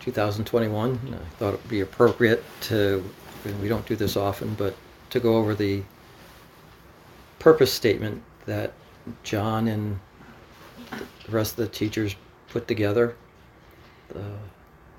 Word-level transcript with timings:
2021. 0.00 1.00
I 1.12 1.36
thought 1.36 1.54
it 1.54 1.62
would 1.62 1.68
be 1.68 1.80
appropriate 1.80 2.44
to, 2.62 3.04
we 3.60 3.68
don't 3.68 3.86
do 3.86 3.96
this 3.96 4.16
often, 4.16 4.54
but 4.54 4.76
to 5.10 5.20
go 5.20 5.36
over 5.36 5.54
the 5.54 5.82
purpose 7.38 7.72
statement 7.72 8.22
that 8.46 8.72
John 9.22 9.68
and 9.68 9.98
the 10.90 11.32
rest 11.32 11.52
of 11.52 11.56
the 11.58 11.68
teachers 11.68 12.16
put 12.48 12.66
together. 12.66 13.16
Uh, 14.14 14.38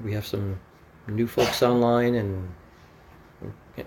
we 0.04 0.14
have 0.14 0.26
some 0.26 0.60
new 1.08 1.28
folks 1.28 1.64
online, 1.64 2.16
and 2.16 2.48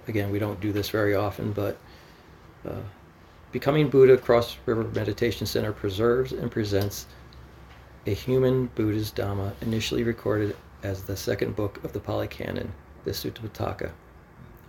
again, 0.09 0.31
we 0.31 0.39
don't 0.39 0.61
do 0.61 0.73
this 0.73 0.91
very 0.91 1.15
often, 1.15 1.53
but 1.53 1.79
uh, 2.69 2.81
Becoming 3.53 3.91
Buddha 3.91 4.17
Cross 4.17 4.57
River 4.65 4.85
Meditation 4.85 5.47
Center 5.47 5.73
preserves 5.73 6.33
and 6.33 6.51
presents 6.51 7.07
a 8.07 8.15
human 8.15 8.67
Buddha's 8.75 9.13
Dhamma 9.13 9.53
initially 9.61 10.03
recorded 10.05 10.57
as 10.83 11.05
the 11.05 11.17
second 11.17 11.55
book 11.55 11.83
of 11.85 11.93
the 11.93 12.01
Pali 12.01 12.27
Canon, 12.27 12.73
the 13.05 13.13
Sutta 13.13 13.41
Pitaka. 13.41 13.93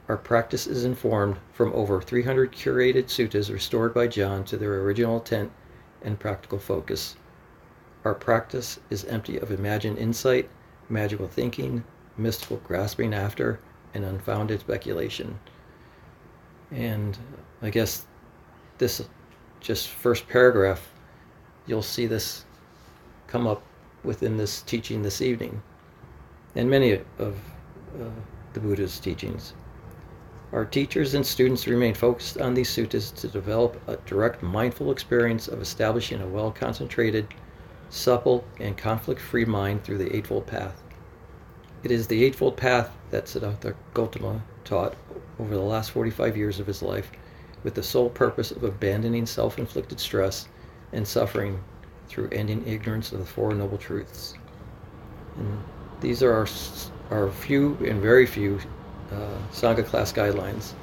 Our 0.07 0.17
practice 0.17 0.67
is 0.67 0.85
informed 0.85 1.37
from 1.53 1.73
over 1.73 2.01
300 2.01 2.51
curated 2.51 3.05
suttas 3.05 3.51
restored 3.51 3.93
by 3.93 4.07
John 4.07 4.43
to 4.45 4.57
their 4.57 4.81
original 4.81 5.17
intent 5.17 5.51
and 6.03 6.19
practical 6.19 6.59
focus. 6.59 7.15
Our 8.05 8.13
practice 8.13 8.79
is 8.89 9.05
empty 9.05 9.39
of 9.39 9.51
imagined 9.51 9.97
insight, 9.97 10.49
magical 10.89 11.27
thinking, 11.27 11.83
mystical 12.17 12.57
grasping 12.57 13.13
after, 13.13 13.59
and 13.93 14.03
unfounded 14.03 14.59
speculation. 14.59 15.39
And 16.69 17.17
I 17.61 17.69
guess 17.69 18.05
this 18.77 19.03
just 19.61 19.87
first 19.87 20.27
paragraph, 20.27 20.91
you'll 21.65 21.81
see 21.81 22.05
this 22.05 22.45
come 23.27 23.47
up 23.47 23.63
within 24.03 24.37
this 24.37 24.61
teaching 24.63 25.01
this 25.01 25.21
evening 25.21 25.61
and 26.55 26.69
many 26.69 26.93
of 27.19 27.35
uh, 27.99 28.09
the 28.53 28.59
Buddha's 28.59 28.99
teachings. 28.99 29.53
Our 30.51 30.65
teachers 30.65 31.15
and 31.15 31.25
students 31.25 31.65
remain 31.65 31.95
focused 31.95 32.39
on 32.39 32.53
these 32.53 32.69
suttas 32.69 33.13
to 33.15 33.27
develop 33.27 33.81
a 33.87 33.97
direct 34.05 34.43
mindful 34.43 34.91
experience 34.91 35.47
of 35.47 35.61
establishing 35.61 36.21
a 36.21 36.27
well 36.27 36.51
concentrated, 36.51 37.27
supple, 37.89 38.45
and 38.59 38.77
conflict 38.77 39.19
free 39.19 39.45
mind 39.45 39.83
through 39.83 39.97
the 39.97 40.15
Eightfold 40.15 40.45
Path. 40.45 40.83
It 41.83 41.89
is 41.89 42.05
the 42.05 42.23
Eightfold 42.23 42.55
Path 42.55 42.95
that 43.09 43.27
Siddhartha 43.27 43.75
Gautama 43.95 44.43
taught 44.63 44.95
over 45.39 45.55
the 45.55 45.61
last 45.61 45.91
45 45.91 46.37
years 46.37 46.59
of 46.59 46.67
his 46.67 46.83
life 46.83 47.11
with 47.63 47.73
the 47.73 47.83
sole 47.83 48.09
purpose 48.09 48.51
of 48.51 48.63
abandoning 48.63 49.25
self 49.25 49.57
inflicted 49.57 49.99
stress 49.99 50.47
and 50.91 51.07
suffering 51.07 51.63
through 52.07 52.29
ending 52.31 52.65
ignorance 52.67 53.11
of 53.11 53.19
the 53.19 53.25
Four 53.25 53.53
Noble 53.55 53.77
Truths. 53.77 54.35
And 55.37 55.63
these 56.03 56.21
are 56.21 56.33
our, 56.33 56.47
our 57.11 57.31
few 57.31 57.77
and 57.87 58.01
very 58.01 58.25
few 58.25 58.59
uh, 59.11 59.37
Sangha 59.53 59.85
class 59.85 60.11
guidelines. 60.11 60.73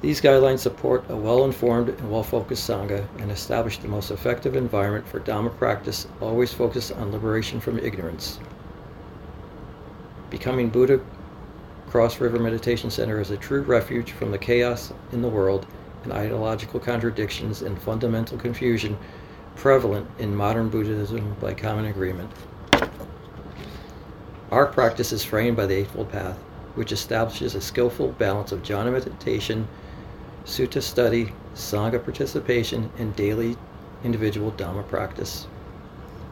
These 0.00 0.22
guidelines 0.22 0.60
support 0.60 1.04
a 1.10 1.14
well 1.14 1.44
informed 1.44 1.90
and 1.90 2.10
well 2.10 2.22
focused 2.22 2.68
Sangha 2.68 3.06
and 3.18 3.30
establish 3.30 3.76
the 3.76 3.88
most 3.88 4.10
effective 4.10 4.56
environment 4.56 5.06
for 5.06 5.20
Dhamma 5.20 5.54
practice, 5.58 6.08
always 6.22 6.54
focused 6.54 6.90
on 6.92 7.12
liberation 7.12 7.60
from 7.60 7.78
ignorance. 7.78 8.40
Becoming 10.30 10.70
Buddha 10.70 11.00
Cross 11.90 12.18
River 12.18 12.38
Meditation 12.38 12.90
Center 12.90 13.20
is 13.20 13.30
a 13.30 13.36
true 13.36 13.60
refuge 13.60 14.12
from 14.12 14.30
the 14.30 14.38
chaos 14.38 14.90
in 15.12 15.20
the 15.20 15.28
world 15.28 15.66
and 16.04 16.14
ideological 16.14 16.80
contradictions 16.80 17.60
and 17.60 17.80
fundamental 17.82 18.38
confusion 18.38 18.96
prevalent 19.60 20.08
in 20.18 20.34
modern 20.34 20.70
Buddhism 20.70 21.36
by 21.38 21.52
common 21.52 21.84
agreement. 21.84 22.30
Our 24.50 24.64
practice 24.64 25.12
is 25.12 25.22
framed 25.22 25.58
by 25.58 25.66
the 25.66 25.74
Eightfold 25.74 26.10
Path, 26.10 26.38
which 26.76 26.92
establishes 26.92 27.54
a 27.54 27.60
skillful 27.60 28.12
balance 28.12 28.52
of 28.52 28.62
jhana 28.62 28.90
meditation, 28.90 29.68
sutta 30.46 30.82
study, 30.82 31.34
sangha 31.54 32.02
participation, 32.02 32.90
and 32.96 33.14
daily 33.16 33.54
individual 34.02 34.50
Dhamma 34.52 34.88
practice. 34.88 35.44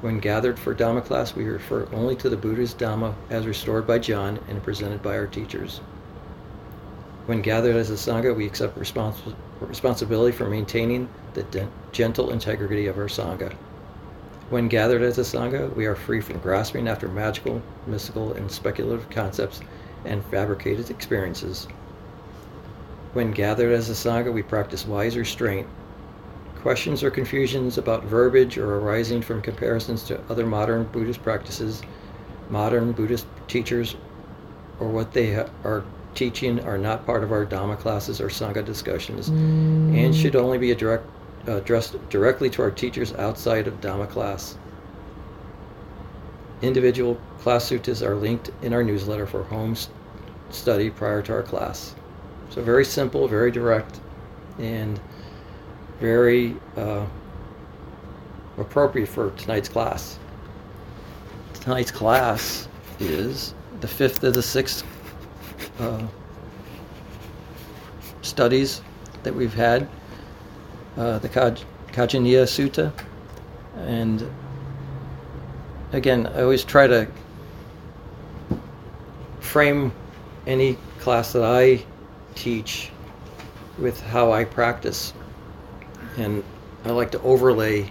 When 0.01 0.21
gathered 0.21 0.59
for 0.59 0.75
Dhamma 0.75 1.05
class, 1.05 1.37
we 1.37 1.45
refer 1.45 1.87
only 1.93 2.17
to 2.17 2.31
the 2.31 2.37
Buddha's 2.37 2.73
Dhamma 2.73 3.15
as 3.29 3.47
restored 3.47 3.87
by 3.87 3.99
John 3.99 4.39
and 4.49 4.63
presented 4.63 5.03
by 5.03 5.19
our 5.19 5.27
teachers. 5.27 5.83
When 7.27 7.43
gathered 7.43 7.77
as 7.77 7.91
a 7.91 7.95
Sangha, 7.95 8.35
we 8.35 8.47
accept 8.47 8.79
respons- 8.79 9.35
responsibility 9.61 10.35
for 10.35 10.49
maintaining 10.49 11.11
the 11.39 11.59
de- 11.59 11.69
gentle 11.93 12.31
integrity 12.31 12.87
of 12.87 12.99
our 12.99 13.07
Sangha. 13.07 13.53
When 14.51 14.69
gathered 14.69 15.03
as 15.03 15.19
a 15.19 15.23
Sangha, 15.23 15.75
we 15.75 15.87
are 15.87 15.95
free 15.95 16.21
from 16.21 16.39
grasping 16.39 16.89
after 16.89 17.09
magical, 17.09 17.63
mystical, 17.87 18.33
and 18.33 18.51
speculative 18.51 19.09
concepts 19.11 19.61
and 20.05 20.25
fabricated 20.27 20.91
experiences. 20.91 21.69
When 23.13 23.31
gathered 23.31 23.73
as 23.73 23.89
a 23.89 23.93
Sangha, 23.93 24.33
we 24.33 24.43
practice 24.43 24.87
wise 24.87 25.17
restraint 25.17 25.67
Questions 26.63 27.05
or 27.05 27.11
confusions 27.11 27.79
about 27.79 28.05
verbiage 28.05 28.59
or 28.59 28.79
arising 28.79 29.23
from 29.23 29.41
comparisons 29.41 30.03
to 30.05 30.21
other 30.29 30.45
modern 30.45 30.85
Buddhist 30.85 31.23
practices, 31.23 31.83
modern 32.51 32.91
Buddhist 32.91 33.27
teachers, 33.47 33.95
or 34.81 34.89
what 34.89 35.13
they 35.13 35.35
ha- 35.35 35.47
are 35.63 35.85
teaching 36.17 36.59
are 36.65 36.77
not 36.77 37.07
part 37.07 37.23
of 37.23 37.31
our 37.31 37.47
Dhamma 37.47 37.79
classes 37.79 38.21
or 38.21 38.27
Sangha 38.27 38.65
discussions 38.65 39.31
mm. 39.31 39.97
and 39.97 40.15
should 40.15 40.35
only 40.35 40.59
be 40.59 40.73
a 40.73 40.75
direct, 40.75 41.07
addressed 41.47 41.97
directly 42.11 42.51
to 42.51 42.63
our 42.63 42.71
teachers 42.71 43.13
outside 43.15 43.67
of 43.67 43.81
Dhamma 43.81 44.09
class. 44.09 44.57
Individual 46.63 47.21
class 47.41 47.71
suttas 47.71 48.05
are 48.05 48.17
linked 48.17 48.51
in 48.63 48.73
our 48.73 48.83
newsletter 48.83 49.27
for 49.27 49.45
home 49.45 49.77
study 50.51 50.91
prior 50.91 51.23
to 51.23 51.33
our 51.33 51.43
class. 51.43 51.95
So, 52.51 52.63
very 52.63 52.85
simple, 52.85 53.29
very 53.29 53.51
direct, 53.51 54.01
and 54.59 54.99
very 56.01 56.57
uh, 56.77 57.07
appropriate 58.57 59.09
for 59.09 59.31
tonight's 59.33 59.69
class. 59.69 60.19
Tonight's 61.55 61.91
class 61.91 62.69
is 62.99 63.55
the 63.81 63.89
fifth 63.89 64.25
of 64.25 64.35
the 64.35 64.43
six 64.43 64.83
uh, 65.79 66.07
studies 68.23 68.83
that 69.23 69.35
we've 69.35 69.55
had, 69.55 69.89
uh, 70.99 71.19
the 71.21 71.29
Kaj- 71.29 71.65
Khajjaniya 71.93 72.45
Sutta. 72.45 72.93
And 73.77 74.29
again, 75.93 76.27
I 76.27 76.43
always 76.43 76.65
try 76.65 76.87
to 76.87 77.09
frame 79.41 79.93
any 80.47 80.77
class 80.99 81.33
that 81.33 81.45
I 81.45 81.83
teach 82.35 82.91
with 83.79 84.01
how 84.01 84.33
I 84.33 84.45
practice 84.45 85.15
and 86.19 86.43
I 86.85 86.91
like 86.91 87.11
to 87.13 87.21
overlay 87.23 87.89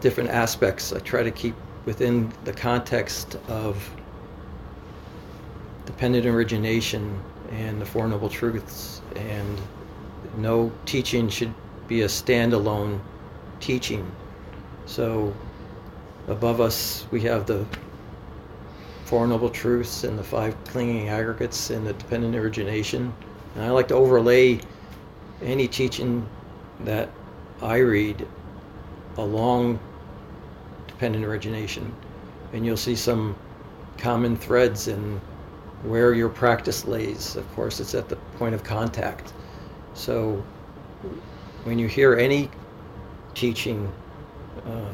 different 0.00 0.30
aspects. 0.30 0.92
I 0.92 1.00
try 1.00 1.22
to 1.22 1.30
keep 1.30 1.54
within 1.84 2.32
the 2.44 2.52
context 2.52 3.36
of 3.48 3.88
dependent 5.86 6.26
origination 6.26 7.20
and 7.50 7.80
the 7.80 7.86
Four 7.86 8.06
Noble 8.08 8.28
Truths, 8.28 9.02
and 9.16 9.60
no 10.36 10.72
teaching 10.86 11.28
should 11.28 11.52
be 11.88 12.02
a 12.02 12.06
standalone 12.06 13.00
teaching. 13.60 14.10
So, 14.86 15.34
above 16.28 16.60
us, 16.60 17.06
we 17.10 17.20
have 17.22 17.46
the 17.46 17.66
Four 19.04 19.26
Noble 19.26 19.50
Truths 19.50 20.04
and 20.04 20.18
the 20.18 20.24
five 20.24 20.56
clinging 20.64 21.08
aggregates 21.08 21.70
and 21.70 21.86
the 21.86 21.92
dependent 21.92 22.34
origination. 22.34 23.12
And 23.54 23.64
I 23.64 23.70
like 23.70 23.88
to 23.88 23.94
overlay 23.94 24.60
any 25.42 25.68
teaching 25.68 26.26
that 26.80 27.10
I 27.60 27.76
read 27.78 28.26
along 29.18 29.78
dependent 30.86 31.24
origination, 31.24 31.94
and 32.52 32.64
you'll 32.64 32.76
see 32.76 32.96
some 32.96 33.36
common 33.98 34.36
threads 34.36 34.88
in 34.88 35.20
where 35.82 36.14
your 36.14 36.28
practice 36.28 36.86
lays. 36.86 37.36
Of 37.36 37.50
course, 37.54 37.80
it's 37.80 37.94
at 37.94 38.08
the 38.08 38.16
point 38.38 38.54
of 38.54 38.62
contact. 38.64 39.32
So 39.94 40.42
when 41.64 41.78
you 41.78 41.86
hear 41.86 42.16
any 42.16 42.50
teaching 43.34 43.90
uh, 44.66 44.92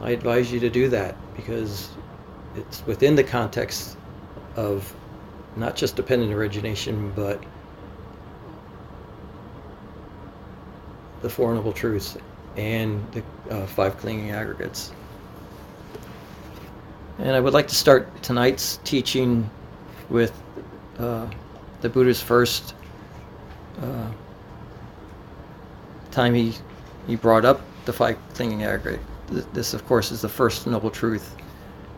I 0.00 0.10
advise 0.10 0.52
you 0.52 0.60
to 0.60 0.70
do 0.70 0.88
that 0.88 1.16
because 1.36 1.90
it's 2.56 2.84
within 2.86 3.14
the 3.14 3.24
context 3.24 3.96
of 4.56 4.94
not 5.56 5.76
just 5.76 5.96
dependent 5.96 6.32
origination, 6.32 7.12
but 7.14 7.42
the 11.22 11.30
Four 11.30 11.54
Noble 11.54 11.72
Truths 11.72 12.18
and 12.56 13.02
the 13.12 13.22
uh, 13.50 13.66
five 13.66 13.96
clinging 13.96 14.30
aggregates. 14.32 14.92
And 17.18 17.30
I 17.30 17.40
would 17.40 17.54
like 17.54 17.68
to 17.68 17.74
start 17.74 18.22
tonight's 18.22 18.80
teaching 18.84 19.48
with 20.10 20.32
uh, 20.98 21.26
the 21.80 21.88
Buddha's 21.88 22.20
first 22.20 22.74
uh, 23.80 24.10
time 26.10 26.34
he, 26.34 26.54
he 27.06 27.16
brought 27.16 27.44
up 27.44 27.60
the 27.84 27.92
five 27.92 28.16
clinging 28.34 28.64
aggregate. 28.64 29.00
This, 29.52 29.74
of 29.74 29.86
course, 29.86 30.12
is 30.12 30.20
the 30.20 30.28
first 30.28 30.66
noble 30.66 30.90
truth. 30.90 31.36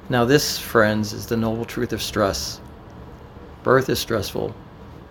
Now, 0.08 0.24
this, 0.24 0.58
friends, 0.58 1.12
is 1.12 1.26
the 1.26 1.36
noble 1.36 1.64
truth 1.64 1.92
of 1.92 2.00
stress. 2.00 2.60
Birth 3.62 3.88
is 3.88 3.98
stressful, 3.98 4.54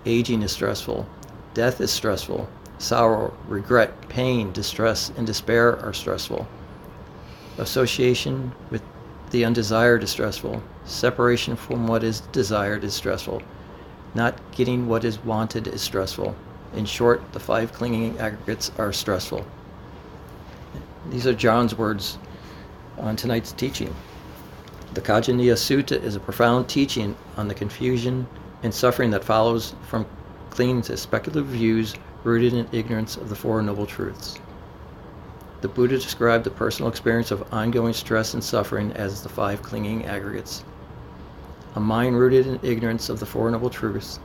aging 0.06 0.41
is 0.41 0.51
stressful, 0.51 1.07
death 1.53 1.81
is 1.81 1.91
stressful, 1.91 2.47
sorrow, 2.77 3.35
regret, 3.47 4.07
pain, 4.07 4.53
distress, 4.53 5.12
and 5.17 5.27
despair 5.27 5.77
are 5.79 5.94
stressful. 5.94 6.47
Association 7.57 8.53
with 8.71 8.81
the 9.31 9.44
undesired 9.44 10.03
is 10.03 10.09
stressful. 10.09 10.63
Separation 10.85 11.56
from 11.56 11.88
what 11.88 12.03
is 12.03 12.21
desired 12.31 12.83
is 12.83 12.94
stressful. 12.94 13.41
Not 14.13 14.39
getting 14.53 14.88
what 14.88 15.03
is 15.03 15.19
wanted 15.25 15.67
is 15.67 15.81
stressful. 15.81 16.35
In 16.75 16.86
short, 16.86 17.22
the 17.31 17.39
five 17.39 17.72
clinging 17.72 18.19
aggregates 18.19 18.72
are 18.77 18.92
stressful. 18.92 19.45
These 21.10 21.25
are 21.25 21.33
John's 21.33 21.77
words 21.77 22.18
on 22.98 23.16
tonight's 23.16 23.54
teaching. 23.54 23.95
The 24.94 25.01
Khajjaniya 25.01 25.54
Sutta 25.54 26.01
is 26.01 26.16
a 26.16 26.19
profound 26.19 26.68
teaching 26.68 27.16
on 27.38 27.48
the 27.48 27.54
confusion 27.54 28.27
and 28.63 28.74
suffering 28.74 29.10
that 29.12 29.24
follows 29.24 29.74
from 29.88 30.06
clinging 30.50 30.81
to 30.83 30.98
speculative 30.98 31.48
views 31.48 31.95
rooted 32.24 32.54
in 32.54 32.68
ignorance 32.72 33.16
of 33.16 33.30
the 33.30 33.36
Four 33.36 33.62
Noble 33.62 33.86
Truths. 33.86 34.39
The 35.62 35.68
Buddha 35.68 35.98
described 35.98 36.44
the 36.44 36.50
personal 36.50 36.89
experience 36.89 37.31
of 37.31 37.54
ongoing 37.54 37.94
stress 37.94 38.33
and 38.33 38.44
suffering 38.44 38.92
as 38.94 39.22
the 39.22 39.30
five 39.30 39.62
clinging 39.62 40.06
aggregates. 40.06 40.63
A 41.75 41.80
mind 41.80 42.18
rooted 42.18 42.48
in 42.48 42.60
ignorance 42.63 43.10
of 43.10 43.19
the 43.19 43.25
Four 43.25 43.50
Noble 43.51 43.69
Truths 43.69 44.19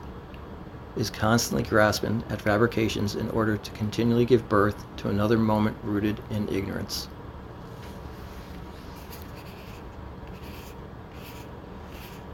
is 0.95 1.09
constantly 1.09 1.63
grasping 1.63 2.23
at 2.29 2.41
fabrications 2.41 3.15
in 3.15 3.29
order 3.29 3.57
to 3.57 3.71
continually 3.71 4.25
give 4.25 4.49
birth 4.49 4.83
to 4.97 5.09
another 5.09 5.37
moment 5.37 5.77
rooted 5.83 6.21
in 6.29 6.49
ignorance. 6.49 7.07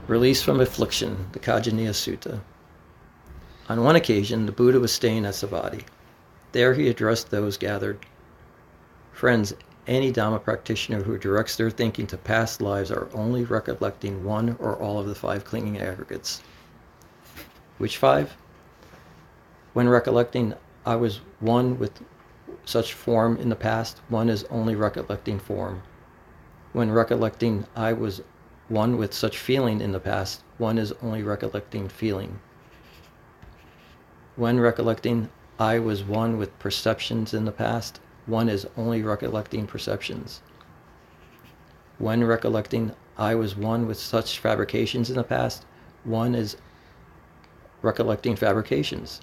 Release 0.07 0.41
from 0.41 0.61
affliction, 0.61 1.27
the 1.33 1.39
Khajjaniya 1.39 1.91
Sutta. 1.91 2.39
On 3.69 3.83
one 3.83 3.97
occasion, 3.97 4.45
the 4.45 4.53
Buddha 4.53 4.79
was 4.79 4.93
staying 4.93 5.25
at 5.25 5.33
Savatthi. 5.33 5.83
There 6.53 6.73
he 6.73 6.87
addressed 6.87 7.29
those 7.29 7.57
gathered. 7.57 7.99
Friends, 9.11 9.53
any 9.85 10.11
Dhamma 10.11 10.41
practitioner 10.41 11.03
who 11.03 11.17
directs 11.17 11.57
their 11.57 11.69
thinking 11.69 12.07
to 12.07 12.17
past 12.17 12.61
lives 12.61 12.91
are 12.91 13.09
only 13.13 13.43
recollecting 13.43 14.23
one 14.23 14.55
or 14.59 14.77
all 14.77 14.99
of 14.99 15.07
the 15.07 15.15
five 15.15 15.43
clinging 15.43 15.79
aggregates. 15.79 16.41
Which 17.77 17.97
five? 17.97 18.35
When 19.77 19.89
recollecting, 19.89 20.55
I 20.87 20.95
was 20.95 21.19
one 21.39 21.77
with 21.77 22.03
such 22.65 22.93
form 22.93 23.37
in 23.37 23.49
the 23.49 23.55
past, 23.55 24.01
one 24.09 24.27
is 24.27 24.43
only 24.45 24.73
recollecting 24.73 25.37
form. 25.37 25.83
When 26.73 26.89
recollecting, 26.89 27.67
I 27.75 27.93
was 27.93 28.23
one 28.69 28.97
with 28.97 29.13
such 29.13 29.37
feeling 29.37 29.79
in 29.79 29.91
the 29.91 29.99
past, 29.99 30.41
one 30.57 30.79
is 30.79 30.93
only 31.03 31.21
recollecting 31.21 31.89
feeling. 31.89 32.39
When 34.35 34.59
recollecting, 34.59 35.29
I 35.59 35.77
was 35.77 36.03
one 36.03 36.39
with 36.39 36.57
perceptions 36.57 37.35
in 37.35 37.45
the 37.45 37.51
past, 37.51 37.99
one 38.25 38.49
is 38.49 38.65
only 38.77 39.03
recollecting 39.03 39.67
perceptions. 39.67 40.41
When 41.99 42.23
recollecting, 42.23 42.93
I 43.15 43.35
was 43.35 43.55
one 43.55 43.85
with 43.85 43.99
such 43.99 44.39
fabrications 44.39 45.11
in 45.11 45.17
the 45.17 45.23
past, 45.23 45.67
one 46.03 46.33
is 46.33 46.57
recollecting 47.83 48.35
fabrications. 48.35 49.21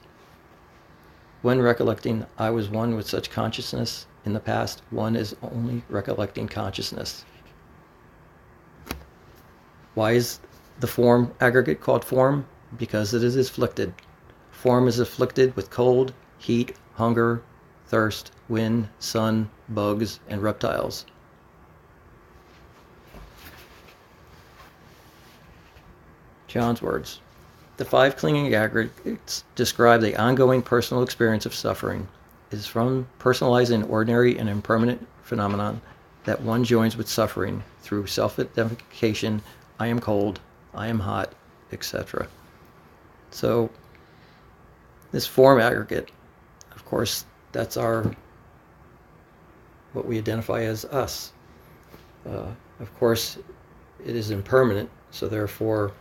When 1.44 1.60
recollecting, 1.60 2.24
I 2.38 2.48
was 2.48 2.70
one 2.70 2.96
with 2.96 3.06
such 3.06 3.28
consciousness 3.28 4.06
in 4.24 4.32
the 4.32 4.40
past, 4.40 4.80
one 4.88 5.14
is 5.14 5.36
only 5.42 5.82
recollecting 5.90 6.48
consciousness. 6.48 7.26
Why 9.92 10.12
is 10.12 10.40
the 10.80 10.86
form 10.86 11.34
aggregate 11.42 11.82
called 11.82 12.02
form? 12.02 12.46
Because 12.78 13.12
it 13.12 13.22
is 13.22 13.36
afflicted. 13.36 13.92
Form 14.52 14.88
is 14.88 14.98
afflicted 14.98 15.54
with 15.54 15.68
cold, 15.68 16.14
heat, 16.38 16.78
hunger, 16.94 17.42
thirst, 17.88 18.32
wind, 18.48 18.88
sun, 18.98 19.50
bugs, 19.68 20.20
and 20.30 20.42
reptiles. 20.42 21.04
John's 26.46 26.80
words. 26.80 27.20
The 27.76 27.84
five 27.84 28.16
clinging 28.16 28.54
aggregates 28.54 29.42
describe 29.56 30.00
the 30.00 30.16
ongoing 30.16 30.62
personal 30.62 31.02
experience 31.02 31.44
of 31.44 31.54
suffering. 31.54 32.06
It 32.52 32.56
is 32.56 32.66
from 32.66 33.08
personalizing 33.18 33.90
ordinary 33.90 34.38
and 34.38 34.48
impermanent 34.48 35.04
phenomenon 35.22 35.80
that 36.24 36.40
one 36.40 36.62
joins 36.62 36.96
with 36.96 37.08
suffering 37.08 37.64
through 37.82 38.06
self-identification 38.06 39.42
I 39.80 39.88
am 39.88 39.98
cold, 39.98 40.38
I 40.72 40.86
am 40.86 41.00
hot, 41.00 41.32
etc. 41.72 42.28
So 43.32 43.70
this 45.10 45.26
form 45.26 45.58
aggregate, 45.60 46.12
of 46.76 46.84
course, 46.84 47.24
that's 47.50 47.76
our 47.76 48.14
what 49.94 50.06
we 50.06 50.18
identify 50.18 50.62
as 50.62 50.84
us. 50.86 51.32
Uh, 52.24 52.52
of 52.80 52.98
course, 52.98 53.38
it 54.04 54.14
is 54.14 54.30
impermanent, 54.30 54.90
so 55.10 55.28
therefore 55.28 55.92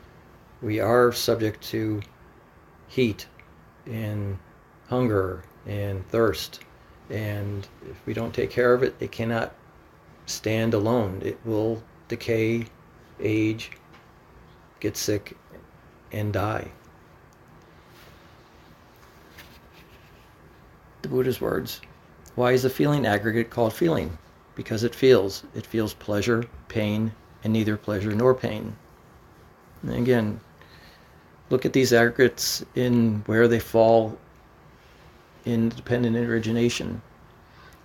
we 0.63 0.79
are 0.79 1.11
subject 1.11 1.61
to 1.61 2.01
heat 2.87 3.27
and 3.85 4.37
hunger 4.87 5.43
and 5.67 6.07
thirst. 6.07 6.61
And 7.09 7.67
if 7.89 8.05
we 8.05 8.13
don't 8.13 8.33
take 8.33 8.49
care 8.49 8.73
of 8.73 8.81
it, 8.81 8.95
it 8.99 9.11
cannot 9.11 9.53
stand 10.25 10.73
alone. 10.73 11.21
It 11.23 11.37
will 11.43 11.83
decay 12.07 12.65
age, 13.19 13.71
get 14.79 14.95
sick, 14.95 15.35
and 16.13 16.31
die. 16.31 16.71
The 21.01 21.09
Buddha's 21.09 21.41
words 21.41 21.81
Why 22.35 22.53
is 22.53 22.63
a 22.63 22.69
feeling 22.69 23.05
aggregate 23.05 23.49
called 23.49 23.73
feeling? 23.73 24.17
Because 24.55 24.83
it 24.85 24.95
feels. 24.95 25.43
It 25.53 25.65
feels 25.65 25.93
pleasure, 25.93 26.45
pain, 26.69 27.11
and 27.43 27.51
neither 27.51 27.75
pleasure 27.75 28.15
nor 28.15 28.33
pain. 28.33 28.77
And 29.81 29.95
again, 29.95 30.39
look 31.49 31.65
at 31.65 31.73
these 31.73 31.93
aggregates 31.93 32.63
in 32.75 33.23
where 33.25 33.47
they 33.47 33.59
fall 33.59 34.17
in 35.45 35.69
dependent 35.69 36.15
origination. 36.15 37.01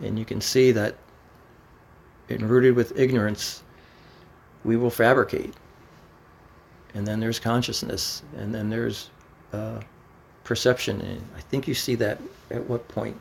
And 0.00 0.18
you 0.18 0.24
can 0.24 0.40
see 0.40 0.72
that 0.72 0.94
in 2.28 2.46
rooted 2.46 2.74
with 2.74 2.98
ignorance, 2.98 3.62
we 4.64 4.76
will 4.76 4.90
fabricate. 4.90 5.54
And 6.94 7.06
then 7.06 7.20
there's 7.20 7.38
consciousness, 7.38 8.22
and 8.36 8.54
then 8.54 8.70
there's 8.70 9.10
uh, 9.52 9.80
perception. 10.44 11.00
And 11.00 11.22
I 11.36 11.40
think 11.40 11.68
you 11.68 11.74
see 11.74 11.94
that 11.96 12.20
at 12.50 12.64
what 12.64 12.86
point? 12.88 13.18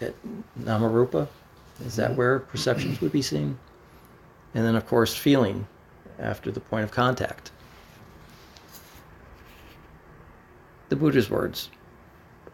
At 0.00 0.14
Namarupa? 0.60 1.28
Is 1.84 1.96
that 1.96 2.10
mm-hmm. 2.10 2.18
where 2.18 2.38
perceptions 2.40 3.00
would 3.00 3.12
be 3.12 3.22
seen? 3.22 3.58
And 4.54 4.64
then, 4.64 4.76
of 4.76 4.86
course, 4.86 5.14
feeling 5.14 5.66
after 6.18 6.52
the 6.52 6.60
point 6.60 6.84
of 6.84 6.92
contact. 6.92 7.50
The 10.88 10.96
Buddha's 10.96 11.30
words. 11.30 11.70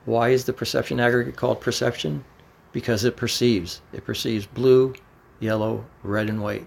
Why 0.05 0.31
is 0.31 0.45
the 0.45 0.53
perception 0.53 1.01
aggregate 1.01 1.37
called 1.37 1.61
perception? 1.61 2.25
Because 2.73 3.05
it 3.05 3.17
perceives. 3.17 3.83
It 3.93 4.05
perceives 4.05 4.47
blue, 4.47 4.95
yellow, 5.41 5.85
red, 6.03 6.29
and 6.29 6.41
white. 6.41 6.67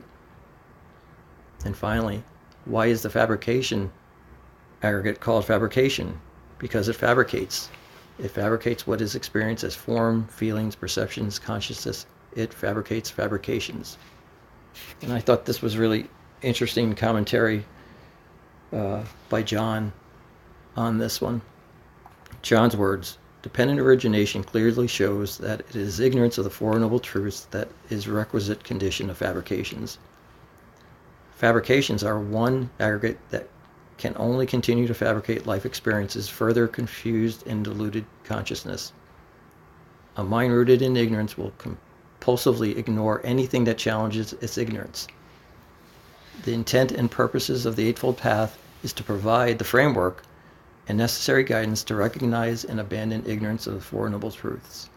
And 1.65 1.75
finally, 1.75 2.23
why 2.65 2.87
is 2.87 3.01
the 3.01 3.09
fabrication 3.09 3.91
aggregate 4.81 5.19
called 5.19 5.45
fabrication? 5.45 6.19
Because 6.59 6.89
it 6.89 6.95
fabricates. 6.95 7.69
It 8.19 8.29
fabricates 8.29 8.85
what 8.85 9.01
is 9.01 9.15
experienced 9.15 9.63
as 9.63 9.75
form, 9.75 10.27
feelings, 10.27 10.75
perceptions, 10.75 11.39
consciousness. 11.39 12.05
It 12.35 12.53
fabricates 12.53 13.09
fabrications. 13.09 13.97
And 15.01 15.13
I 15.13 15.19
thought 15.19 15.45
this 15.45 15.61
was 15.61 15.77
really 15.77 16.09
interesting 16.41 16.93
commentary 16.93 17.65
uh, 18.71 19.03
by 19.29 19.43
John 19.43 19.93
on 20.75 20.97
this 20.97 21.21
one. 21.21 21.41
John's 22.43 22.75
words 22.75 23.17
dependent 23.41 23.79
origination 23.79 24.43
clearly 24.43 24.85
shows 24.85 25.37
that 25.37 25.61
it 25.61 25.75
is 25.77 26.01
ignorance 26.01 26.37
of 26.37 26.43
the 26.43 26.49
Four 26.49 26.77
Noble 26.77 26.99
Truths 26.99 27.47
that 27.51 27.69
is 27.89 28.05
requisite 28.05 28.65
condition 28.65 29.09
of 29.09 29.17
fabrications. 29.17 29.97
Fabrications 31.35 32.03
are 32.03 32.19
one 32.19 32.69
aggregate 32.81 33.17
that 33.29 33.47
can 33.97 34.13
only 34.17 34.45
continue 34.45 34.87
to 34.87 34.93
fabricate 34.93 35.47
life 35.47 35.65
experiences, 35.65 36.27
further 36.27 36.67
confused 36.67 37.47
and 37.47 37.63
diluted 37.63 38.03
consciousness. 38.25 38.91
A 40.17 40.23
mind 40.23 40.51
rooted 40.51 40.81
in 40.81 40.97
ignorance 40.97 41.37
will 41.37 41.53
compulsively 41.57 42.77
ignore 42.77 43.25
anything 43.25 43.63
that 43.63 43.77
challenges 43.77 44.33
its 44.33 44.57
ignorance. 44.57 45.07
The 46.43 46.53
intent 46.53 46.91
and 46.91 47.09
purposes 47.09 47.65
of 47.65 47.77
the 47.77 47.87
Eightfold 47.87 48.17
Path 48.17 48.57
is 48.83 48.91
to 48.93 49.03
provide 49.03 49.59
the 49.59 49.63
framework 49.63 50.23
and 50.87 50.97
necessary 50.97 51.43
guidance 51.43 51.83
to 51.83 51.95
recognize 51.95 52.65
and 52.65 52.79
abandon 52.79 53.23
ignorance 53.25 53.67
of 53.67 53.75
the 53.75 53.81
Four 53.81 54.09
Noble 54.09 54.31
Truths. 54.31 54.89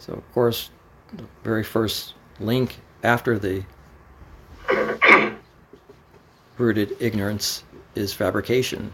So, 0.00 0.14
of 0.14 0.32
course, 0.32 0.70
the 1.14 1.24
very 1.42 1.64
first 1.64 2.14
link 2.40 2.80
after 3.02 3.38
the 3.38 3.64
rooted 6.58 6.96
ignorance 7.00 7.64
is 7.94 8.12
fabrication. 8.12 8.92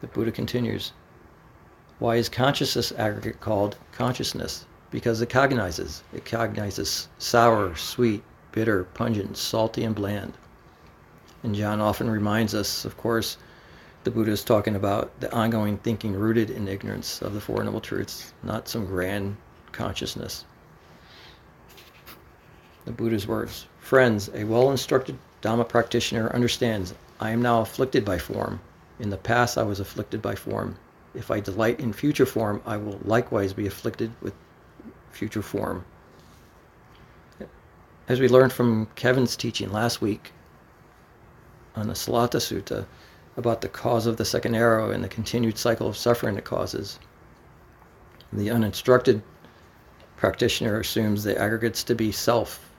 The 0.00 0.08
Buddha 0.08 0.32
continues 0.32 0.92
Why 1.98 2.16
is 2.16 2.28
consciousness 2.28 2.92
aggregate 2.98 3.40
called 3.40 3.76
consciousness? 3.92 4.66
Because 4.90 5.20
it 5.20 5.30
cognizes. 5.30 6.02
It 6.12 6.24
cognizes 6.24 7.08
sour, 7.18 7.74
sweet, 7.76 8.22
bitter, 8.50 8.84
pungent, 8.84 9.36
salty, 9.36 9.84
and 9.84 9.94
bland. 9.94 10.34
And 11.42 11.54
John 11.54 11.80
often 11.80 12.08
reminds 12.08 12.54
us, 12.54 12.84
of 12.84 12.96
course, 12.96 13.36
the 14.04 14.10
Buddha 14.10 14.30
is 14.30 14.44
talking 14.44 14.76
about 14.76 15.10
the 15.20 15.32
ongoing 15.32 15.76
thinking 15.78 16.14
rooted 16.14 16.50
in 16.50 16.68
ignorance 16.68 17.20
of 17.20 17.34
the 17.34 17.40
Four 17.40 17.62
Noble 17.64 17.80
Truths, 17.80 18.32
not 18.42 18.68
some 18.68 18.86
grand 18.86 19.36
consciousness. 19.72 20.44
The 22.84 22.92
Buddha's 22.92 23.26
words 23.26 23.66
Friends, 23.80 24.30
a 24.34 24.44
well 24.44 24.70
instructed 24.70 25.18
Dhamma 25.42 25.68
practitioner 25.68 26.32
understands 26.32 26.94
I 27.20 27.30
am 27.30 27.42
now 27.42 27.60
afflicted 27.60 28.04
by 28.04 28.18
form. 28.18 28.60
In 29.00 29.10
the 29.10 29.16
past, 29.16 29.58
I 29.58 29.64
was 29.64 29.80
afflicted 29.80 30.22
by 30.22 30.36
form. 30.36 30.76
If 31.14 31.30
I 31.30 31.40
delight 31.40 31.80
in 31.80 31.92
future 31.92 32.26
form, 32.26 32.62
I 32.64 32.76
will 32.76 33.00
likewise 33.04 33.52
be 33.52 33.66
afflicted 33.66 34.12
with 34.20 34.34
future 35.10 35.42
form. 35.42 35.84
As 38.08 38.20
we 38.20 38.28
learned 38.28 38.52
from 38.52 38.86
Kevin's 38.94 39.36
teaching 39.36 39.72
last 39.72 40.00
week 40.00 40.32
on 41.76 41.88
the 41.88 41.94
Sallatha 41.94 42.38
Sutta, 42.38 42.86
about 43.36 43.60
the 43.60 43.68
cause 43.68 44.06
of 44.06 44.16
the 44.16 44.24
second 44.24 44.54
arrow 44.54 44.90
and 44.90 45.02
the 45.02 45.08
continued 45.08 45.56
cycle 45.56 45.88
of 45.88 45.96
suffering 45.96 46.36
it 46.36 46.44
causes. 46.44 46.98
The 48.32 48.50
uninstructed 48.50 49.22
practitioner 50.16 50.80
assumes 50.80 51.24
the 51.24 51.38
aggregates 51.38 51.82
to 51.84 51.94
be 51.94 52.12
self. 52.12 52.70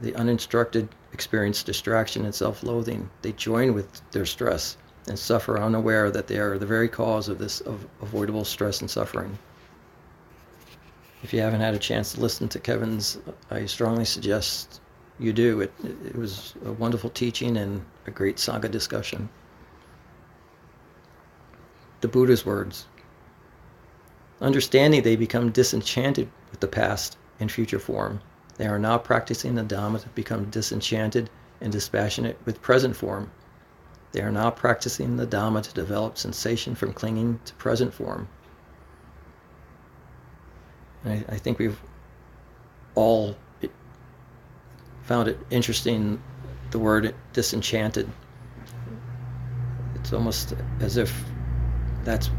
The 0.00 0.14
uninstructed 0.14 0.88
experience 1.12 1.62
distraction 1.62 2.24
and 2.24 2.34
self 2.34 2.62
loathing. 2.62 3.10
They 3.22 3.32
join 3.32 3.74
with 3.74 4.00
their 4.12 4.26
stress 4.26 4.76
and 5.08 5.18
suffer 5.18 5.58
unaware 5.58 6.10
that 6.10 6.26
they 6.26 6.38
are 6.38 6.58
the 6.58 6.66
very 6.66 6.88
cause 6.88 7.28
of 7.28 7.38
this 7.38 7.60
of 7.62 7.86
avoidable 8.00 8.44
stress 8.44 8.80
and 8.80 8.90
suffering. 8.90 9.38
If 11.22 11.32
you 11.32 11.40
haven't 11.40 11.60
had 11.60 11.74
a 11.74 11.78
chance 11.78 12.12
to 12.12 12.20
listen 12.20 12.48
to 12.48 12.58
Kevin's, 12.58 13.18
I 13.50 13.66
strongly 13.66 14.04
suggest 14.04 14.80
you 15.18 15.32
do. 15.32 15.60
It, 15.60 15.72
it 16.04 16.16
was 16.16 16.54
a 16.64 16.72
wonderful 16.72 17.10
teaching 17.10 17.56
and 17.56 17.84
a 18.06 18.10
great 18.10 18.36
sangha 18.36 18.70
discussion 18.70 19.28
the 22.02 22.08
Buddha's 22.08 22.44
words. 22.44 22.86
Understanding 24.40 25.02
they 25.02 25.16
become 25.16 25.52
disenchanted 25.52 26.28
with 26.50 26.60
the 26.60 26.68
past 26.68 27.16
and 27.40 27.50
future 27.50 27.78
form. 27.78 28.20
They 28.56 28.66
are 28.66 28.78
now 28.78 28.98
practicing 28.98 29.54
the 29.54 29.62
Dhamma 29.62 30.02
to 30.02 30.08
become 30.10 30.50
disenchanted 30.50 31.30
and 31.60 31.72
dispassionate 31.72 32.38
with 32.44 32.60
present 32.60 32.96
form. 32.96 33.30
They 34.10 34.20
are 34.20 34.32
now 34.32 34.50
practicing 34.50 35.16
the 35.16 35.26
Dhamma 35.26 35.62
to 35.62 35.72
develop 35.72 36.18
cessation 36.18 36.74
from 36.74 36.92
clinging 36.92 37.40
to 37.44 37.54
present 37.54 37.94
form. 37.94 38.28
I, 41.04 41.24
I, 41.28 41.36
think 41.38 41.58
we've 41.58 41.80
all 42.94 43.36
found 45.02 45.28
it 45.28 45.38
interesting 45.50 46.22
the 46.70 46.78
word 46.78 47.14
disenchanted. 47.32 48.10
It's 49.94 50.12
almost 50.12 50.54
as 50.80 50.96
if 50.96 51.24
that's 52.04 52.30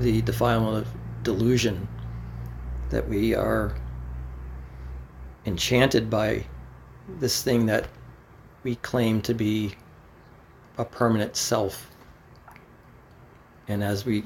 the 0.00 0.22
defilement 0.22 0.86
of 0.86 0.92
delusion 1.22 1.88
that 2.90 3.08
we 3.08 3.34
are 3.34 3.74
enchanted 5.46 6.08
by 6.10 6.44
this 7.20 7.42
thing 7.42 7.66
that 7.66 7.88
we 8.62 8.76
claim 8.76 9.20
to 9.22 9.34
be 9.34 9.74
a 10.78 10.84
permanent 10.84 11.36
self. 11.36 11.90
And 13.68 13.82
as 13.84 14.04
we 14.04 14.24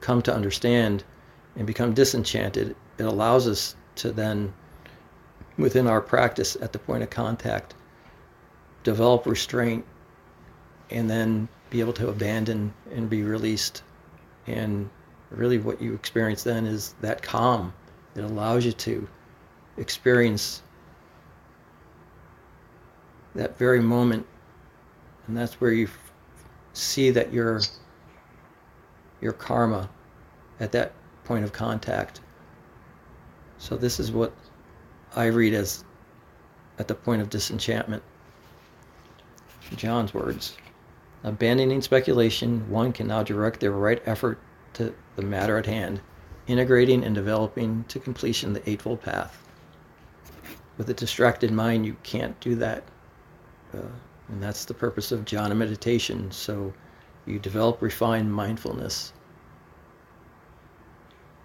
come 0.00 0.22
to 0.22 0.34
understand 0.34 1.04
and 1.56 1.66
become 1.66 1.94
disenchanted, 1.94 2.74
it 2.98 3.02
allows 3.04 3.46
us 3.46 3.76
to 3.96 4.12
then, 4.12 4.52
within 5.60 5.86
our 5.86 6.00
practice 6.00 6.56
at 6.60 6.72
the 6.72 6.78
point 6.78 7.02
of 7.02 7.10
contact, 7.10 7.74
develop 8.82 9.26
restraint 9.26 9.84
and 10.90 11.08
then 11.08 11.48
be 11.70 11.80
able 11.80 11.92
to 11.92 12.08
abandon 12.08 12.72
and 12.92 13.08
be 13.08 13.22
released. 13.22 13.82
And 14.46 14.90
really, 15.30 15.58
what 15.58 15.80
you 15.80 15.94
experience 15.94 16.42
then 16.42 16.66
is 16.66 16.94
that 17.00 17.22
calm 17.22 17.72
that 18.14 18.24
allows 18.24 18.64
you 18.64 18.72
to 18.72 19.08
experience 19.76 20.62
that 23.34 23.56
very 23.56 23.80
moment. 23.80 24.26
And 25.26 25.36
that's 25.36 25.60
where 25.60 25.72
you 25.72 25.88
see 26.72 27.10
that 27.10 27.32
your 27.32 27.60
your 29.20 29.32
karma 29.32 29.88
at 30.58 30.72
that 30.72 30.92
point 31.24 31.44
of 31.44 31.52
contact. 31.52 32.20
So 33.58 33.76
this 33.76 34.00
is 34.00 34.10
what 34.10 34.32
I 35.16 35.26
read 35.26 35.54
as 35.54 35.84
at 36.78 36.88
the 36.88 36.94
point 36.94 37.20
of 37.20 37.30
disenchantment. 37.30 38.02
John's 39.76 40.14
words. 40.14 40.56
Abandoning 41.22 41.82
speculation, 41.82 42.68
one 42.70 42.92
can 42.92 43.08
now 43.08 43.22
direct 43.22 43.60
their 43.60 43.72
right 43.72 44.02
effort 44.06 44.38
to 44.74 44.94
the 45.16 45.22
matter 45.22 45.58
at 45.58 45.66
hand, 45.66 46.00
integrating 46.46 47.04
and 47.04 47.14
developing 47.14 47.84
to 47.88 48.00
completion 48.00 48.52
the 48.52 48.68
Eightfold 48.68 49.02
Path. 49.02 49.46
With 50.78 50.88
a 50.88 50.94
distracted 50.94 51.52
mind, 51.52 51.84
you 51.84 51.96
can't 52.02 52.38
do 52.40 52.54
that. 52.56 52.84
Uh, 53.74 53.82
and 54.28 54.42
that's 54.42 54.64
the 54.64 54.74
purpose 54.74 55.12
of 55.12 55.24
jhana 55.24 55.56
meditation. 55.56 56.30
So 56.30 56.72
you 57.26 57.38
develop 57.38 57.82
refined 57.82 58.32
mindfulness. 58.32 59.12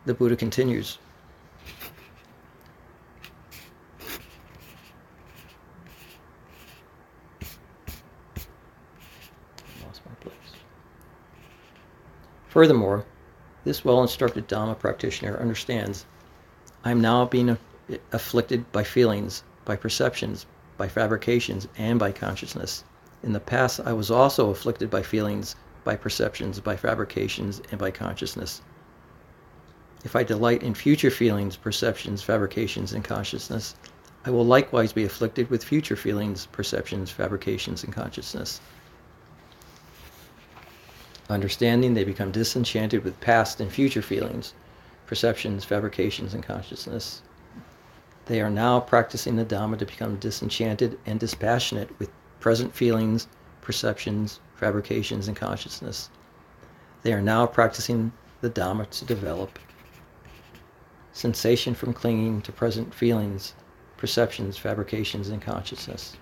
The 0.05 0.13
Buddha 0.13 0.36
continues 0.36 1.00
Furthermore, 12.55 13.03
this 13.65 13.83
well 13.83 14.01
instructed 14.01 14.47
Dhamma 14.47 14.79
practitioner 14.79 15.38
understands 15.38 16.05
I 16.85 16.91
am 16.91 17.01
now 17.01 17.25
being 17.25 17.57
afflicted 18.13 18.71
by 18.71 18.81
feelings, 18.81 19.43
by 19.65 19.75
perceptions, 19.75 20.45
by 20.77 20.88
fabrications, 20.88 21.67
and 21.77 22.00
by 22.00 22.13
consciousness. 22.13 22.85
In 23.24 23.33
the 23.33 23.41
past, 23.41 23.81
I 23.81 23.91
was 23.91 24.09
also 24.09 24.51
afflicted 24.51 24.89
by 24.89 25.03
feelings, 25.03 25.57
by 25.83 25.97
perceptions, 25.97 26.62
by 26.62 26.77
fabrications, 26.77 27.62
and 27.71 27.77
by 27.77 27.91
consciousness. 27.91 28.62
If 30.05 30.15
I 30.15 30.24
delight 30.24 30.63
in 30.63 30.75
future 30.75 31.12
feelings, 31.12 31.57
perceptions, 31.57 32.24
fabrications, 32.24 32.93
and 32.93 33.03
consciousness, 33.03 33.75
I 34.25 34.29
will 34.29 34.45
likewise 34.45 34.93
be 34.93 35.03
afflicted 35.03 35.50
with 35.50 35.62
future 35.62 35.97
feelings, 35.97 36.45
perceptions, 36.53 37.12
fabrications, 37.12 37.83
and 37.83 37.91
consciousness. 37.91 38.62
Understanding, 41.29 41.94
they 41.94 42.03
become 42.03 42.32
disenchanted 42.32 43.03
with 43.03 43.20
past 43.20 43.60
and 43.60 43.72
future 43.72 44.01
feelings, 44.01 44.53
perceptions, 45.08 45.65
fabrications, 45.65 46.34
and 46.34 46.44
consciousness. 46.44 47.24
They 48.27 48.41
are 48.41 48.50
now 48.50 48.79
practicing 48.79 49.36
the 49.36 49.46
Dhamma 49.46 49.77
to 49.79 49.86
become 49.86 50.17
disenchanted 50.17 51.00
and 51.05 51.20
dispassionate 51.20 51.98
with 52.00 52.12
present 52.39 52.75
feelings, 52.75 53.27
perceptions, 53.62 54.39
fabrications, 54.55 55.27
and 55.27 55.36
consciousness. 55.36 56.10
They 57.01 57.13
are 57.13 57.22
now 57.22 57.46
practicing 57.48 58.12
the 58.41 58.50
Dhamma 58.50 58.89
to 58.89 59.05
develop 59.05 59.58
cessation 61.12 61.74
from 61.74 61.94
clinging 61.94 62.41
to 62.41 62.51
present 62.51 62.94
feelings, 62.94 63.53
perceptions, 63.98 64.58
fabrications, 64.58 65.29
and 65.29 65.41
consciousness. 65.41 66.17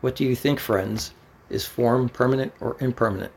What 0.00 0.14
do 0.14 0.24
you 0.24 0.36
think, 0.36 0.60
friends? 0.60 1.12
Is 1.48 1.64
form 1.64 2.08
permanent 2.08 2.52
or 2.60 2.76
impermanent? 2.80 3.32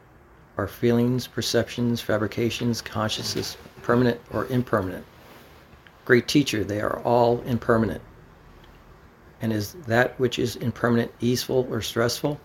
Are 0.58 0.68
feelings, 0.68 1.28
perceptions, 1.28 2.02
fabrications, 2.02 2.82
consciousness 2.82 3.56
permanent 3.82 4.20
or 4.32 4.48
impermanent? 4.48 5.06
Great 6.06 6.28
teacher, 6.28 6.64
they 6.64 6.82
are 6.82 7.00
all 7.02 7.42
impermanent. 7.42 8.02
And 9.42 9.54
is 9.54 9.74
that 9.88 10.20
which 10.20 10.40
is 10.40 10.56
impermanent 10.58 11.12
easeful 11.22 11.68
or 11.70 11.82
stressful? 11.82 12.40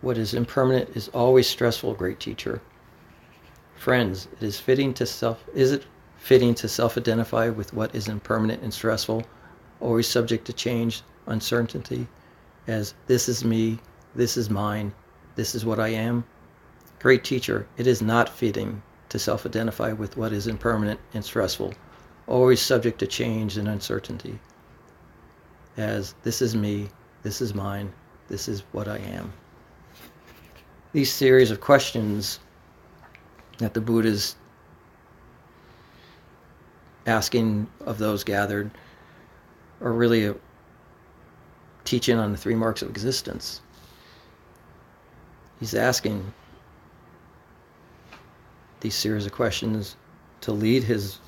What 0.00 0.18
is 0.18 0.34
impermanent 0.34 0.90
is 0.94 1.08
always 1.08 1.48
stressful, 1.48 1.94
great 1.94 2.20
teacher. 2.20 2.60
Friends, 3.74 4.28
it 4.32 4.42
is 4.42 4.60
fitting 4.60 4.92
to 4.94 5.06
self 5.06 5.42
is 5.54 5.72
it 5.72 5.86
fitting 6.18 6.54
to 6.56 6.68
self-identify 6.68 7.48
with 7.48 7.72
what 7.72 7.94
is 7.94 8.08
impermanent 8.08 8.62
and 8.62 8.72
stressful, 8.72 9.24
always 9.80 10.06
subject 10.06 10.44
to 10.46 10.52
change, 10.52 11.02
uncertainty, 11.26 12.06
as 12.66 12.94
this 13.06 13.28
is 13.28 13.44
me, 13.44 13.78
this 14.14 14.36
is 14.36 14.48
mine, 14.48 14.92
this 15.34 15.54
is 15.54 15.64
what 15.64 15.80
I 15.80 15.88
am? 15.88 16.24
Great 17.00 17.24
teacher, 17.24 17.66
it 17.76 17.86
is 17.86 18.00
not 18.00 18.28
fitting 18.28 18.82
to 19.10 19.18
self 19.18 19.44
identify 19.44 19.92
with 19.92 20.16
what 20.16 20.32
is 20.32 20.46
impermanent 20.46 20.98
and 21.12 21.24
stressful, 21.24 21.74
always 22.26 22.60
subject 22.60 22.98
to 23.00 23.06
change 23.06 23.56
and 23.56 23.68
uncertainty. 23.68 24.38
As 25.76 26.14
this 26.22 26.40
is 26.40 26.54
me, 26.54 26.88
this 27.22 27.40
is 27.40 27.54
mine, 27.54 27.92
this 28.28 28.48
is 28.48 28.62
what 28.72 28.88
I 28.88 28.98
am. 28.98 29.32
These 30.92 31.12
series 31.12 31.50
of 31.50 31.60
questions 31.60 32.38
that 33.58 33.74
the 33.74 33.80
Buddha 33.80 34.08
is 34.08 34.36
asking 37.06 37.68
of 37.84 37.98
those 37.98 38.24
gathered 38.24 38.70
are 39.80 39.92
really 39.92 40.26
a 40.26 40.34
teaching 41.84 42.18
on 42.18 42.32
the 42.32 42.38
three 42.38 42.54
marks 42.54 42.82
of 42.82 42.88
existence. 42.88 43.60
He's 45.60 45.74
asking 45.74 46.32
these 48.80 48.94
series 48.94 49.26
of 49.26 49.32
questions 49.32 49.96
to 50.42 50.52
lead 50.52 50.82
his 50.82 51.18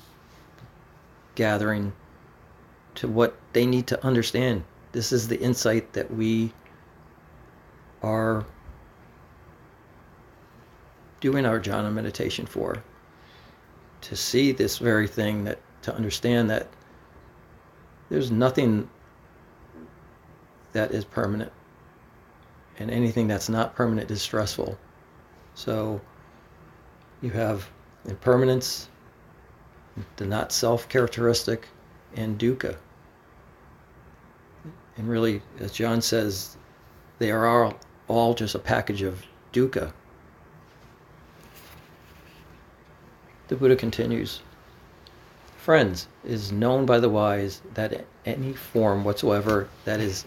gathering 1.35 1.93
to 2.95 3.07
what 3.07 3.37
they 3.53 3.65
need 3.65 3.87
to 3.87 4.05
understand. 4.05 4.63
This 4.91 5.11
is 5.11 5.27
the 5.27 5.39
insight 5.39 5.93
that 5.93 6.11
we 6.13 6.51
are 8.03 8.45
doing 11.19 11.45
our 11.45 11.59
jhana 11.59 11.91
meditation 11.91 12.45
for. 12.45 12.83
To 14.01 14.15
see 14.15 14.51
this 14.51 14.77
very 14.77 15.07
thing, 15.07 15.43
that 15.45 15.59
to 15.83 15.95
understand 15.95 16.49
that 16.49 16.67
there's 18.09 18.31
nothing 18.31 18.89
that 20.77 20.91
is 20.91 21.03
permanent, 21.03 21.51
and 22.77 22.91
anything 22.91 23.27
that's 23.27 23.49
not 23.49 23.75
permanent 23.75 24.11
is 24.11 24.21
stressful. 24.21 24.77
So 25.55 25.99
you 27.19 27.31
have 27.31 27.67
impermanence, 28.05 28.87
the 30.17 30.25
not 30.25 30.51
self 30.51 30.87
characteristic, 30.87 31.67
and 32.15 32.37
dukkha. 32.37 32.77
And 34.97 35.09
really, 35.09 35.41
as 35.59 35.71
John 35.71 35.99
says, 35.99 36.57
they 37.17 37.31
are 37.31 37.47
all, 37.47 37.73
all 38.07 38.35
just 38.35 38.53
a 38.53 38.59
package 38.59 39.01
of 39.01 39.25
dukkha. 39.53 39.91
The 43.47 43.55
Buddha 43.55 43.75
continues 43.75 44.41
Friends, 45.67 46.07
is 46.23 46.53
known 46.53 46.85
by 46.85 46.97
the 46.97 47.09
wise 47.09 47.61
that 47.73 48.05
any 48.25 48.53
form 48.53 49.03
whatsoever 49.03 49.67
that 49.83 49.99
is 49.99 50.25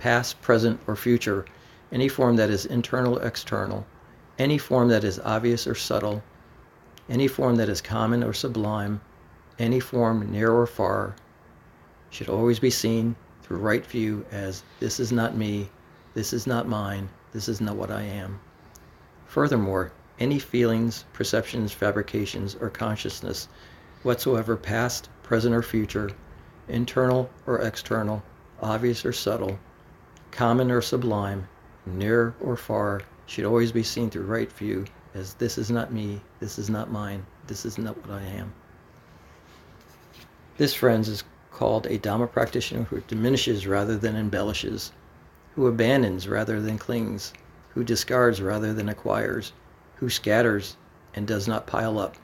past, 0.00 0.40
present, 0.40 0.80
or 0.86 0.96
future, 0.96 1.44
any 1.92 2.08
form 2.08 2.36
that 2.36 2.48
is 2.48 2.64
internal, 2.64 3.18
external, 3.18 3.86
any 4.38 4.56
form 4.56 4.88
that 4.88 5.04
is 5.04 5.20
obvious 5.20 5.66
or 5.66 5.74
subtle, 5.74 6.22
any 7.10 7.28
form 7.28 7.56
that 7.56 7.68
is 7.68 7.82
common 7.82 8.24
or 8.24 8.32
sublime, 8.32 8.98
any 9.58 9.78
form 9.78 10.32
near 10.32 10.52
or 10.52 10.66
far, 10.66 11.14
should 12.08 12.30
always 12.30 12.58
be 12.58 12.70
seen 12.70 13.14
through 13.42 13.58
right 13.58 13.84
view 13.84 14.24
as 14.32 14.62
this 14.78 14.98
is 14.98 15.12
not 15.12 15.36
me, 15.36 15.68
this 16.14 16.32
is 16.32 16.46
not 16.46 16.66
mine, 16.66 17.06
this 17.32 17.46
is 17.46 17.60
not 17.60 17.76
what 17.76 17.90
I 17.90 18.00
am. 18.00 18.40
Furthermore, 19.26 19.92
any 20.18 20.38
feelings, 20.38 21.04
perceptions, 21.12 21.72
fabrications, 21.72 22.54
or 22.54 22.70
consciousness 22.70 23.48
whatsoever, 24.02 24.56
past, 24.56 25.10
present, 25.22 25.54
or 25.54 25.62
future, 25.62 26.10
internal 26.68 27.28
or 27.46 27.58
external, 27.60 28.22
obvious 28.62 29.04
or 29.04 29.12
subtle, 29.12 29.58
common 30.30 30.70
or 30.70 30.80
sublime, 30.80 31.48
near 31.86 32.34
or 32.40 32.56
far, 32.56 33.02
should 33.26 33.44
always 33.44 33.72
be 33.72 33.82
seen 33.82 34.10
through 34.10 34.24
right 34.24 34.50
view 34.52 34.84
as 35.14 35.34
this 35.34 35.58
is 35.58 35.70
not 35.70 35.92
me, 35.92 36.20
this 36.38 36.58
is 36.58 36.70
not 36.70 36.90
mine, 36.90 37.24
this 37.46 37.64
is 37.64 37.78
not 37.78 37.96
what 38.06 38.10
I 38.18 38.22
am. 38.22 38.52
This, 40.56 40.74
friends, 40.74 41.08
is 41.08 41.24
called 41.50 41.86
a 41.86 41.98
Dhamma 41.98 42.30
practitioner 42.30 42.84
who 42.84 43.00
diminishes 43.02 43.66
rather 43.66 43.96
than 43.96 44.16
embellishes, 44.16 44.92
who 45.54 45.66
abandons 45.66 46.28
rather 46.28 46.60
than 46.60 46.78
clings, 46.78 47.32
who 47.70 47.82
discards 47.82 48.40
rather 48.40 48.72
than 48.72 48.88
acquires, 48.88 49.52
who 49.96 50.08
scatters 50.08 50.76
and 51.14 51.26
does 51.26 51.48
not 51.48 51.66
pile 51.66 51.98
up. 51.98 52.16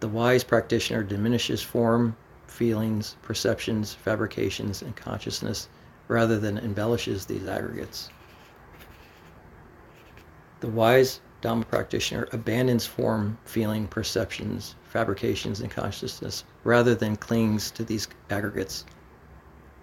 The 0.00 0.08
wise 0.08 0.44
practitioner 0.44 1.02
diminishes 1.02 1.62
form, 1.62 2.16
feelings, 2.58 3.14
perceptions, 3.22 3.94
fabrications, 3.94 4.82
and 4.82 4.96
consciousness 4.96 5.68
rather 6.08 6.40
than 6.40 6.58
embellishes 6.58 7.24
these 7.24 7.46
aggregates. 7.46 8.10
The 10.58 10.66
wise 10.66 11.20
Dhamma 11.40 11.68
practitioner 11.68 12.26
abandons 12.32 12.84
form, 12.84 13.38
feeling, 13.44 13.86
perceptions, 13.86 14.74
fabrications, 14.82 15.60
and 15.60 15.70
consciousness 15.70 16.42
rather 16.64 16.96
than 16.96 17.14
clings 17.14 17.70
to 17.70 17.84
these 17.84 18.08
aggregates. 18.28 18.84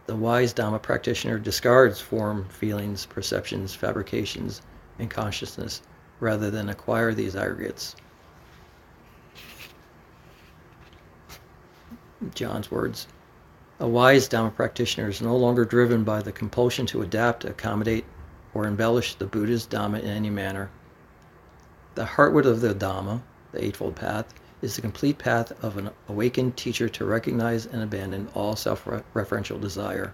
The 0.08 0.18
wise 0.18 0.54
Dhamma 0.54 0.82
practitioner 0.82 1.40
discards 1.40 2.02
form, 2.02 2.44
feelings, 2.50 3.06
perceptions, 3.06 3.74
fabrications, 3.74 4.62
and 5.00 5.10
consciousness 5.10 5.82
rather 6.20 6.52
than 6.52 6.68
acquire 6.68 7.14
these 7.14 7.38
aggregates. 7.38 7.96
John's 12.34 12.72
words. 12.72 13.08
A 13.80 13.88
wise 13.88 14.30
Dhamma 14.30 14.56
practitioner 14.56 15.10
is 15.10 15.22
no 15.22 15.36
longer 15.36 15.66
driven 15.66 16.04
by 16.04 16.22
the 16.22 16.32
compulsion 16.32 16.86
to 16.88 17.02
adapt, 17.02 17.44
accommodate, 17.44 18.06
or 18.54 18.66
embellish 18.66 19.16
the 19.16 19.26
Buddha's 19.26 19.68
Dhamma 19.68 20.02
in 20.02 20.10
any 20.10 20.30
manner. 20.30 20.70
The 21.96 22.06
heartwood 22.06 22.46
of 22.46 22.62
the 22.62 22.74
Dhamma, 22.74 23.22
the 23.52 23.64
Eightfold 23.66 23.96
Path, 23.96 24.34
is 24.62 24.76
the 24.76 24.82
complete 24.82 25.18
path 25.18 25.52
of 25.64 25.78
an 25.78 25.90
awakened 26.08 26.56
teacher 26.56 26.88
to 26.90 27.06
recognize 27.06 27.66
and 27.66 27.84
abandon 27.84 28.30
all 28.34 28.56
self 28.56 28.86
referential 28.86 29.60
desire. 29.60 30.14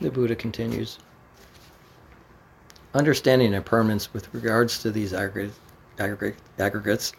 The 0.00 0.10
Buddha 0.10 0.36
continues 0.36 0.98
Understanding 2.94 3.52
impermanence 3.52 4.12
with 4.14 4.32
regards 4.32 4.80
to 4.82 4.90
these 4.90 5.12
aggregate, 5.12 5.54
aggregates, 5.98 7.12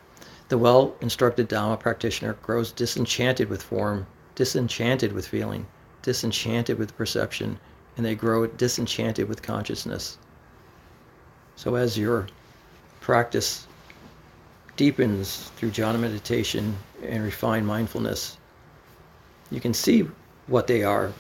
the 0.50 0.58
well 0.58 0.96
instructed 1.00 1.48
Dhamma 1.48 1.80
practitioner 1.80 2.34
grows 2.42 2.72
disenchanted 2.72 3.50
with 3.50 3.64
form, 3.64 4.06
disenchanted 4.36 5.14
with 5.14 5.28
feeling, 5.28 5.66
disenchanted 6.02 6.78
with 6.78 6.98
perception, 6.98 7.60
and 7.96 8.06
they 8.06 8.16
grow 8.16 8.48
disenchanted 8.48 9.30
with 9.30 9.42
consciousness. 9.42 10.18
So 11.56 11.76
as 11.76 11.98
your 11.98 12.28
practice 13.00 13.68
deepens 14.76 15.52
through 15.58 15.72
jhana 15.72 16.00
meditation 16.00 16.76
and 17.04 17.24
refined 17.24 17.68
mindfulness, 17.68 18.38
you 19.52 19.60
can 19.60 19.74
see 19.74 20.08
what 20.48 20.68
they 20.68 20.84
are, 20.84 21.12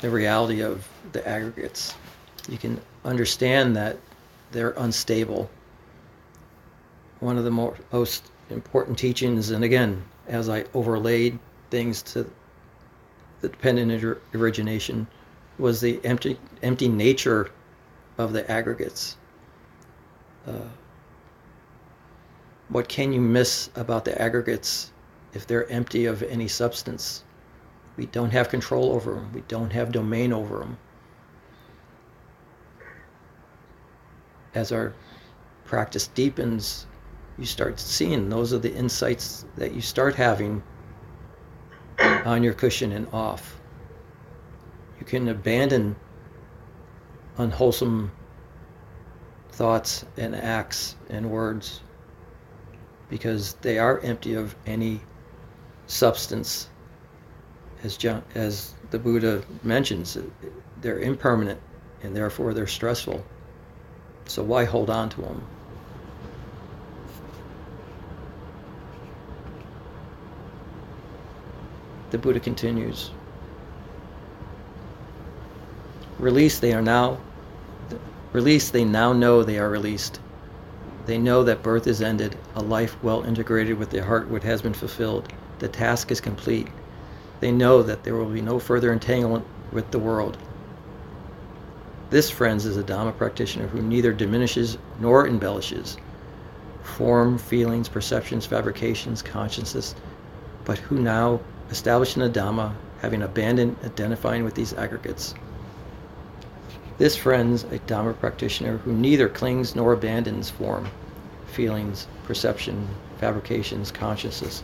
the 0.00 0.10
reality 0.10 0.60
of 0.60 0.88
the 1.12 1.26
aggregates. 1.28 1.94
You 2.48 2.58
can 2.58 2.80
understand 3.04 3.76
that 3.76 3.96
they're 4.50 4.74
unstable. 4.78 5.50
One 7.20 7.38
of 7.38 7.44
the 7.44 7.50
most 7.50 8.30
important 8.50 8.98
teachings, 8.98 9.50
and 9.50 9.64
again, 9.64 10.02
as 10.28 10.48
I 10.48 10.64
overlaid 10.74 11.38
things 11.70 12.02
to 12.02 12.30
the 13.40 13.48
dependent 13.48 14.18
origination, 14.34 15.06
was 15.58 15.80
the 15.80 16.00
empty 16.04 16.38
empty 16.62 16.88
nature 16.88 17.50
of 18.18 18.32
the 18.32 18.50
aggregates. 18.50 19.16
Uh, 20.46 20.68
what 22.68 22.88
can 22.88 23.12
you 23.12 23.20
miss 23.20 23.70
about 23.76 24.04
the 24.04 24.20
aggregates 24.20 24.92
if 25.32 25.46
they're 25.46 25.70
empty 25.70 26.06
of 26.06 26.22
any 26.22 26.48
substance? 26.48 27.22
We 27.96 28.06
don't 28.06 28.30
have 28.30 28.48
control 28.48 28.92
over 28.92 29.14
them. 29.14 29.32
We 29.32 29.42
don't 29.42 29.72
have 29.72 29.92
domain 29.92 30.32
over 30.32 30.58
them. 30.58 30.76
As 34.54 34.72
our 34.72 34.92
practice 35.64 36.08
deepens, 36.08 36.86
you 37.38 37.44
start 37.44 37.78
seeing 37.78 38.28
those 38.28 38.52
are 38.52 38.58
the 38.58 38.74
insights 38.74 39.44
that 39.56 39.74
you 39.74 39.80
start 39.80 40.14
having 40.14 40.62
on 41.98 42.42
your 42.42 42.54
cushion 42.54 42.92
and 42.92 43.06
off. 43.12 43.60
You 44.98 45.06
can 45.06 45.28
abandon 45.28 45.96
unwholesome 47.36 48.10
thoughts 49.50 50.04
and 50.16 50.34
acts 50.34 50.96
and 51.10 51.30
words 51.30 51.80
because 53.08 53.54
they 53.54 53.78
are 53.78 54.00
empty 54.00 54.34
of 54.34 54.54
any 54.66 55.00
substance. 55.86 56.70
As 57.82 57.96
John, 57.96 58.22
as 58.34 58.74
the 58.90 58.98
Buddha 58.98 59.42
mentions 59.62 60.16
they're 60.80 61.00
impermanent 61.00 61.60
and 62.02 62.16
therefore 62.16 62.54
they're 62.54 62.66
stressful. 62.66 63.24
So 64.24 64.42
why 64.42 64.64
hold 64.64 64.90
on 64.90 65.08
to 65.10 65.20
them 65.20 65.46
the 72.10 72.18
Buddha 72.18 72.40
continues 72.40 73.10
Released, 76.18 76.62
they 76.62 76.72
are 76.72 76.80
now 76.80 77.18
released, 78.32 78.72
they 78.72 78.84
now 78.84 79.12
know 79.12 79.42
they 79.42 79.58
are 79.58 79.68
released. 79.68 80.18
They 81.04 81.18
know 81.18 81.44
that 81.44 81.62
birth 81.62 81.86
is 81.86 82.00
ended, 82.00 82.36
a 82.54 82.62
life 82.62 82.96
well 83.02 83.22
integrated 83.22 83.78
with 83.78 83.90
their 83.90 84.02
heart 84.02 84.28
what 84.28 84.42
has 84.42 84.62
been 84.62 84.72
fulfilled. 84.72 85.30
The 85.58 85.68
task 85.68 86.10
is 86.10 86.20
complete. 86.20 86.68
They 87.40 87.52
know 87.52 87.82
that 87.82 88.02
there 88.02 88.14
will 88.14 88.30
be 88.30 88.40
no 88.40 88.58
further 88.58 88.92
entanglement 88.92 89.44
with 89.72 89.90
the 89.90 89.98
world. 89.98 90.38
This, 92.08 92.30
friends, 92.30 92.64
is 92.64 92.76
a 92.76 92.82
Dhamma 92.82 93.16
practitioner 93.16 93.66
who 93.66 93.82
neither 93.82 94.12
diminishes 94.12 94.78
nor 94.98 95.26
embellishes 95.28 95.98
form, 96.82 97.36
feelings, 97.36 97.88
perceptions, 97.88 98.46
fabrications, 98.46 99.20
consciousness, 99.20 99.94
but 100.64 100.78
who 100.78 100.98
now, 100.98 101.40
established 101.70 102.16
in 102.16 102.22
the 102.22 102.30
Dhamma, 102.30 102.74
having 103.00 103.22
abandoned 103.22 103.76
identifying 103.84 104.44
with 104.44 104.54
these 104.54 104.72
aggregates, 104.74 105.34
this 106.98 107.14
friend's 107.14 107.64
a 107.64 107.78
Dhamma 107.80 108.18
practitioner 108.18 108.78
who 108.78 108.92
neither 108.94 109.28
clings 109.28 109.76
nor 109.76 109.92
abandons 109.92 110.48
form, 110.48 110.88
feelings, 111.46 112.06
perception, 112.24 112.88
fabrications, 113.18 113.90
consciousness, 113.90 114.62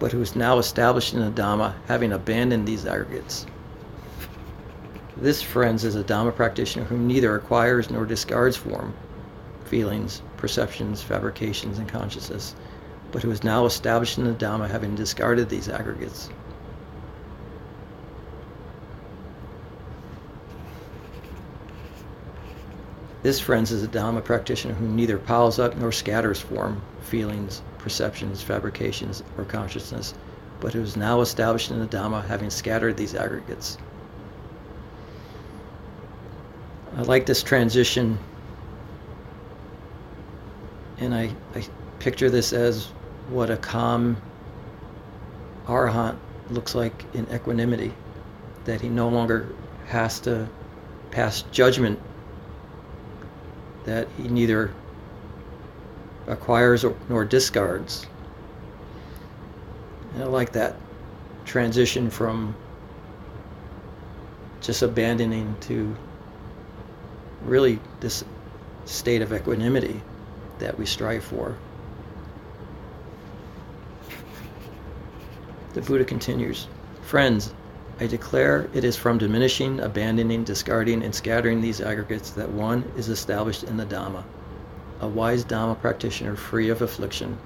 but 0.00 0.10
who 0.10 0.20
is 0.20 0.34
now 0.34 0.58
established 0.58 1.14
in 1.14 1.20
the 1.20 1.30
Dhamma, 1.30 1.74
having 1.86 2.10
abandoned 2.10 2.66
these 2.66 2.86
aggregates. 2.86 3.46
This, 5.16 5.42
friends, 5.42 5.84
is 5.84 5.94
a 5.94 6.02
Dhamma 6.02 6.34
practitioner 6.34 6.86
who 6.86 6.98
neither 6.98 7.36
acquires 7.36 7.88
nor 7.88 8.04
discards 8.04 8.56
form, 8.56 8.92
feelings, 9.66 10.22
perceptions, 10.38 11.00
fabrications, 11.00 11.78
and 11.78 11.88
consciousness, 11.88 12.56
but 13.12 13.22
who 13.22 13.30
is 13.30 13.42
now 13.42 13.66
established 13.66 14.18
in 14.18 14.24
the 14.24 14.32
Dhamma, 14.32 14.68
having 14.70 14.94
discarded 14.94 15.48
these 15.48 15.68
aggregates. 15.68 16.30
This, 23.22 23.38
friends, 23.38 23.70
is 23.70 23.84
a 23.84 23.88
Dhamma 23.88 24.24
practitioner 24.24 24.74
who 24.74 24.88
neither 24.88 25.18
piles 25.18 25.58
up 25.58 25.76
nor 25.76 25.92
scatters 25.92 26.40
form, 26.40 26.80
feelings, 27.02 27.62
perceptions, 27.78 28.42
fabrications, 28.42 29.22
or 29.36 29.44
consciousness, 29.44 30.14
but 30.60 30.72
who 30.72 30.80
is 30.80 30.96
now 30.96 31.20
established 31.20 31.70
in 31.70 31.80
the 31.80 31.86
Dhamma, 31.86 32.26
having 32.26 32.48
scattered 32.48 32.96
these 32.96 33.14
aggregates. 33.14 33.76
I 36.96 37.02
like 37.02 37.26
this 37.26 37.42
transition, 37.42 38.18
and 40.98 41.14
I, 41.14 41.34
I 41.54 41.64
picture 41.98 42.30
this 42.30 42.52
as 42.52 42.88
what 43.30 43.50
a 43.50 43.56
calm 43.56 44.16
arahant 45.66 46.16
looks 46.50 46.74
like 46.74 47.04
in 47.14 47.26
equanimity, 47.32 47.94
that 48.64 48.80
he 48.80 48.88
no 48.88 49.08
longer 49.08 49.48
has 49.86 50.20
to 50.20 50.48
pass 51.10 51.42
judgment 51.52 51.98
that 53.84 54.08
he 54.16 54.28
neither 54.28 54.72
acquires 56.26 56.84
nor 57.08 57.24
discards. 57.24 58.06
And 60.14 60.24
I 60.24 60.26
like 60.26 60.52
that 60.52 60.76
transition 61.44 62.10
from 62.10 62.54
just 64.60 64.82
abandoning 64.82 65.56
to 65.62 65.96
really 67.42 67.80
this 68.00 68.24
state 68.84 69.22
of 69.22 69.32
equanimity 69.32 70.02
that 70.58 70.78
we 70.78 70.84
strive 70.84 71.24
for. 71.24 71.56
The 75.72 75.82
Buddha 75.82 76.04
continues 76.04 76.66
Friends, 77.02 77.54
I 78.00 78.08
declare 78.08 78.68
it 78.74 78.82
is 78.82 78.96
from 78.96 79.18
diminishing, 79.18 79.78
abandoning, 79.78 80.42
discarding, 80.42 81.02
and 81.04 81.14
scattering 81.14 81.60
these 81.60 81.80
aggregates 81.80 82.30
that 82.30 82.50
one 82.50 82.82
is 82.96 83.08
established 83.08 83.62
in 83.62 83.76
the 83.76 83.86
Dhamma, 83.86 84.24
a 85.00 85.06
wise 85.06 85.44
Dhamma 85.44 85.80
practitioner 85.80 86.34
free 86.34 86.70
of 86.70 86.82
affliction. 86.82 87.38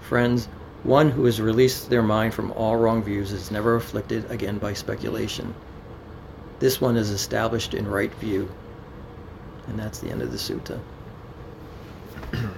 Friends, 0.00 0.48
one 0.84 1.10
who 1.10 1.26
has 1.26 1.40
released 1.40 1.90
their 1.90 2.02
mind 2.02 2.32
from 2.32 2.50
all 2.52 2.76
wrong 2.76 3.02
views 3.02 3.32
is 3.32 3.50
never 3.50 3.74
afflicted 3.74 4.30
again 4.30 4.56
by 4.56 4.72
speculation. 4.72 5.54
This 6.60 6.80
one 6.80 6.96
is 6.96 7.10
established 7.10 7.74
in 7.74 7.86
right 7.86 8.14
view. 8.14 8.48
And 9.66 9.78
that's 9.78 9.98
the 9.98 10.08
end 10.10 10.22
of 10.22 10.32
the 10.32 10.38
sutta. 10.38 10.78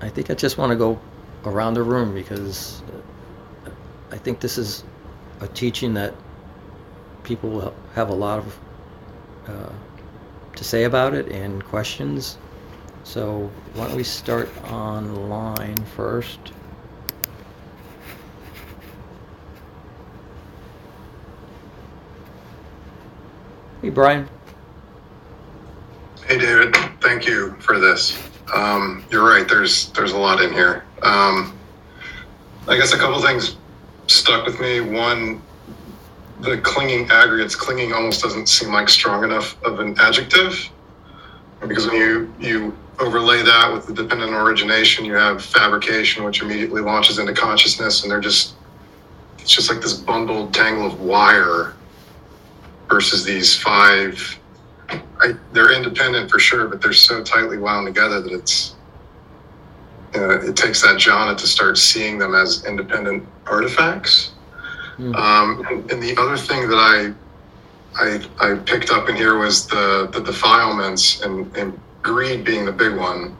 I 0.00 0.08
think 0.08 0.30
I 0.30 0.34
just 0.34 0.58
want 0.58 0.70
to 0.70 0.76
go 0.76 0.98
around 1.44 1.74
the 1.74 1.82
room 1.82 2.14
because 2.14 2.82
I 4.10 4.16
think 4.16 4.40
this 4.40 4.58
is 4.58 4.84
a 5.40 5.48
teaching 5.48 5.94
that 5.94 6.14
people 7.22 7.50
will 7.50 7.74
have 7.94 8.08
a 8.08 8.14
lot 8.14 8.38
of 8.38 8.58
uh, 9.46 9.72
to 10.56 10.64
say 10.64 10.84
about 10.84 11.14
it 11.14 11.28
and 11.28 11.64
questions. 11.64 12.38
So 13.04 13.50
why 13.74 13.86
don't 13.86 13.96
we 13.96 14.04
start 14.04 14.48
online 14.64 15.84
first? 15.96 16.52
Hey, 23.80 23.88
Brian. 23.88 24.28
Hey, 26.26 26.38
David. 26.38 26.76
Thank 27.00 27.26
you 27.26 27.56
for 27.60 27.78
this. 27.78 28.29
Um, 28.54 29.04
you're 29.10 29.28
right. 29.28 29.48
There's 29.48 29.90
there's 29.90 30.12
a 30.12 30.18
lot 30.18 30.42
in 30.42 30.52
here. 30.52 30.84
Um, 31.02 31.58
I 32.68 32.76
guess 32.76 32.92
a 32.92 32.98
couple 32.98 33.20
things 33.22 33.56
stuck 34.06 34.44
with 34.44 34.60
me. 34.60 34.80
One, 34.80 35.40
the 36.40 36.58
clinging 36.58 37.10
aggregates, 37.10 37.54
clinging 37.54 37.92
almost 37.92 38.22
doesn't 38.22 38.48
seem 38.48 38.72
like 38.72 38.88
strong 38.88 39.24
enough 39.24 39.60
of 39.62 39.80
an 39.80 39.98
adjective. 39.98 40.70
Because 41.60 41.86
when 41.86 41.96
you, 41.96 42.34
you 42.40 42.78
overlay 42.98 43.42
that 43.42 43.70
with 43.72 43.86
the 43.86 43.92
dependent 43.92 44.32
origination, 44.32 45.04
you 45.04 45.14
have 45.14 45.44
fabrication, 45.44 46.24
which 46.24 46.40
immediately 46.40 46.80
launches 46.80 47.18
into 47.18 47.34
consciousness, 47.34 48.02
and 48.02 48.10
they're 48.10 48.20
just, 48.20 48.54
it's 49.38 49.50
just 49.50 49.70
like 49.70 49.82
this 49.82 49.94
bundled 49.94 50.54
tangle 50.54 50.86
of 50.86 51.00
wire 51.00 51.74
versus 52.88 53.24
these 53.24 53.56
five. 53.56 54.38
I, 55.20 55.34
they're 55.52 55.72
independent 55.72 56.30
for 56.30 56.38
sure, 56.38 56.66
but 56.66 56.80
they're 56.80 56.92
so 56.92 57.22
tightly 57.22 57.58
wound 57.58 57.86
together 57.86 58.20
that 58.20 58.32
it's 58.32 58.74
uh, 60.14 60.40
it 60.40 60.56
takes 60.56 60.82
that 60.82 60.96
jhana 60.96 61.36
to 61.36 61.46
start 61.46 61.78
seeing 61.78 62.18
them 62.18 62.34
as 62.34 62.64
independent 62.64 63.26
artifacts. 63.46 64.32
Mm. 64.98 65.14
Um, 65.14 65.66
and, 65.68 65.90
and, 65.92 66.02
the 66.02 66.20
other 66.20 66.36
thing 66.36 66.68
that 66.68 66.76
I, 66.76 67.14
I 67.94 68.50
I 68.52 68.58
picked 68.58 68.90
up 68.90 69.08
in 69.08 69.14
here 69.14 69.38
was 69.38 69.66
the 69.66 70.08
the 70.12 70.20
defilements 70.20 71.22
and, 71.22 71.56
and 71.56 71.78
greed 72.02 72.44
being 72.44 72.64
the 72.64 72.72
big 72.72 72.96
one 72.96 73.36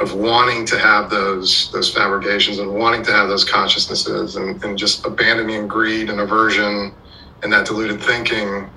of 0.00 0.14
wanting 0.14 0.64
to 0.66 0.78
have 0.78 1.10
those 1.10 1.70
those 1.72 1.92
fabrications 1.92 2.58
and 2.58 2.72
wanting 2.72 3.02
to 3.04 3.12
have 3.12 3.28
those 3.28 3.44
consciousnesses 3.44 4.36
and, 4.36 4.62
and 4.64 4.76
just 4.76 5.06
abandoning 5.06 5.68
greed 5.68 6.10
and 6.10 6.20
aversion 6.20 6.92
and 7.42 7.52
that 7.52 7.66
deluded 7.66 8.02
thinking 8.02 8.68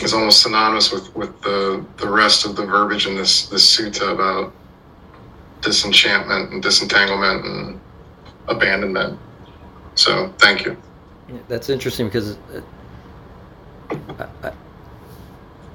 is 0.00 0.12
almost 0.12 0.42
synonymous 0.42 0.92
with, 0.92 1.14
with 1.14 1.40
the, 1.42 1.84
the 1.98 2.08
rest 2.08 2.44
of 2.44 2.56
the 2.56 2.64
verbiage 2.66 3.06
in 3.06 3.14
this 3.14 3.46
this 3.48 3.76
sutta 3.76 4.12
about 4.12 4.52
disenchantment 5.60 6.52
and 6.52 6.62
disentanglement 6.62 7.44
and 7.44 7.80
abandonment. 8.48 9.18
So 9.94 10.32
thank 10.38 10.64
you. 10.64 10.76
Yeah, 11.28 11.38
that's 11.48 11.70
interesting 11.70 12.06
because 12.06 12.36
uh, 12.36 13.96
I, 14.18 14.48
I, 14.48 14.52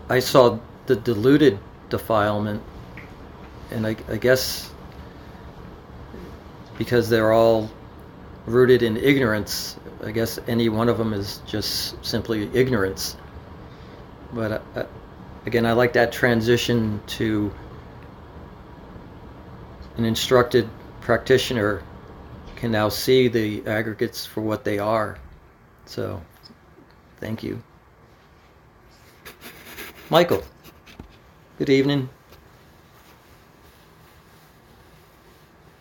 I, 0.10 0.19
saw 0.19 0.60
the 0.86 0.95
diluted 0.95 1.58
defilement, 1.89 2.62
and 3.71 3.88
I, 3.88 3.95
I 4.10 4.17
guess 4.17 4.71
because 6.77 7.10
they're 7.10 7.32
all 7.32 7.69
rooted 8.45 8.84
in 8.84 8.97
ignorance, 8.97 9.77
I 10.03 10.12
guess 10.12 10.39
any 10.47 10.69
one 10.69 10.88
of 10.89 10.97
them 10.97 11.13
is 11.13 11.41
just 11.47 12.03
simply 12.05 12.49
ignorance. 12.53 13.17
But 14.34 14.62
uh, 14.76 14.86
again, 15.46 15.65
I 15.65 15.74
like 15.74 15.94
that 15.94 16.12
transition 16.12 17.02
to 17.08 17.52
an 19.98 20.06
instructed 20.06 20.70
practitioner 21.02 21.82
can 22.56 22.72
now 22.72 22.89
see 22.89 23.28
the 23.28 23.65
aggregates 23.65 24.26
for 24.26 24.42
what 24.42 24.63
they 24.63 24.80
are. 24.80 25.18
So, 25.86 26.22
thank 27.18 27.42
you. 27.42 27.62
Michael, 30.10 30.44
good 31.58 31.70
evening. 31.70 32.10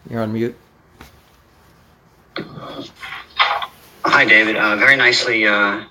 You're 0.08 0.22
on 0.22 0.32
mute. 0.32 0.56
Hi, 4.04 4.24
David. 4.24 4.56
Uh, 4.56 4.76
very 4.76 4.96
nicely 4.96 5.46
uh, 5.46 5.84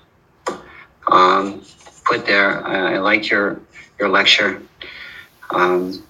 um, 1.06 1.62
put 2.08 2.26
there. 2.26 2.66
I, 2.66 2.96
I 2.96 3.12
your 3.30 3.60
your 3.98 4.08
lecture. 4.08 4.62
Um, 5.50 6.02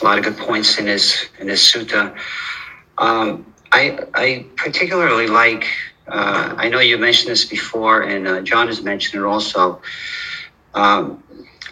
a 0.00 0.04
lot 0.04 0.18
of 0.18 0.24
good 0.24 0.38
points 0.38 0.78
in 0.78 0.86
this 0.86 1.26
in 1.38 1.46
this 1.46 1.70
sutta. 1.70 2.16
Um, 2.98 3.46
I 3.70 3.98
I 4.14 4.46
particularly 4.56 5.26
like. 5.26 5.66
Uh, 6.08 6.54
I 6.58 6.68
know 6.68 6.80
you 6.80 6.98
mentioned 6.98 7.30
this 7.30 7.44
before, 7.44 8.02
and 8.02 8.26
uh, 8.26 8.40
John 8.42 8.66
has 8.66 8.82
mentioned 8.82 9.22
it 9.22 9.26
also. 9.26 9.80
Um, 10.74 11.22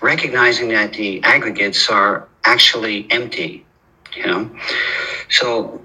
recognizing 0.00 0.68
that 0.68 0.92
the 0.92 1.22
aggregates 1.24 1.90
are 1.90 2.28
actually 2.44 3.06
empty, 3.10 3.66
you 4.16 4.26
know. 4.26 4.50
So 5.28 5.84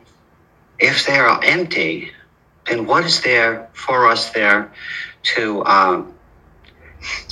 if 0.79 1.05
they 1.05 1.17
are 1.17 1.43
empty, 1.43 2.11
then 2.67 2.85
what 2.85 3.03
is 3.05 3.21
there 3.21 3.69
for 3.73 4.07
us 4.07 4.31
there 4.31 4.71
to 5.35 5.65
um, 5.65 6.14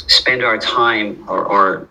spend 0.08 0.44
our 0.44 0.58
time 0.58 1.26
or, 1.30 1.46
or 1.46 1.88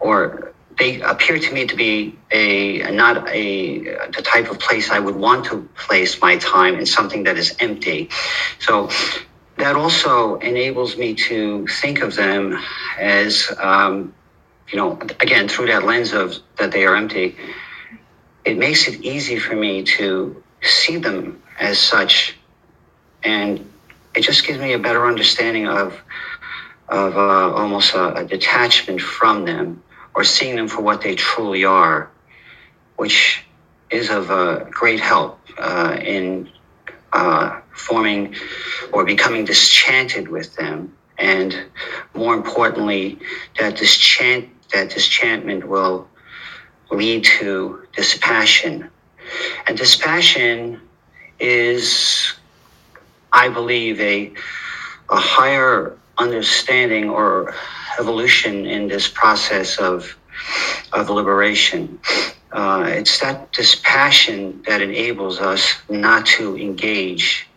or 0.00 0.52
they 0.78 1.00
appear 1.02 1.38
to 1.38 1.52
me 1.52 1.66
to 1.66 1.76
be 1.76 2.16
a 2.30 2.90
not 2.90 3.28
a 3.28 3.80
the 4.16 4.22
type 4.22 4.50
of 4.50 4.58
place 4.58 4.90
I 4.90 4.98
would 4.98 5.16
want 5.16 5.44
to 5.46 5.68
place 5.76 6.20
my 6.20 6.38
time 6.38 6.76
in 6.76 6.86
something 6.86 7.24
that 7.24 7.36
is 7.36 7.54
empty. 7.60 8.08
So 8.58 8.88
that 9.58 9.76
also 9.76 10.36
enables 10.36 10.96
me 10.96 11.14
to 11.14 11.66
think 11.66 12.00
of 12.00 12.16
them 12.16 12.58
as 12.98 13.52
um, 13.58 14.14
you 14.72 14.78
know 14.78 14.98
again 15.20 15.48
through 15.48 15.66
that 15.66 15.84
lens 15.84 16.12
of 16.12 16.34
that 16.56 16.72
they 16.72 16.86
are 16.86 16.96
empty. 16.96 17.36
It 18.44 18.56
makes 18.56 18.88
it 18.88 19.02
easy 19.02 19.38
for 19.38 19.54
me 19.54 19.82
to 19.98 20.42
see 20.62 20.96
them 20.96 21.42
as 21.58 21.78
such, 21.78 22.36
and 23.22 23.70
it 24.14 24.22
just 24.22 24.46
gives 24.46 24.58
me 24.58 24.72
a 24.72 24.78
better 24.78 25.06
understanding 25.06 25.68
of 25.68 26.00
of 26.90 27.16
uh, 27.16 27.54
almost 27.54 27.94
a, 27.94 28.14
a 28.14 28.24
detachment 28.24 29.00
from 29.00 29.44
them 29.44 29.82
or 30.14 30.24
seeing 30.24 30.56
them 30.56 30.68
for 30.68 30.82
what 30.82 31.00
they 31.00 31.14
truly 31.14 31.64
are, 31.64 32.10
which 32.96 33.44
is 33.90 34.10
of 34.10 34.30
uh, 34.30 34.64
great 34.70 35.00
help 35.00 35.38
uh, 35.58 35.96
in 36.02 36.50
uh, 37.12 37.60
forming 37.72 38.34
or 38.92 39.04
becoming 39.04 39.44
disenchanted 39.44 40.28
with 40.28 40.54
them. 40.56 40.92
And 41.16 41.66
more 42.14 42.34
importantly, 42.34 43.18
that 43.58 43.76
disenchant, 43.76 44.48
that 44.72 44.90
disenchantment 44.90 45.68
will 45.68 46.08
lead 46.90 47.24
to 47.24 47.86
dispassion. 47.94 48.90
And 49.66 49.78
dispassion 49.78 50.80
is, 51.38 52.34
I 53.32 53.48
believe, 53.48 54.00
a, 54.00 54.32
a 55.08 55.16
higher 55.16 55.96
understanding 56.20 57.08
or 57.08 57.54
evolution 57.98 58.66
in 58.66 58.88
this 58.88 59.08
process 59.08 59.78
of 59.78 60.16
of 60.92 61.10
liberation. 61.10 61.98
Uh, 62.52 62.84
it's 62.88 63.20
that 63.20 63.52
dispassion 63.52 64.62
that 64.66 64.80
enables 64.80 65.38
us 65.40 65.74
not 65.88 66.26
to 66.26 66.56
engage 66.56 67.48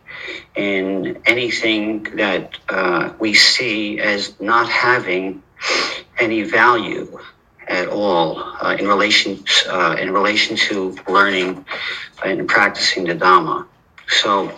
in 0.55 1.21
anything 1.25 2.03
that 2.15 2.57
uh, 2.69 3.11
we 3.19 3.33
see 3.33 3.99
as 3.99 4.39
not 4.39 4.69
having 4.69 5.41
any 6.19 6.43
value 6.43 7.19
at 7.67 7.87
all 7.87 8.37
uh, 8.61 8.75
in 8.79 8.87
relation 8.87 9.43
uh, 9.69 9.95
in 9.99 10.11
relation 10.11 10.55
to 10.55 10.95
learning 11.07 11.65
and 12.23 12.47
practicing 12.47 13.05
the 13.05 13.15
Dhamma. 13.15 13.65
So 14.07 14.51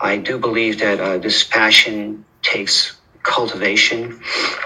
I 0.00 0.18
do 0.18 0.38
believe 0.38 0.78
that 0.80 1.00
uh, 1.00 1.18
this 1.18 1.42
passion 1.42 2.24
takes 2.42 2.93
cultivation 3.24 4.12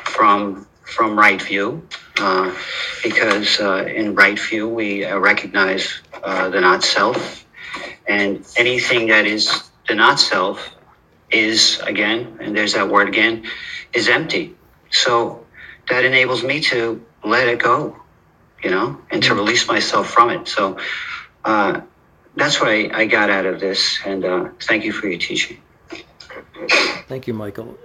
from 0.05 0.67
from 0.83 1.19
right 1.19 1.41
view, 1.41 1.87
uh, 2.19 2.55
because 3.03 3.61
uh, 3.61 3.85
in 3.85 4.15
right 4.15 4.39
view 4.39 4.69
we 4.69 5.05
uh, 5.05 5.19
recognize 5.19 6.01
uh, 6.23 6.49
the 6.49 6.61
not 6.61 6.83
self, 6.83 7.47
and 8.07 8.45
anything 8.57 9.09
that 9.09 9.27
is 9.27 9.71
the 9.87 9.95
not 9.95 10.19
self 10.19 10.75
is 11.31 11.79
again, 11.85 12.39
and 12.41 12.57
there's 12.57 12.75
that 12.75 12.89
word 12.89 13.09
again, 13.09 13.45
is 13.93 14.09
empty. 14.09 14.57
So 14.91 15.47
that 15.89 16.05
enables 16.05 16.43
me 16.43 16.61
to 16.73 17.05
let 17.25 17.49
it 17.49 17.59
go, 17.59 17.97
you 18.63 18.71
know, 18.71 18.99
and 19.11 19.23
to 19.25 19.35
release 19.35 19.69
myself 19.69 20.09
from 20.09 20.31
it. 20.31 20.49
So 20.49 20.79
uh, 21.45 21.83
that's 22.35 22.61
what 22.61 22.71
I, 22.71 22.91
I 22.93 23.07
got 23.07 23.29
out 23.31 23.47
of 23.47 23.61
this, 23.61 23.99
and 24.05 24.25
uh, 24.25 24.49
thank 24.63 24.85
you 24.85 24.93
for 24.93 25.07
your 25.07 25.19
teaching. 25.19 25.59
Thank 27.09 27.27
you, 27.27 27.35
Michael 27.35 27.79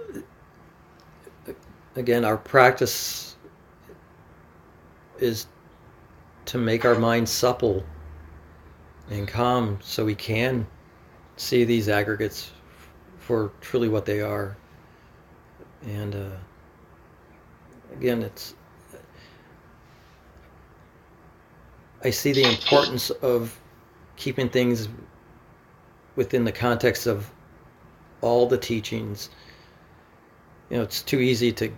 again, 1.96 2.24
our 2.24 2.36
practice 2.36 3.36
is 5.18 5.46
to 6.46 6.58
make 6.58 6.84
our 6.84 6.96
mind 6.96 7.28
supple 7.28 7.84
and 9.10 9.28
calm 9.28 9.78
so 9.82 10.04
we 10.04 10.14
can 10.14 10.66
see 11.36 11.64
these 11.64 11.88
aggregates 11.88 12.50
for 13.18 13.52
truly 13.60 13.88
what 13.88 14.04
they 14.04 14.20
are. 14.20 14.56
And 15.86 16.14
uh, 16.14 16.36
again, 17.92 18.22
it's 18.22 18.54
I 22.02 22.10
see 22.10 22.32
the 22.32 22.44
importance 22.44 23.08
of 23.10 23.58
keeping 24.16 24.50
things 24.50 24.88
within 26.16 26.44
the 26.44 26.52
context 26.52 27.06
of 27.06 27.30
all 28.20 28.46
the 28.46 28.58
teachings. 28.58 29.30
You 30.68 30.76
know, 30.76 30.82
it's 30.82 31.00
too 31.00 31.20
easy 31.20 31.50
to 31.52 31.72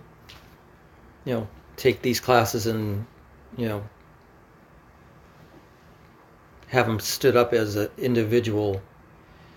you 1.27 1.33
know, 1.33 1.47
take 1.75 2.01
these 2.01 2.21
classes 2.21 2.67
and, 2.67 3.05
you 3.57 3.67
know, 3.67 3.83
have 6.67 6.87
them 6.87 7.01
stood 7.01 7.35
up 7.35 7.51
as 7.51 7.75
an 7.75 7.89
individual 7.97 8.81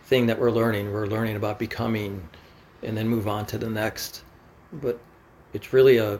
thing 0.07 0.27
that 0.27 0.37
we're 0.37 0.51
learning. 0.51 0.93
We're 0.93 1.07
learning 1.07 1.37
about 1.37 1.61
becoming 1.61 2.29
and 2.83 2.97
then 2.97 3.07
move 3.07 3.29
on 3.29 3.47
to 3.47 3.59
the 3.59 3.71
next. 3.71 4.25
But 4.73 4.99
it's 5.53 5.73
really 5.73 5.99
a, 5.99 6.19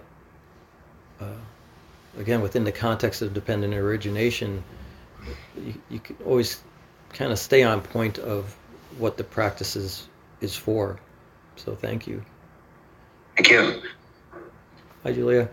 again, 2.17 2.43
within 2.43 2.63
the 2.63 2.71
context 2.71 3.21
of 3.21 3.35
dependent 3.35 3.75
origination, 3.75 4.63
you, 5.57 5.75
you 5.89 5.99
can 5.99 6.17
always 6.25 6.61
kind 7.13 7.33
of 7.33 7.41
stay 7.41 7.65
on 7.65 7.81
point 7.81 8.21
of 8.21 8.57
what 8.99 9.17
the 9.17 9.25
practice 9.25 9.75
is, 9.75 10.09
is 10.41 10.55
for. 10.55 11.01
So 11.57 11.75
thank 11.75 12.07
you. 12.07 12.23
Thank 13.35 13.51
you. 13.51 13.83
Hi, 15.03 15.13
Julia. 15.13 15.49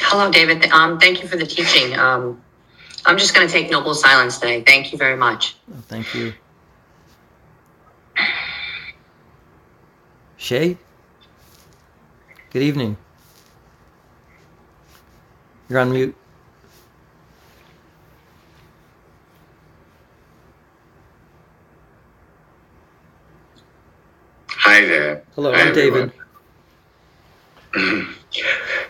Hello, 0.00 0.30
David. 0.30 0.64
Um, 0.72 0.98
thank 0.98 1.22
you 1.22 1.28
for 1.28 1.36
the 1.36 1.46
teaching. 1.46 1.96
Um, 1.98 2.42
I'm 3.06 3.16
just 3.18 3.34
going 3.34 3.46
to 3.46 3.52
take 3.52 3.70
noble 3.70 3.94
silence 3.94 4.38
today. 4.38 4.62
Thank 4.62 4.92
you 4.92 4.98
very 4.98 5.16
much. 5.16 5.56
Oh, 5.72 5.76
thank 5.88 6.12
you. 6.14 6.32
Shay? 10.36 10.76
Good 12.50 12.62
evening. 12.62 12.96
You're 15.68 15.78
on 15.78 15.92
mute. 15.92 16.16
Hi 24.48 24.80
there. 24.84 25.24
Hello, 25.34 25.52
Hi, 25.52 25.60
I'm 25.60 25.68
everyone. 25.68 26.12
David. 27.74 28.08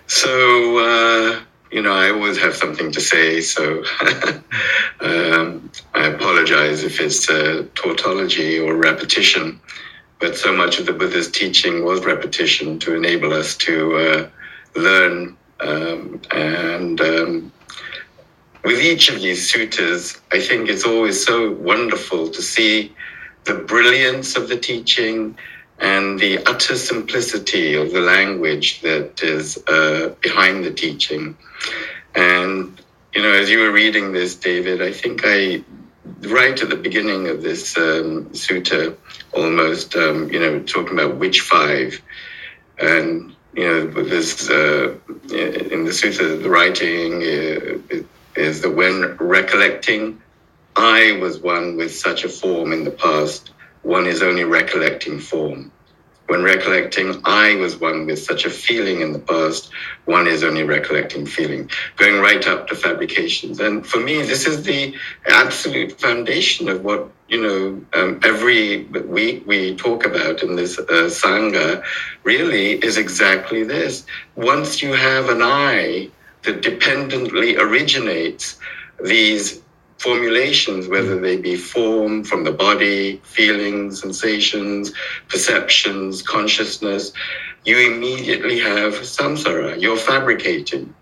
So, 0.07 0.79
uh, 0.79 1.41
you 1.71 1.83
know, 1.83 1.93
I 1.93 2.11
always 2.11 2.39
have 2.39 2.55
something 2.55 2.93
to 2.93 3.01
say. 3.01 3.41
So, 3.41 3.83
um, 5.01 5.71
I 5.95 6.07
apologize 6.07 6.85
if 6.85 7.01
it's 7.01 7.29
uh, 7.29 7.67
tautology 7.75 8.59
or 8.59 8.77
repetition, 8.77 9.61
but 10.21 10.37
so 10.37 10.55
much 10.55 10.79
of 10.79 10.87
the 10.87 10.93
Buddha's 10.93 11.31
teaching 11.31 11.85
was 11.85 12.05
repetition 12.05 12.79
to 12.81 12.95
enable 12.95 13.33
us 13.33 13.57
to 13.59 13.97
uh, 13.97 14.29
learn. 14.79 15.37
Um, 15.61 16.21
and 16.31 17.01
um, 17.01 17.53
with 18.65 18.81
each 18.81 19.09
of 19.09 19.21
these 19.21 19.51
suttas, 19.51 20.21
I 20.31 20.41
think 20.41 20.69
it's 20.69 20.85
always 20.85 21.25
so 21.25 21.53
wonderful 21.53 22.29
to 22.31 22.43
see 22.43 22.95
the 23.45 23.55
brilliance 23.55 24.37
of 24.37 24.49
the 24.49 24.57
teaching 24.57 25.37
and 25.83 26.19
the 26.19 26.39
utter 26.47 26.77
simplicity 26.77 27.75
of 27.75 27.91
the 27.91 28.01
language 28.01 28.81
that 28.83 29.21
is 29.23 29.59
uh, 29.67 30.15
behind 30.21 30.65
the 30.65 30.73
teaching. 30.73 31.37
And, 32.15 32.81
you 33.13 33.23
know, 33.23 33.33
as 33.33 33.51
you 33.51 33.59
were 33.59 33.73
reading 33.73 34.13
this, 34.13 34.37
David, 34.37 34.81
I 34.81 34.93
think 34.93 35.23
I, 35.25 35.65
right 36.21 36.63
at 36.63 36.69
the 36.69 36.77
beginning 36.77 37.27
of 37.29 37.43
this 37.43 37.77
um, 37.77 38.27
sutta, 38.27 38.97
almost, 39.33 39.97
um, 39.97 40.31
you 40.31 40.39
know, 40.39 40.61
talking 40.61 40.93
about 40.93 41.17
which 41.17 41.41
five, 41.41 42.01
and, 42.79 43.35
you 43.53 43.65
know, 43.65 43.87
there's 43.87 44.49
uh, 44.49 44.95
in 45.31 45.85
the 45.85 45.91
sutta, 45.91 46.41
the 46.41 46.49
writing 46.49 47.23
uh, 47.23 48.03
is 48.37 48.63
that 48.63 48.71
when 48.71 49.17
recollecting, 49.17 50.23
I 50.77 51.19
was 51.21 51.41
one 51.41 51.77
with 51.77 51.95
such 51.95 52.25
a 52.25 52.29
form 52.29 52.73
in 52.73 52.85
the 52.85 52.93
past, 52.93 53.51
one 53.83 54.07
is 54.07 54.23
only 54.23 54.45
recollecting 54.45 55.19
form. 55.19 55.71
When 56.29 56.43
recollecting, 56.43 57.21
I 57.25 57.57
was 57.57 57.79
one 57.79 58.07
with 58.07 58.19
such 58.19 58.47
a 58.47 58.51
feeling 58.51 59.01
in 59.01 59.13
the 59.13 59.19
past, 59.19 59.71
one 60.07 60.27
is 60.27 60.45
only 60.45 60.63
recollecting 60.63 61.27
feeling, 61.27 61.69
going 61.97 62.21
right 62.21 62.47
up 62.47 62.69
to 62.69 62.75
fabrications. 62.75 63.61
And 63.61 63.87
for 63.87 63.99
me, 63.99 64.23
this 64.23 64.47
is 64.47 64.63
the 64.63 64.95
absolute 65.27 66.01
foundation 66.01 66.69
of 66.69 66.85
what, 66.85 67.11
you 67.29 67.43
know, 67.43 68.01
um, 68.01 68.21
every 68.23 68.85
week 68.85 69.43
we 69.47 69.75
talk 69.75 70.07
about 70.07 70.43
in 70.43 70.57
this 70.57 70.79
uh, 70.79 71.11
Sangha 71.11 71.85
really 72.23 72.83
is 72.83 72.97
exactly 72.97 73.65
this. 73.65 74.07
Once 74.37 74.81
you 74.81 74.95
have 74.95 75.29
an 75.29 75.43
I 75.43 76.09
that 76.45 76.63
dependently 76.63 77.57
originates 77.57 78.59
these 79.03 79.61
formulations, 80.03 80.89
whether 80.89 81.17
mm. 81.17 81.23
they 81.23 81.37
be 81.37 81.57
form 81.57 82.25
from 82.25 82.45
the 82.45 82.53
body, 82.53 83.19
feelings, 83.25 84.01
sensations, 84.01 84.93
perceptions, 85.29 86.23
consciousness, 86.23 87.13
you 87.65 87.79
immediately 87.79 88.59
have 88.59 88.95
samsara. 88.95 89.81
You're 89.81 89.97
fabricating. 89.97 90.95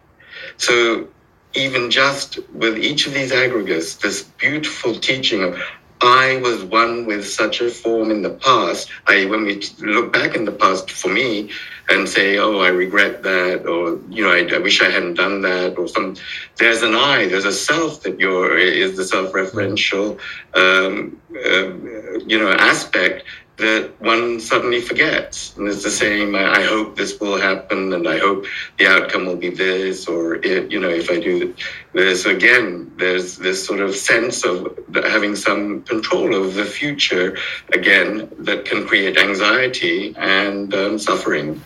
So 0.59 1.09
even 1.55 1.91
just 1.91 2.39
with 2.53 2.77
each 2.79 3.07
of 3.07 3.15
these 3.15 3.33
aggregates, 3.33 3.97
this 3.97 4.23
beautiful 4.23 4.95
teaching 4.95 5.43
of 5.43 5.59
I 6.03 6.39
was 6.39 6.65
one 6.65 7.05
with 7.05 7.27
such 7.29 7.61
a 7.61 7.69
form 7.71 8.11
in 8.11 8.23
the 8.23 8.31
past. 8.31 8.91
I, 9.07 9.27
when 9.27 9.45
we 9.45 9.63
look 9.81 10.13
back 10.13 10.35
in 10.35 10.47
the 10.47 10.53
past, 10.53 10.91
for 10.91 11.09
me, 11.09 11.51
and 11.91 12.09
say, 12.09 12.39
"Oh, 12.39 12.61
I 12.61 12.69
regret 12.69 13.23
that," 13.23 13.67
or 13.67 13.99
you 14.09 14.23
know, 14.25 14.33
I, 14.33 14.49
I, 14.55 14.59
wish 14.59 14.81
I 14.81 14.91
hadn't 14.91 15.15
done 15.15 15.43
that, 15.43 15.79
or 15.79 15.89
some. 15.89 16.17
There's 16.57 16.83
an 16.83 16.95
I. 16.95 17.27
There's 17.27 17.45
a 17.45 17.53
self 17.53 18.03
that 18.03 18.19
you're 18.19 18.57
is 18.57 18.97
the 18.97 19.05
self-referential, 19.05 20.19
um, 20.55 21.21
uh, 21.35 22.19
you 22.27 22.39
know, 22.39 22.53
aspect 22.53 23.25
that 23.61 23.93
one 24.01 24.41
suddenly 24.41 24.81
forgets. 24.81 25.55
And 25.57 25.69
it's 25.69 25.83
the 25.83 25.91
same, 25.91 26.35
I, 26.35 26.61
I, 26.61 26.63
hope 26.63 26.97
this 26.97 27.21
will 27.21 27.39
happen 27.39 27.93
and 27.93 28.09
I 28.09 28.19
hope 28.19 28.47
the 28.79 28.87
outcome 28.87 29.27
will 29.27 29.37
be 29.37 29.51
this, 29.51 30.09
or, 30.09 30.37
it, 30.37 30.73
you 30.73 30.81
know, 30.81 30.89
if 30.89 31.11
I 31.11 31.21
do 31.21 31.55
this 31.93 32.25
again, 32.25 32.91
there's 32.97 33.37
this 33.37 33.65
sort 33.65 33.81
of 33.81 33.95
sense 33.95 34.45
of 34.47 34.79
having 34.95 35.37
some 35.37 35.83
control 35.83 36.35
over 36.35 36.51
the 36.51 36.65
future 36.65 37.37
again 37.75 38.31
that 38.39 38.65
can 38.65 38.87
create 38.87 39.19
anxiety 39.19 40.15
and 40.17 40.75
um, 40.75 40.99
suffering. 40.99 41.61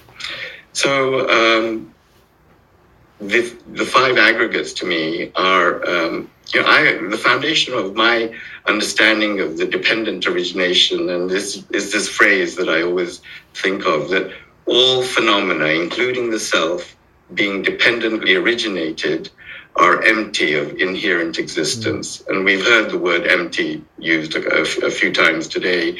So, 0.73 1.29
um, 1.29 1.95
the, 3.21 3.57
the 3.69 3.85
five 3.85 4.19
aggregates 4.19 4.73
to 4.75 4.87
me 4.87 5.31
are 5.37 5.87
um, 5.89 6.31
you 6.53 6.61
know, 6.61 6.69
I, 6.69 6.99
the 7.09 7.17
foundation 7.17 7.75
of 7.75 7.95
my 7.95 8.35
understanding 8.67 9.41
of 9.41 9.57
the 9.57 9.67
dependent 9.67 10.27
origination, 10.27 11.09
and 11.09 11.31
this 11.31 11.65
is 11.71 11.93
this 11.93 12.09
phrase 12.09 12.57
that 12.57 12.69
I 12.69 12.83
always 12.83 13.23
think 13.55 13.87
of 13.87 14.11
that 14.11 14.33
all 14.67 15.03
phenomena, 15.03 15.67
including 15.67 16.31
the 16.31 16.39
self, 16.39 16.97
being 17.33 17.63
dependently 17.63 18.35
originated, 18.35 19.31
are 19.77 20.03
empty 20.03 20.55
of 20.55 20.77
inherent 20.77 21.39
existence. 21.39 22.19
Mm. 22.19 22.29
And 22.29 22.45
we've 22.45 22.65
heard 22.65 22.91
the 22.91 22.99
word 22.99 23.27
empty 23.27 23.83
used 23.99 24.37
a, 24.37 24.61
a 24.87 24.91
few 24.91 25.13
times 25.13 25.49
today 25.49 25.99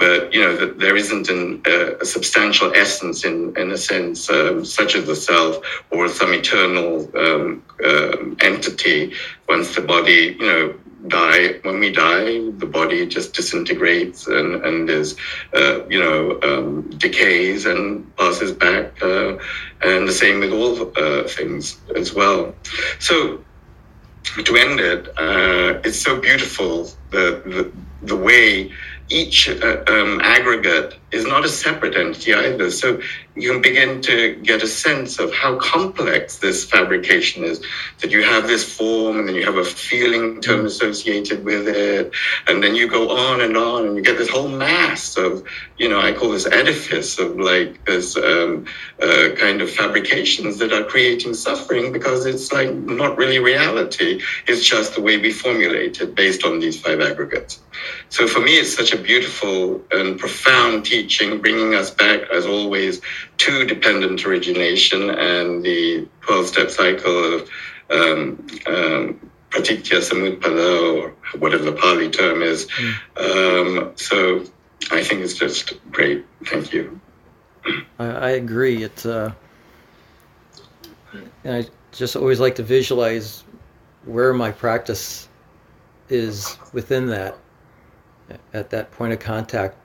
but 0.00 0.32
you 0.34 0.40
know 0.40 0.56
that 0.56 0.78
there 0.80 0.96
isn't 0.96 1.28
an, 1.28 1.62
uh, 1.66 1.96
a 2.00 2.06
substantial 2.06 2.72
essence 2.74 3.24
in 3.24 3.36
in 3.56 3.70
a 3.70 3.76
sense 3.76 4.30
um, 4.30 4.64
such 4.64 4.96
as 4.96 5.04
the 5.06 5.14
self 5.14 5.54
or 5.90 6.08
some 6.08 6.32
eternal 6.32 6.90
um, 7.24 7.62
uh, 7.84 8.16
entity. 8.40 9.12
Once 9.48 9.74
the 9.76 9.82
body 9.82 10.36
you 10.40 10.46
know 10.50 10.74
die 11.08 11.54
when 11.62 11.80
we 11.80 11.90
die 11.90 12.50
the 12.62 12.70
body 12.80 13.06
just 13.06 13.34
disintegrates 13.34 14.26
and 14.26 14.50
and 14.66 14.90
is 14.90 15.16
uh, 15.54 15.76
you 15.88 16.00
know 16.04 16.38
um, 16.48 16.88
decays 17.04 17.66
and 17.66 17.84
passes 18.16 18.52
back 18.52 18.86
uh, 19.02 19.36
and 19.82 20.08
the 20.08 20.16
same 20.24 20.40
with 20.40 20.52
all 20.52 20.74
uh, 20.96 21.28
things 21.28 21.78
as 21.96 22.14
well. 22.14 22.54
So 22.98 23.44
to 24.46 24.56
end 24.56 24.80
it 24.80 25.08
uh, 25.18 25.80
it's 25.86 26.00
so 26.00 26.20
beautiful 26.20 26.84
the 27.10 27.24
the, 27.54 27.72
the 28.02 28.16
way 28.16 28.72
each 29.10 29.48
uh, 29.48 29.82
um, 29.88 30.20
aggregate 30.22 30.96
is 31.12 31.26
not 31.26 31.44
a 31.44 31.48
separate 31.48 31.96
entity 31.96 32.34
either. 32.34 32.70
So 32.70 33.00
you 33.34 33.60
begin 33.60 34.00
to 34.02 34.36
get 34.36 34.62
a 34.62 34.66
sense 34.66 35.18
of 35.18 35.32
how 35.32 35.58
complex 35.58 36.38
this 36.38 36.64
fabrication 36.64 37.44
is. 37.44 37.64
That 37.98 38.10
you 38.10 38.22
have 38.22 38.46
this 38.46 38.76
form 38.76 39.18
and 39.18 39.28
then 39.28 39.34
you 39.34 39.44
have 39.44 39.56
a 39.56 39.64
feeling 39.64 40.40
term 40.40 40.66
associated 40.66 41.44
with 41.44 41.68
it. 41.68 42.12
And 42.46 42.62
then 42.62 42.74
you 42.74 42.88
go 42.88 43.10
on 43.10 43.40
and 43.40 43.56
on 43.56 43.86
and 43.86 43.96
you 43.96 44.02
get 44.02 44.18
this 44.18 44.28
whole 44.28 44.48
mass 44.48 45.16
of, 45.16 45.44
you 45.78 45.88
know, 45.88 46.00
I 46.00 46.12
call 46.12 46.30
this 46.30 46.46
edifice 46.46 47.18
of 47.18 47.38
like 47.38 47.84
this 47.86 48.16
um, 48.16 48.66
uh, 49.00 49.30
kind 49.36 49.62
of 49.62 49.70
fabrications 49.70 50.58
that 50.58 50.72
are 50.72 50.84
creating 50.84 51.34
suffering 51.34 51.92
because 51.92 52.26
it's 52.26 52.52
like 52.52 52.72
not 52.72 53.16
really 53.16 53.38
reality. 53.38 54.20
It's 54.46 54.64
just 54.64 54.94
the 54.94 55.00
way 55.00 55.16
we 55.16 55.32
formulate 55.32 56.00
it 56.00 56.14
based 56.14 56.44
on 56.44 56.60
these 56.60 56.80
five 56.80 57.00
aggregates. 57.00 57.60
So 58.10 58.26
for 58.26 58.40
me, 58.40 58.58
it's 58.58 58.74
such 58.74 58.92
a 58.92 58.98
beautiful 58.98 59.82
and 59.90 60.18
profound 60.18 60.84
teaching 60.84 60.99
teaching, 61.00 61.40
bringing 61.40 61.74
us 61.74 61.90
back, 61.90 62.28
as 62.30 62.46
always, 62.46 63.00
to 63.38 63.64
dependent 63.64 64.24
origination 64.26 65.10
and 65.10 65.62
the 65.64 66.06
12 66.22 66.46
step 66.46 66.70
cycle 66.70 67.34
of 67.34 67.48
um, 67.90 68.46
um, 68.66 69.30
pratitya 69.50 69.98
samutpada, 69.98 70.96
or 70.96 71.38
whatever 71.38 71.64
the 71.64 71.72
Pali 71.72 72.10
term 72.10 72.42
is. 72.42 72.66
Mm. 72.66 72.94
Um, 73.16 73.92
so 73.96 74.44
I 74.90 75.02
think 75.02 75.22
it's 75.22 75.34
just 75.34 75.72
great. 75.90 76.24
Thank 76.44 76.72
you. 76.72 77.00
I, 77.98 78.06
I 78.06 78.30
agree. 78.30 78.82
It's, 78.82 79.06
uh, 79.06 79.32
and 81.44 81.64
I 81.64 81.68
just 81.92 82.14
always 82.14 82.40
like 82.40 82.54
to 82.56 82.62
visualize 82.62 83.44
where 84.04 84.32
my 84.32 84.50
practice 84.50 85.28
is 86.08 86.56
within 86.72 87.06
that, 87.06 87.38
at 88.52 88.70
that 88.70 88.90
point 88.92 89.12
of 89.12 89.18
contact 89.18 89.76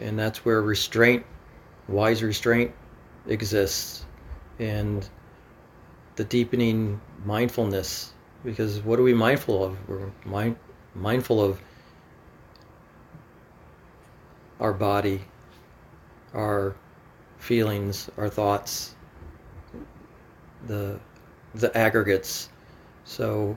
and 0.00 0.18
that's 0.18 0.44
where 0.44 0.62
restraint, 0.62 1.24
wise 1.88 2.22
restraint, 2.22 2.72
exists, 3.26 4.04
and 4.58 5.08
the 6.16 6.24
deepening 6.24 7.00
mindfulness. 7.24 8.12
Because 8.44 8.80
what 8.80 8.98
are 8.98 9.02
we 9.02 9.14
mindful 9.14 9.64
of? 9.64 9.88
We're 9.88 10.10
mind, 10.24 10.56
mindful 10.94 11.40
of 11.40 11.60
our 14.60 14.72
body, 14.72 15.22
our 16.34 16.74
feelings, 17.38 18.10
our 18.16 18.28
thoughts, 18.28 18.94
the 20.66 21.00
the 21.54 21.76
aggregates. 21.76 22.50
So 23.04 23.56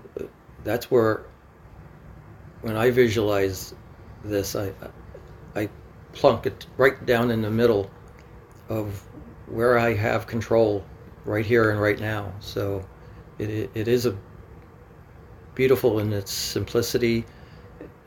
that's 0.63 0.91
where 0.91 1.23
when 2.61 2.75
I 2.75 2.91
visualize 2.91 3.73
this, 4.23 4.55
I 4.55 4.71
I 5.55 5.69
plunk 6.17 6.47
it 6.47 6.65
right 6.77 7.05
down 7.05 7.31
in 7.31 7.41
the 7.41 7.51
middle 7.51 7.89
of 8.69 9.03
where 9.47 9.77
I 9.77 9.93
have 9.93 10.27
control 10.27 10.83
right 11.25 11.45
here 11.45 11.69
and 11.71 11.79
right 11.79 11.99
now. 11.99 12.33
So 12.39 12.83
it, 13.37 13.69
it 13.73 13.87
is 13.87 14.05
a 14.05 14.17
beautiful 15.55 15.99
in 15.99 16.11
its 16.13 16.31
simplicity 16.31 17.25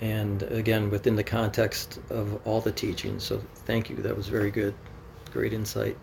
and 0.01 0.43
again 0.45 0.91
within 0.91 1.15
the 1.15 1.25
context 1.25 2.01
of 2.11 2.41
all 2.47 2.61
the 2.61 2.73
teachings. 2.73 3.23
So 3.23 3.41
thank 3.67 3.89
you. 3.89 3.97
That 3.97 4.17
was 4.17 4.27
very 4.27 4.51
good. 4.51 4.75
Great 5.33 5.53
insight. 5.53 5.97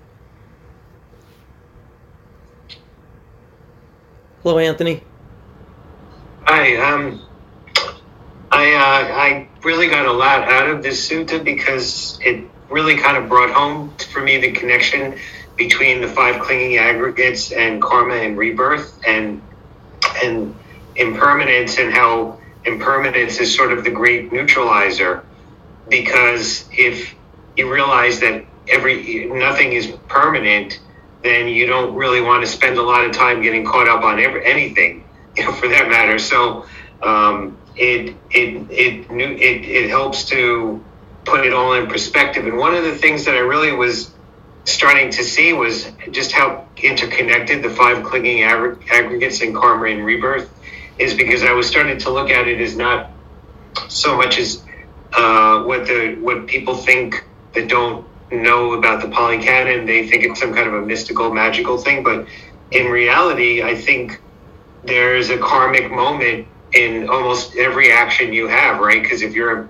Hello, 4.44 4.60
Anthony. 4.60 5.04
Hi. 6.44 6.78
Um, 6.78 7.27
I 8.58 8.74
uh, 8.74 9.14
I 9.14 9.48
really 9.64 9.88
got 9.88 10.08
a 10.08 10.12
lot 10.12 10.42
out 10.42 10.68
of 10.68 10.82
this 10.82 11.08
sutta 11.08 11.44
because 11.44 12.18
it 12.24 12.44
really 12.72 12.98
kind 12.98 13.16
of 13.16 13.30
brought 13.30 13.52
home 13.52 13.96
for 14.12 14.20
me 14.20 14.40
the 14.40 14.52
connection 14.52 15.20
between 15.56 16.02
the 16.02 16.08
five 16.08 16.42
clinging 16.42 16.78
aggregates 16.78 17.52
and 17.52 17.80
karma 17.80 18.16
and 18.16 18.36
rebirth 18.36 19.00
and 19.06 19.44
and 20.24 20.56
impermanence 20.96 21.78
and 21.78 21.94
how 21.94 22.40
impermanence 22.66 23.40
is 23.40 23.56
sort 23.56 23.72
of 23.72 23.84
the 23.84 23.92
great 23.92 24.34
neutralizer. 24.34 25.24
Because 25.88 26.66
if 26.72 27.14
you 27.58 27.72
realize 27.72 28.20
that 28.22 28.44
every 28.68 29.26
nothing 29.26 29.74
is 29.74 29.86
permanent 30.08 30.80
then 31.22 31.48
you 31.48 31.68
don't 31.68 31.94
really 31.94 32.22
want 32.22 32.44
to 32.44 32.50
spend 32.50 32.80
a 32.80 32.82
lot 32.82 33.06
of 33.06 33.12
time 33.12 33.44
getting 33.44 33.66
caught 33.66 33.88
up 33.88 34.04
on 34.04 34.20
every, 34.20 34.44
anything 34.44 35.04
you 35.38 35.44
know 35.44 35.52
for 35.52 35.68
that 35.68 35.88
matter. 35.90 36.18
So 36.18 36.66
um, 37.04 37.56
it 37.78 38.16
it 38.32 38.72
it 38.72 39.12
it 39.12 39.66
it 39.66 39.90
helps 39.90 40.26
to 40.26 40.84
put 41.26 41.46
it 41.46 41.54
all 41.54 41.74
in 41.74 41.88
perspective. 41.88 42.46
And 42.46 42.58
one 42.58 42.74
of 42.74 42.84
the 42.84 42.96
things 42.96 43.26
that 43.26 43.36
I 43.36 43.40
really 43.40 43.74
was 43.74 44.12
starting 44.66 45.10
to 45.12 45.24
see 45.24 45.54
was 45.54 45.90
just 46.12 46.32
how 46.32 46.68
interconnected 46.78 47.64
the 47.64 47.70
five 47.70 48.04
clinging 48.04 48.44
aggregates 48.44 49.42
in 49.42 49.54
karma 49.54 49.86
and 49.86 50.06
rebirth 50.06 50.50
is 50.98 51.14
because 51.14 51.44
I 51.44 51.52
was 51.52 51.68
starting 51.68 51.98
to 52.00 52.10
look 52.10 52.30
at 52.30 52.48
it 52.48 52.60
as 52.60 52.76
not 52.76 53.12
so 53.88 54.18
much 54.18 54.38
as 54.40 54.64
uh, 55.14 55.64
what 55.64 55.86
the 55.86 56.16
what 56.22 56.48
people 56.48 56.76
think 56.76 57.26
that 57.54 57.70
don't 57.70 58.06
know 58.32 58.74
about 58.74 59.02
the 59.02 59.10
Pali 59.10 59.38
Canon. 59.38 59.86
They 59.86 60.08
think 60.08 60.24
it's 60.24 60.40
some 60.40 60.54
kind 60.54 60.68
of 60.68 60.74
a 60.74 60.82
mystical, 60.82 61.34
magical 61.34 61.78
thing, 61.78 62.04
but 62.04 62.28
in 62.72 62.88
reality, 62.88 63.64
I 63.64 63.76
think 63.76 64.22
there's 64.84 65.30
a 65.30 65.38
karmic 65.38 65.92
moment 65.92 66.48
in 66.74 67.10
almost 67.10 67.56
every 67.56 67.92
action 67.92 68.34
you 68.34 68.48
have, 68.48 68.80
right? 68.80 69.02
Because 69.02 69.22
if 69.22 69.34
you're 69.34 69.70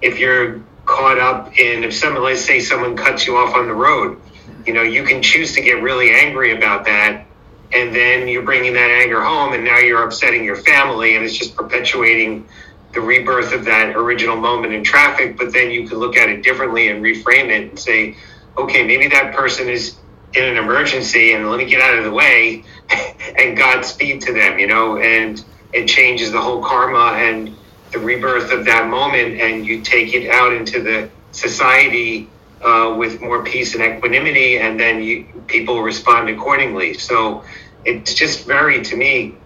if 0.00 0.18
you're 0.18 0.62
caught 0.84 1.18
up 1.18 1.58
in 1.58 1.84
if 1.84 1.94
someone 1.94 2.22
let's 2.22 2.44
say 2.44 2.60
someone 2.60 2.96
cuts 2.96 3.26
you 3.26 3.36
off 3.36 3.54
on 3.54 3.66
the 3.66 3.74
road, 3.74 4.20
you 4.66 4.72
know 4.72 4.82
you 4.82 5.04
can 5.04 5.22
choose 5.22 5.54
to 5.54 5.60
get 5.60 5.82
really 5.82 6.10
angry 6.10 6.56
about 6.56 6.86
that, 6.86 7.26
and 7.72 7.94
then 7.94 8.28
you're 8.28 8.42
bringing 8.42 8.72
that 8.74 8.90
anger 8.90 9.22
home, 9.22 9.52
and 9.52 9.64
now 9.64 9.78
you're 9.78 10.02
upsetting 10.02 10.44
your 10.44 10.56
family, 10.56 11.16
and 11.16 11.24
it's 11.24 11.36
just 11.36 11.54
perpetuating 11.54 12.48
the 12.94 13.00
rebirth 13.00 13.52
of 13.52 13.66
that 13.66 13.94
original 13.94 14.36
moment 14.36 14.72
in 14.72 14.82
traffic. 14.82 15.36
But 15.36 15.52
then 15.52 15.70
you 15.70 15.86
can 15.86 15.98
look 15.98 16.16
at 16.16 16.28
it 16.30 16.42
differently 16.42 16.88
and 16.88 17.04
reframe 17.04 17.50
it 17.50 17.68
and 17.70 17.78
say, 17.78 18.16
okay, 18.56 18.86
maybe 18.86 19.08
that 19.08 19.34
person 19.34 19.68
is 19.68 19.96
in 20.34 20.44
an 20.44 20.56
emergency, 20.56 21.32
and 21.32 21.50
let 21.50 21.58
me 21.58 21.66
get 21.66 21.80
out 21.80 21.98
of 21.98 22.04
the 22.04 22.10
way, 22.10 22.64
and 23.38 23.56
Godspeed 23.56 24.22
to 24.22 24.32
them, 24.32 24.58
you 24.58 24.66
know, 24.66 24.98
and 24.98 25.44
it 25.72 25.86
changes 25.86 26.32
the 26.32 26.40
whole 26.40 26.62
karma 26.62 27.16
and 27.18 27.54
the 27.92 27.98
rebirth 27.98 28.52
of 28.52 28.64
that 28.64 28.88
moment 28.88 29.40
and 29.40 29.66
you 29.66 29.80
take 29.82 30.14
it 30.14 30.30
out 30.30 30.52
into 30.52 30.82
the 30.82 31.08
society 31.32 32.28
uh, 32.62 32.94
with 32.98 33.20
more 33.20 33.44
peace 33.44 33.74
and 33.74 33.82
equanimity 33.82 34.58
and 34.58 34.78
then 34.78 35.02
you, 35.02 35.24
people 35.46 35.82
respond 35.82 36.28
accordingly. 36.28 36.94
So 36.94 37.44
it's 37.84 38.14
just 38.14 38.46
very 38.46 38.82
to 38.82 38.96
me 38.96 39.36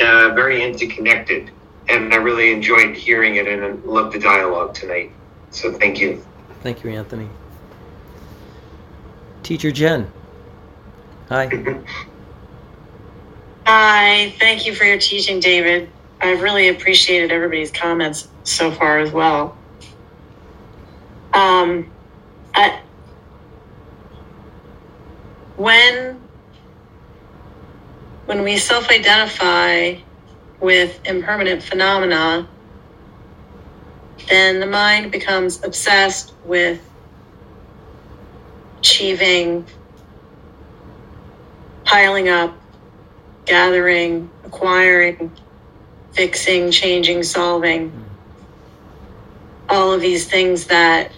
uh, 0.00 0.30
very 0.34 0.62
interconnected 0.62 1.50
and 1.88 2.14
i 2.14 2.16
really 2.16 2.52
enjoyed 2.52 2.96
hearing 2.96 3.36
it 3.36 3.48
and 3.48 3.84
love 3.84 4.12
the 4.12 4.18
dialogue 4.18 4.74
tonight. 4.74 5.10
So 5.50 5.72
thank 5.72 6.00
you. 6.00 6.24
Thank 6.62 6.84
you 6.84 6.90
anthony. 6.90 7.28
Teacher 9.42 9.72
jen. 9.72 10.10
Hi 11.28 11.48
hi 13.70 14.34
thank 14.40 14.66
you 14.66 14.74
for 14.74 14.84
your 14.84 14.98
teaching 14.98 15.38
david 15.38 15.88
I've 16.22 16.42
really 16.42 16.68
appreciated 16.68 17.32
everybody's 17.32 17.70
comments 17.70 18.28
so 18.44 18.70
far 18.70 18.98
as 18.98 19.10
well. 19.10 19.56
Um, 21.32 21.90
I, 22.54 22.82
when 25.56 26.20
when 28.26 28.42
we 28.42 28.58
self-identify 28.58 29.96
with 30.60 31.00
impermanent 31.06 31.62
phenomena, 31.62 32.46
then 34.28 34.60
the 34.60 34.66
mind 34.66 35.10
becomes 35.10 35.64
obsessed 35.64 36.34
with 36.44 36.80
achieving, 38.78 39.64
piling 41.84 42.28
up, 42.28 42.59
gathering, 43.50 44.30
acquiring, 44.44 45.32
fixing, 46.12 46.70
changing, 46.70 47.24
solving. 47.24 47.92
All 49.68 49.92
of 49.92 50.00
these 50.00 50.28
things 50.28 50.66
that 50.66 51.10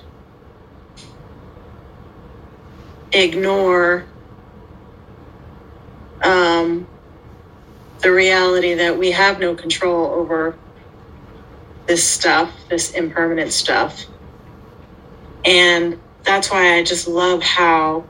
ignore 3.12 4.06
um, 6.24 6.86
the 8.00 8.10
reality 8.10 8.72
that 8.72 8.98
we 8.98 9.10
have 9.10 9.38
no 9.38 9.54
control 9.54 10.06
over 10.06 10.56
this 11.86 12.02
stuff, 12.02 12.50
this 12.70 12.92
impermanent 12.92 13.52
stuff. 13.52 14.06
And 15.44 16.00
that's 16.22 16.50
why 16.50 16.76
I 16.78 16.82
just 16.82 17.06
love 17.06 17.42
how 17.42 18.06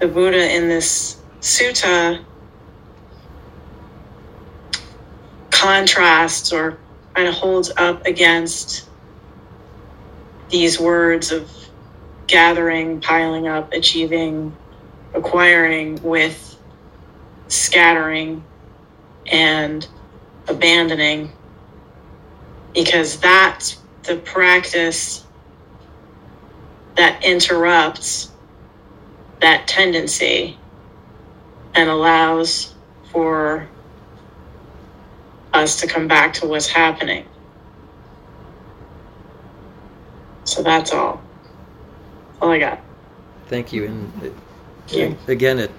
the 0.00 0.08
Buddha 0.08 0.56
in 0.56 0.68
this 0.68 1.20
sutta 1.40 2.24
contrasts 5.58 6.52
or 6.52 6.78
kind 7.14 7.26
of 7.26 7.34
holds 7.34 7.70
up 7.76 8.06
against 8.06 8.88
these 10.50 10.78
words 10.78 11.32
of 11.32 11.50
gathering, 12.28 13.00
piling 13.00 13.48
up, 13.48 13.72
achieving, 13.72 14.56
acquiring 15.14 16.00
with 16.02 16.56
scattering 17.48 18.44
and 19.26 19.88
abandoning. 20.46 21.32
Because 22.72 23.18
that's 23.18 23.78
the 24.04 24.16
practice 24.16 25.24
that 26.96 27.24
interrupts 27.24 28.30
that 29.40 29.66
tendency 29.66 30.56
and 31.74 31.88
allows 31.90 32.74
for 33.10 33.68
us 35.62 35.80
to 35.80 35.86
come 35.86 36.08
back 36.08 36.32
to 36.34 36.46
what's 36.46 36.66
happening. 36.66 37.24
So 40.44 40.62
that's 40.62 40.92
all. 40.92 41.20
All 42.40 42.50
I 42.50 42.58
got. 42.58 42.80
Thank 43.48 43.72
you. 43.72 43.86
And 43.86 44.22
it, 44.22 44.32
yeah. 44.88 45.14
again, 45.26 45.58
it 45.58 45.70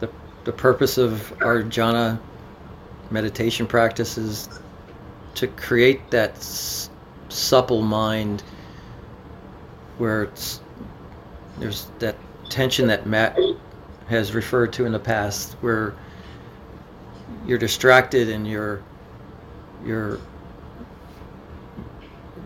the 0.00 0.10
the 0.44 0.52
purpose 0.52 0.98
of 0.98 1.32
our 1.42 1.62
jhana 1.62 2.18
meditation 3.10 3.66
practice 3.66 4.16
is 4.16 4.48
to 5.34 5.46
create 5.48 6.10
that 6.10 6.30
s- 6.36 6.90
supple 7.28 7.82
mind 7.82 8.42
where 9.98 10.24
it's 10.24 10.60
there's 11.58 11.88
that 11.98 12.16
tension 12.48 12.86
that 12.88 13.06
Matt 13.06 13.38
has 14.08 14.34
referred 14.34 14.72
to 14.74 14.86
in 14.86 14.92
the 14.92 14.98
past 14.98 15.54
where 15.60 15.94
you're 17.46 17.58
distracted 17.58 18.28
and 18.28 18.46
you're 18.46 18.82
you're 19.84 20.18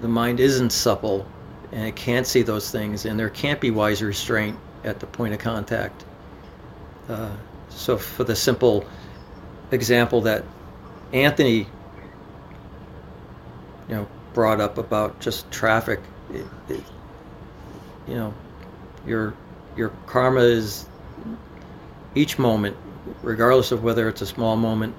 the 0.01 0.09
mind 0.09 0.41
isn't 0.41 0.71
supple 0.71 1.27
and 1.73 1.87
it 1.87 1.97
can't 1.97 2.27
see 2.27 2.43
those 2.43 2.71
things 2.71 3.05
and 3.05 3.19
there 3.19 3.31
can't 3.31 3.61
be 3.61 3.71
wise 3.71 4.03
restraint 4.03 4.59
at 4.85 5.01
the 5.01 5.07
point 5.07 5.35
of 5.35 5.41
contact. 5.41 6.05
Uh, 7.09 7.31
so 7.69 7.97
for 7.97 8.25
the 8.25 8.37
simple 8.37 8.85
example 9.71 10.21
that 10.21 10.45
anthony 11.13 11.67
you 13.89 13.95
know 13.95 14.09
brought 14.35 14.61
up 14.61 14.79
about 14.79 15.19
just 15.21 15.51
traffic 15.51 16.01
it, 16.33 16.47
it, 16.69 16.83
you 18.07 18.15
know 18.15 18.33
your 19.07 19.35
your 19.77 19.91
karma 20.07 20.41
is 20.41 20.87
each 22.15 22.39
moment 22.39 22.77
regardless 23.23 23.73
of 23.73 23.83
whether 23.83 24.09
it's 24.09 24.23
a 24.23 24.27
small 24.27 24.57
moment 24.57 24.95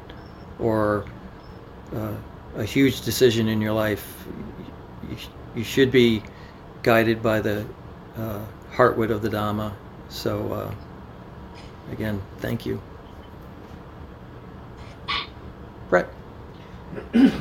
or 0.59 1.05
uh, 1.95 2.13
a 2.55 2.63
huge 2.63 3.01
decision 3.01 3.47
in 3.47 3.61
your 3.61 3.73
life, 3.73 4.25
you, 5.09 5.17
you 5.55 5.63
should 5.63 5.91
be 5.91 6.23
guided 6.83 7.21
by 7.21 7.39
the 7.39 7.65
uh, 8.17 8.45
heartwood 8.71 9.09
of 9.09 9.21
the 9.21 9.29
Dhamma. 9.29 9.73
So, 10.09 10.51
uh, 10.51 10.73
again, 11.91 12.21
thank 12.37 12.65
you. 12.65 12.81
Brett. 15.89 16.09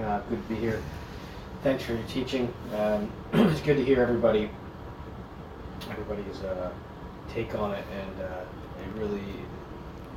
Uh, 0.00 0.20
good 0.30 0.42
to 0.42 0.54
be 0.54 0.58
here. 0.58 0.82
Thanks 1.62 1.84
for 1.84 1.92
your 1.92 2.02
teaching. 2.04 2.52
Um, 2.74 3.12
it's 3.34 3.60
good 3.60 3.76
to 3.76 3.84
hear 3.84 4.00
everybody, 4.00 4.50
everybody's 5.90 6.40
uh, 6.40 6.72
take 7.32 7.54
on 7.54 7.72
it, 7.72 7.84
and 7.92 8.22
uh, 8.22 8.40
it 8.80 9.00
really 9.00 9.22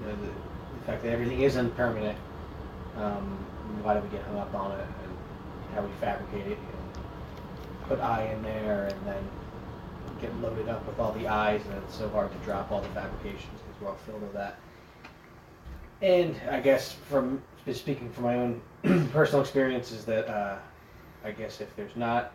know, 0.02 0.16
the, 0.16 0.28
the 0.28 0.86
fact 0.86 1.04
that 1.04 1.12
everything 1.12 1.41
is 1.41 1.56
impermanent. 1.56 2.18
Um, 2.98 3.46
why 3.82 3.93
do 3.93 4.00
we 4.02 4.10
get 4.10 4.24
hung 4.24 4.38
up 4.38 4.54
on 4.54 4.72
it 4.72 4.88
and 5.04 5.76
how 5.76 5.82
we 5.82 5.91
fabricate 6.00 6.48
it 6.48 6.58
and 6.58 7.88
put 7.88 8.00
I 8.00 8.24
in 8.24 8.41
there 8.41 8.86
and 8.86 9.08
then 9.08 9.30
get 10.22 10.36
loaded 10.41 10.70
up 10.70 10.86
with 10.88 11.00
all 11.00 11.12
the 11.12 11.28
I's 11.28 11.64
and 11.66 11.74
it's 11.84 11.96
so 11.96 12.10
hard 12.10 12.32
to 12.32 12.38
drop 12.39 12.72
all 12.72 12.82
the 12.82 12.89
fabrications 12.89 13.62
because 13.62 13.82
we're 13.82 13.89
all 13.89 13.98
filled 14.06 14.22
with 14.22 14.34
that. 14.34 14.58
And 16.02 16.36
I 16.50 16.60
guess 16.60 16.93
from 16.93 17.41
speaking 17.72 18.12
from 18.12 18.24
my 18.24 18.36
own 18.36 18.62
personal 19.12 19.41
experiences 19.41 20.06
that 20.06 20.28
uh, 20.28 20.58
I 21.24 21.32
guess 21.32 21.62
if 21.62 21.76
there's 21.76 21.96
not 21.96 22.32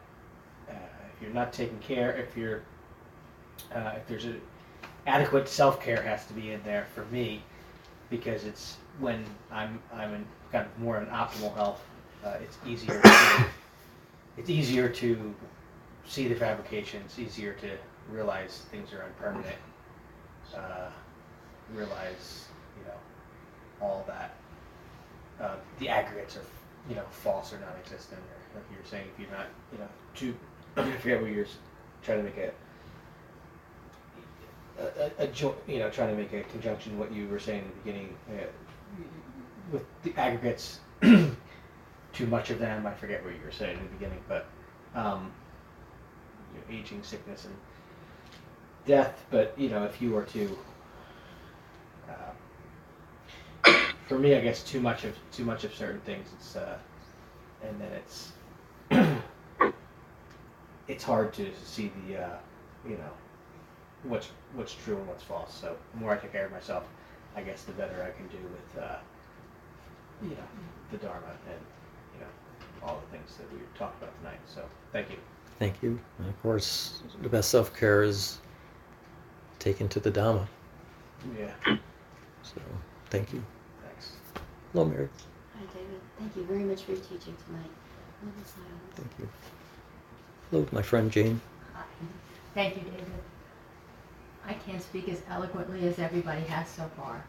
uh, 0.69 0.75
if 1.15 1.23
you're 1.23 1.35
not 1.35 1.53
taking 1.53 1.79
care 1.79 2.17
if 2.17 2.37
you're 2.37 2.63
uh, 3.75 3.93
if 3.97 4.07
there's 4.09 4.27
a 4.27 4.35
adequate 5.07 5.49
self 5.49 5.83
care 5.83 6.03
has 6.03 6.27
to 6.27 6.33
be 6.33 6.53
in 6.53 6.63
there 6.65 6.87
for 6.95 7.05
me 7.07 7.43
because 8.11 8.45
it's 8.45 8.77
when 8.99 9.25
I'm 9.51 9.81
I'm 9.95 10.15
in 10.15 10.27
kind 10.53 10.67
of 10.67 10.79
more 10.79 11.01
in 11.01 11.07
optimal 11.07 11.55
health. 11.55 11.83
Uh, 12.25 12.35
it's 12.43 12.59
easier. 12.67 13.01
To, 13.01 13.45
it's 14.37 14.51
easier 14.51 14.89
to 14.89 15.35
see 16.07 16.29
the 16.29 16.35
fabrication. 16.35 17.03
It's 17.07 17.19
easier 17.19 17.55
to 17.55 17.71
realize 18.11 18.67
things 18.71 18.93
are 18.93 19.07
impermanent, 19.07 19.57
uh, 20.55 20.91
realize 21.73 22.49
you 22.79 22.85
know 22.85 22.99
all 23.81 24.05
that 24.07 24.35
uh, 25.41 25.57
the 25.79 25.89
aggregates 25.89 26.37
are 26.37 26.45
you 26.89 26.97
know 26.97 27.05
false 27.11 27.53
or 27.53 27.61
non-existent, 27.61 28.21
or 28.21 28.59
like 28.59 28.71
you 28.71 28.77
were 28.77 28.89
saying, 28.89 29.07
if 29.15 29.21
you're 29.21 29.31
not 29.37 29.47
you 29.73 29.79
know 29.79 29.89
too 30.15 30.35
I 30.77 30.91
forget 30.99 31.23
what 31.23 31.31
you're 31.31 31.47
trying 32.03 32.19
to 32.19 32.25
make 32.25 32.37
a 32.37 32.53
a, 34.81 35.25
a, 35.25 35.29
you 35.67 35.79
know 35.79 35.91
trying 35.91 36.11
to 36.11 36.17
make 36.17 36.33
a 36.33 36.43
conjunction 36.51 36.99
what 36.99 37.13
you 37.13 37.29
were 37.29 37.39
saying 37.39 37.63
in 37.63 37.69
the 37.69 37.77
beginning 37.77 38.17
uh, 38.31 38.47
with 39.73 39.85
the 40.03 40.15
aggregates 40.17 40.81
too 41.01 42.27
much 42.27 42.51
of 42.51 42.59
them 42.59 42.87
I 42.87 42.95
forget 42.95 43.25
what 43.25 43.35
you 43.35 43.41
were 43.45 43.53
saying 43.53 43.77
in 43.77 43.85
the 43.85 43.91
beginning 43.91 44.23
but 44.29 44.47
um, 44.95 45.31
you 46.55 46.61
know, 46.61 46.81
aging 46.81 47.03
sickness 47.03 47.45
and 47.45 47.55
death 48.87 49.25
but 49.31 49.55
you 49.59 49.69
know 49.69 49.85
if 49.85 50.01
you 50.01 50.13
were 50.13 50.25
to 50.25 50.59
uh, 52.09 53.73
for 54.09 54.19
me 54.19 54.35
I 54.35 54.41
guess 54.41 54.63
too 54.63 54.81
much 54.81 55.05
of 55.05 55.15
too 55.31 55.45
much 55.45 55.65
of 55.65 55.75
certain 55.75 56.01
things 56.01 56.29
it's 56.37 56.57
uh, 56.57 56.79
and 57.63 57.81
then 57.81 57.93
it's 57.93 58.33
it's 60.89 61.05
hard 61.05 61.33
to 61.35 61.47
see 61.65 61.93
the 62.07 62.23
uh, 62.23 62.37
you 62.85 62.97
know 62.97 63.11
what's 64.05 64.31
what's 64.55 64.75
true 64.75 64.97
and 64.97 65.07
what's 65.07 65.25
false. 65.25 65.55
So 65.55 65.77
the 65.95 66.01
more 66.01 66.13
I 66.13 66.17
take 66.17 66.33
care 66.33 66.47
of 66.47 66.53
myself, 66.53 66.85
I 67.37 67.43
guess 67.43 67.65
the 67.65 67.73
better 67.73 68.03
I 68.03 68.17
can 68.17 68.27
do 68.29 68.43
with 68.43 68.83
uh, 68.83 68.97
you 70.23 70.31
know 70.31 70.37
the 70.91 70.99
Dharma 70.99 71.29
and 71.49 71.61
you 72.15 72.21
know 72.21 72.87
all 72.87 73.03
the 73.05 73.17
things 73.17 73.37
that 73.37 73.53
we 73.53 73.59
talked 73.79 74.03
about 74.03 74.17
tonight. 74.19 74.41
So 74.47 74.65
thank 74.93 75.11
you. 75.11 75.17
Thank 75.59 75.83
you. 75.83 75.99
And 76.19 76.29
of 76.29 76.43
course, 76.43 77.03
the 77.23 77.29
best 77.29 77.51
self 77.51 77.77
care 77.77 78.03
is 78.03 78.39
taken 79.59 79.89
to 79.89 80.01
the 80.01 80.11
Dhamma. 80.11 80.47
Yeah. 81.39 81.77
So 82.43 82.61
thank 83.11 83.33
you. 83.33 83.43
Thanks. 83.85 84.13
Hello, 84.73 84.87
Mary. 84.87 85.09
Hi, 85.55 85.67
David. 85.75 86.01
Thank 86.19 86.37
you 86.37 86.45
very 86.45 86.65
much 86.65 86.83
for 86.85 86.93
your 86.93 87.01
teaching 87.01 87.37
tonight. 87.47 87.71
Thank 88.97 89.11
you. 89.19 89.29
Hello, 90.51 90.67
my 90.73 90.83
friend 90.83 91.11
Jane. 91.11 91.41
Hi. 91.75 91.83
Thank 92.55 92.77
you, 92.77 92.83
David. 92.83 93.07
I 94.47 94.55
can't 94.55 94.83
speak 94.83 95.09
as 95.09 95.23
eloquently 95.29 95.87
as 95.87 95.99
everybody 95.99 96.43
has 96.43 96.69
so 96.69 96.91
far. 96.97 97.23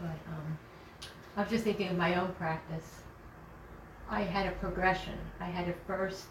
But 0.00 0.08
um, 0.28 0.58
I'm 1.36 1.48
just 1.48 1.64
thinking 1.64 1.88
of 1.88 1.96
my 1.96 2.14
own 2.16 2.32
practice. 2.34 3.00
I 4.10 4.22
had 4.22 4.46
a 4.46 4.52
progression. 4.52 5.14
I 5.40 5.46
had 5.46 5.66
to 5.66 5.72
first, 5.86 6.26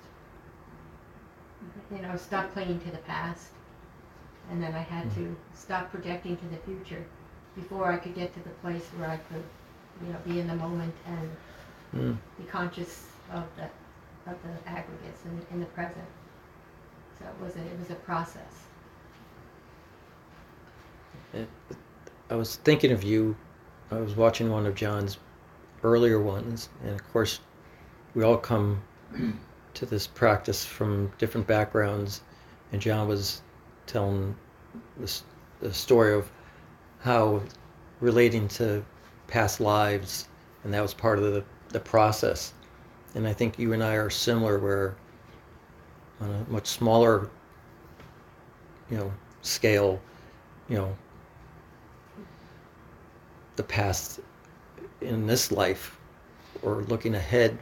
you 1.92 2.02
know, 2.02 2.16
stop 2.18 2.54
clinging 2.54 2.80
to 2.82 2.92
the 2.92 2.98
past. 3.00 3.48
And 4.52 4.62
then 4.62 4.76
I 4.76 4.82
had 4.82 5.14
to 5.16 5.36
stop 5.56 5.92
projecting 5.92 6.38
to 6.38 6.46
the 6.48 6.58
future 6.58 7.04
before 7.56 7.92
I 7.92 7.98
could 7.98 8.14
get 8.16 8.34
to 8.36 8.40
the 8.42 8.50
place 8.62 8.86
where 8.98 9.10
I 9.10 9.18
could, 9.18 9.44
you 10.06 10.14
know, 10.14 10.20
be 10.26 10.40
in 10.40 10.48
the 10.48 10.56
moment 10.56 10.94
and 11.08 11.30
Mm. 11.94 12.18
be 12.38 12.44
conscious 12.44 13.08
of 13.32 13.44
the 13.56 13.64
of 14.30 14.38
the 14.44 14.70
aggregates 14.70 15.24
in, 15.24 15.46
in 15.52 15.60
the 15.62 15.66
present. 15.68 16.04
So 17.18 17.26
it 17.26 17.42
was 17.42 17.56
a 17.56 17.62
it 17.62 17.80
was 17.80 17.90
a 17.90 17.96
process. 17.96 18.65
I 22.30 22.36
was 22.36 22.58
thinking 22.58 22.92
of 22.92 23.04
you. 23.04 23.36
I 23.92 24.00
was 24.00 24.16
watching 24.16 24.50
one 24.50 24.66
of 24.66 24.76
John's 24.76 25.18
earlier 25.84 26.20
ones, 26.20 26.70
and 26.84 26.92
of 26.92 27.12
course, 27.12 27.40
we 28.14 28.24
all 28.24 28.38
come 28.38 28.82
to 29.76 29.86
this 29.86 30.08
practice 30.08 30.66
from 30.66 31.12
different 31.18 31.46
backgrounds. 31.46 32.22
And 32.72 32.82
John 32.82 33.08
was 33.08 33.42
telling 33.86 34.36
this 34.98 35.24
the 35.60 35.74
story 35.74 36.14
of 36.14 36.32
how 37.00 37.42
relating 38.00 38.48
to 38.50 38.84
past 39.28 39.60
lives, 39.60 40.28
and 40.64 40.74
that 40.74 40.82
was 40.82 40.94
part 40.94 41.20
of 41.20 41.26
the, 41.26 41.44
the 41.70 41.80
process. 41.80 42.54
And 43.14 43.28
I 43.28 43.34
think 43.34 43.60
you 43.60 43.74
and 43.74 43.84
I 43.84 43.94
are 43.96 44.10
similar, 44.10 44.60
where 44.60 44.96
on 46.22 46.32
a 46.32 46.52
much 46.52 46.68
smaller, 46.68 47.30
you 48.90 48.98
know, 48.98 49.14
scale, 49.42 50.02
you 50.68 50.78
know, 50.78 50.96
the 53.56 53.64
past 53.64 54.20
in 55.02 55.28
this 55.28 55.52
life 55.52 55.98
or 56.62 56.84
looking 56.84 57.16
ahead 57.16 57.58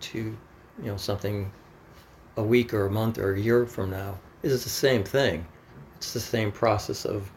to 0.00 0.18
you 0.18 0.86
know 0.86 0.96
something 0.96 1.50
a 2.36 2.42
week 2.42 2.72
or 2.74 2.86
a 2.86 2.90
month 2.90 3.18
or 3.18 3.34
a 3.34 3.40
year 3.40 3.66
from 3.66 3.90
now 3.90 4.18
is 4.42 4.64
the 4.64 4.70
same 4.70 5.04
thing 5.04 5.46
it's 5.96 6.12
the 6.12 6.20
same 6.20 6.50
process 6.50 7.04
of 7.04 7.30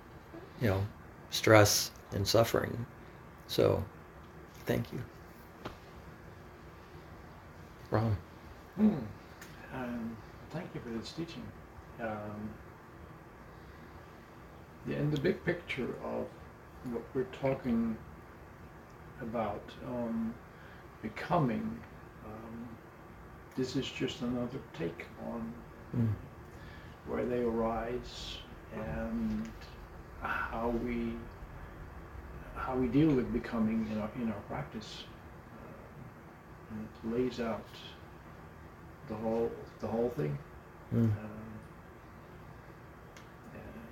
you 0.61 0.67
know 0.67 0.85
stress 1.29 1.91
and 2.13 2.27
suffering 2.27 2.85
so 3.47 3.83
thank 4.65 4.91
you 4.91 5.01
Ron. 7.91 8.17
Hmm. 8.75 8.89
Um, 9.73 10.17
thank 10.51 10.65
you 10.73 10.81
for 10.81 10.89
this 10.89 11.11
teaching. 11.11 11.43
Um, 12.01 12.49
yeah, 14.87 14.97
in 14.97 15.11
the 15.11 15.19
big 15.19 15.43
picture 15.45 15.95
of 16.03 16.25
what 16.91 17.03
we're 17.13 17.23
talking 17.41 17.97
about 19.21 19.63
um, 19.87 20.33
becoming, 21.01 21.79
um, 22.25 22.67
this 23.55 23.75
is 23.75 23.89
just 23.89 24.21
another 24.21 24.59
take 24.77 25.05
on 25.31 25.53
Mm. 25.95 26.09
where 27.07 27.25
they 27.25 27.41
arise 27.43 28.39
and 28.75 29.49
how 30.21 30.69
we 30.83 31.13
how 32.55 32.75
we 32.75 32.87
deal 32.87 33.11
with 33.13 33.31
becoming 33.31 33.87
in 33.91 33.99
our 34.01 34.09
in 34.15 34.27
our 34.29 34.41
practice. 34.49 35.03
Um, 36.71 36.77
and 36.77 36.87
it 36.87 37.17
lays 37.17 37.39
out 37.39 37.65
the 39.07 39.15
whole 39.15 39.51
the 39.79 39.87
whole 39.87 40.09
thing. 40.09 40.37
Mm. 40.93 41.11
Uh, 41.11 41.17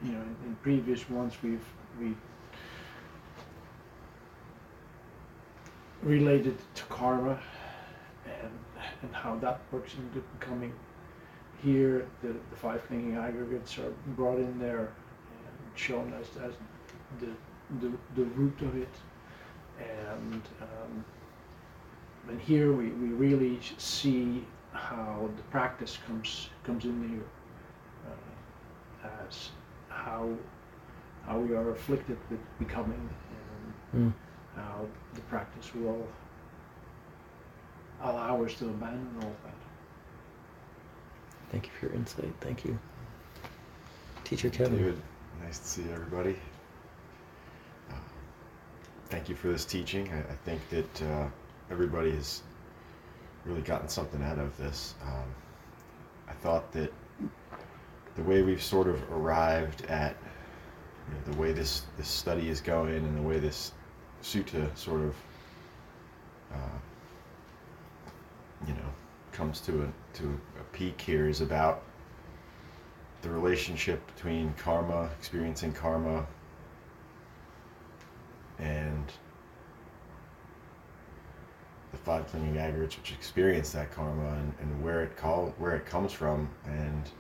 you 0.04 0.12
know, 0.12 0.22
in, 0.22 0.36
in 0.48 0.56
previous 0.62 1.10
ones 1.10 1.34
we've 1.44 1.66
we 2.00 2.16
related 6.04 6.58
to 6.76 6.84
karma 6.84 7.40
and 8.26 8.52
and 9.02 9.14
how 9.16 9.36
that 9.38 9.62
works 9.72 9.94
into 9.96 10.20
becoming. 10.40 10.74
Here, 11.62 12.08
the, 12.22 12.30
the 12.30 12.56
five 12.56 12.86
clinging 12.88 13.16
aggregates 13.16 13.78
are 13.78 13.94
brought 14.18 14.38
in 14.38 14.60
there 14.60 14.80
and 14.90 15.78
shown 15.78 16.14
as, 16.20 16.28
as 16.44 16.54
the, 17.20 17.30
the 17.80 17.94
the 18.16 18.26
root 18.32 18.62
of 18.62 18.76
it, 18.76 18.94
and 19.80 20.42
um, 20.62 21.06
and 22.28 22.42
here 22.42 22.74
we, 22.74 22.90
we 22.90 23.08
really 23.08 23.60
see 23.78 24.46
how 24.74 25.30
the 25.38 25.44
practice 25.44 25.98
comes 26.06 26.50
comes 26.66 26.84
in 26.84 27.10
here 27.10 27.28
uh, 28.10 29.26
as 29.28 29.50
how 29.88 30.30
how 31.26 31.40
we 31.40 31.56
are 31.56 31.72
afflicted 31.72 32.18
with 32.30 32.40
becoming 32.60 33.10
and 33.10 33.74
Mm. 33.96 34.14
How 34.56 34.86
the 35.14 35.22
practice 35.22 35.74
will 35.76 36.08
allow 38.02 38.44
us 38.44 38.54
to 38.56 38.66
abandon 38.66 39.16
all 39.22 39.36
that. 39.44 39.56
thank 41.52 41.66
you 41.66 41.72
for 41.80 41.86
your 41.88 41.96
insight 41.96 42.34
thank 42.42 42.66
you 42.66 42.78
teacher 44.24 44.50
Kevin 44.50 44.78
David, 44.78 45.02
nice 45.44 45.60
to 45.60 45.68
see 45.68 45.84
everybody. 45.92 46.36
Uh, 47.92 47.96
thank 49.10 49.30
you 49.30 49.36
for 49.36 49.50
this 49.50 49.66
teaching. 49.66 50.10
I, 50.12 50.20
I 50.20 50.36
think 50.46 50.62
that 50.70 51.02
uh, 51.04 51.28
everybody 51.70 52.12
has 52.12 52.42
really 53.46 53.62
gotten 53.62 53.88
something 53.88 54.24
out 54.24 54.40
of 54.40 54.58
this. 54.58 54.96
Um, 55.04 55.26
I 56.28 56.34
thought 56.34 56.72
that 56.72 56.92
the 58.16 58.24
way 58.24 58.42
we've 58.42 58.64
sort 58.64 58.88
of 58.88 59.04
arrived 59.12 59.86
at 59.86 60.16
you 61.10 61.16
know, 61.16 61.32
the 61.34 61.40
way 61.40 61.52
this, 61.52 61.84
this 61.98 62.08
study 62.08 62.50
is 62.50 62.62
going 62.62 62.96
and 62.96 63.18
the 63.18 63.22
way 63.22 63.40
this 63.40 63.72
sutta 64.24 64.76
sort 64.78 65.02
of 65.02 65.16
uh, 66.54 66.80
you 68.68 68.74
know 68.74 68.90
comes 69.32 69.60
to 69.62 69.84
a 69.84 70.18
to 70.18 70.40
a 70.60 70.64
peak 70.72 71.00
here 71.00 71.28
is 71.28 71.42
about 71.42 71.84
the 73.22 73.30
relationship 73.30 74.06
between 74.16 74.54
karma, 74.56 75.10
experiencing 75.18 75.72
karma, 75.72 76.28
and 78.60 79.12
the 81.92 81.98
five 81.98 82.28
clinging 82.28 82.58
aggregates 82.58 82.98
which 82.98 83.12
experience 83.14 83.72
that 83.72 83.92
karma 83.92 84.28
and, 84.34 84.54
and 84.62 84.84
where 84.84 85.04
it 85.04 85.16
call 85.16 85.54
where 85.58 85.76
it 85.76 85.86
comes 85.86 86.12
from 86.12 86.50
and 86.66 87.12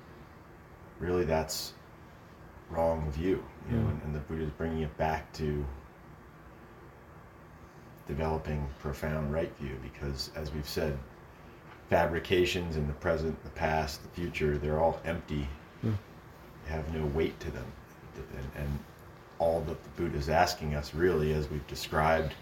really 0.99 1.23
that's 1.23 1.73
wrong 2.69 3.09
view 3.11 3.43
you 3.69 3.77
know 3.77 3.83
Mm. 3.83 3.91
and, 3.91 4.01
and 4.03 4.15
the 4.15 4.19
buddha 4.21 4.43
is 4.43 4.49
bringing 4.51 4.81
it 4.81 4.97
back 4.97 5.31
to 5.33 5.63
developing 8.07 8.67
profound 8.79 9.31
right 9.31 9.55
view 9.57 9.77
because 9.81 10.29
as 10.35 10.51
we've 10.53 10.67
said 10.67 10.97
fabrications 11.89 12.75
in 12.75 12.87
the 12.87 12.93
present 12.93 13.41
the 13.43 13.49
past 13.51 14.01
the 14.03 14.09
future 14.09 14.57
they're 14.57 14.79
all 14.79 14.99
empty 15.05 15.47
Hmm. 15.83 15.91
Have 16.67 16.93
no 16.93 17.05
weight 17.07 17.37
to 17.41 17.51
them, 17.51 17.65
and, 18.15 18.51
and 18.55 18.79
all 19.37 19.59
that 19.67 19.83
the 19.83 19.89
Buddha 20.01 20.17
is 20.17 20.29
asking 20.29 20.75
us, 20.75 20.93
really, 20.93 21.33
as 21.33 21.49
we've 21.49 21.67
described 21.67 22.33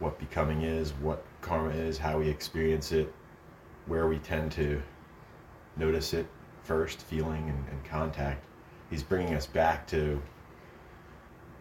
what 0.00 0.18
becoming 0.18 0.62
is, 0.62 0.92
what 0.94 1.22
karma 1.42 1.70
is, 1.70 1.96
how 1.96 2.18
we 2.18 2.28
experience 2.28 2.90
it, 2.90 3.14
where 3.86 4.08
we 4.08 4.18
tend 4.18 4.50
to 4.52 4.82
notice 5.76 6.12
it 6.12 6.26
first, 6.64 7.02
feeling 7.02 7.48
and, 7.48 7.64
and 7.70 7.84
contact. 7.84 8.44
He's 8.90 9.04
bringing 9.04 9.34
us 9.34 9.46
back 9.46 9.86
to 9.88 10.20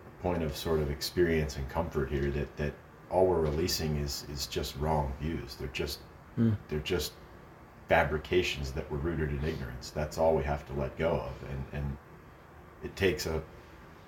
a 0.08 0.24
point 0.24 0.42
of 0.42 0.58
sort 0.58 0.80
of 0.80 0.90
experience 0.90 1.58
and 1.58 1.70
comfort 1.70 2.10
here 2.10 2.32
that, 2.32 2.58
that 2.58 2.74
all 3.12 3.26
we're 3.28 3.42
releasing 3.42 3.98
is, 3.98 4.26
is 4.32 4.48
just 4.48 4.76
wrong 4.78 5.14
views. 5.22 5.56
They're 5.56 5.68
just 5.70 6.00
Hmm. 6.36 6.54
they're 6.68 6.80
just 6.80 7.14
fabrications 7.88 8.72
that 8.74 8.90
were 8.92 8.98
rooted 8.98 9.30
in 9.30 9.44
ignorance. 9.44 9.92
That's 9.92 10.18
all 10.18 10.36
we 10.36 10.44
have 10.44 10.66
to 10.68 10.74
let 10.74 10.98
go 10.98 11.12
of. 11.12 11.50
And, 11.50 11.66
and 11.74 11.98
it 12.84 12.96
takes 12.96 13.26
a 13.26 13.42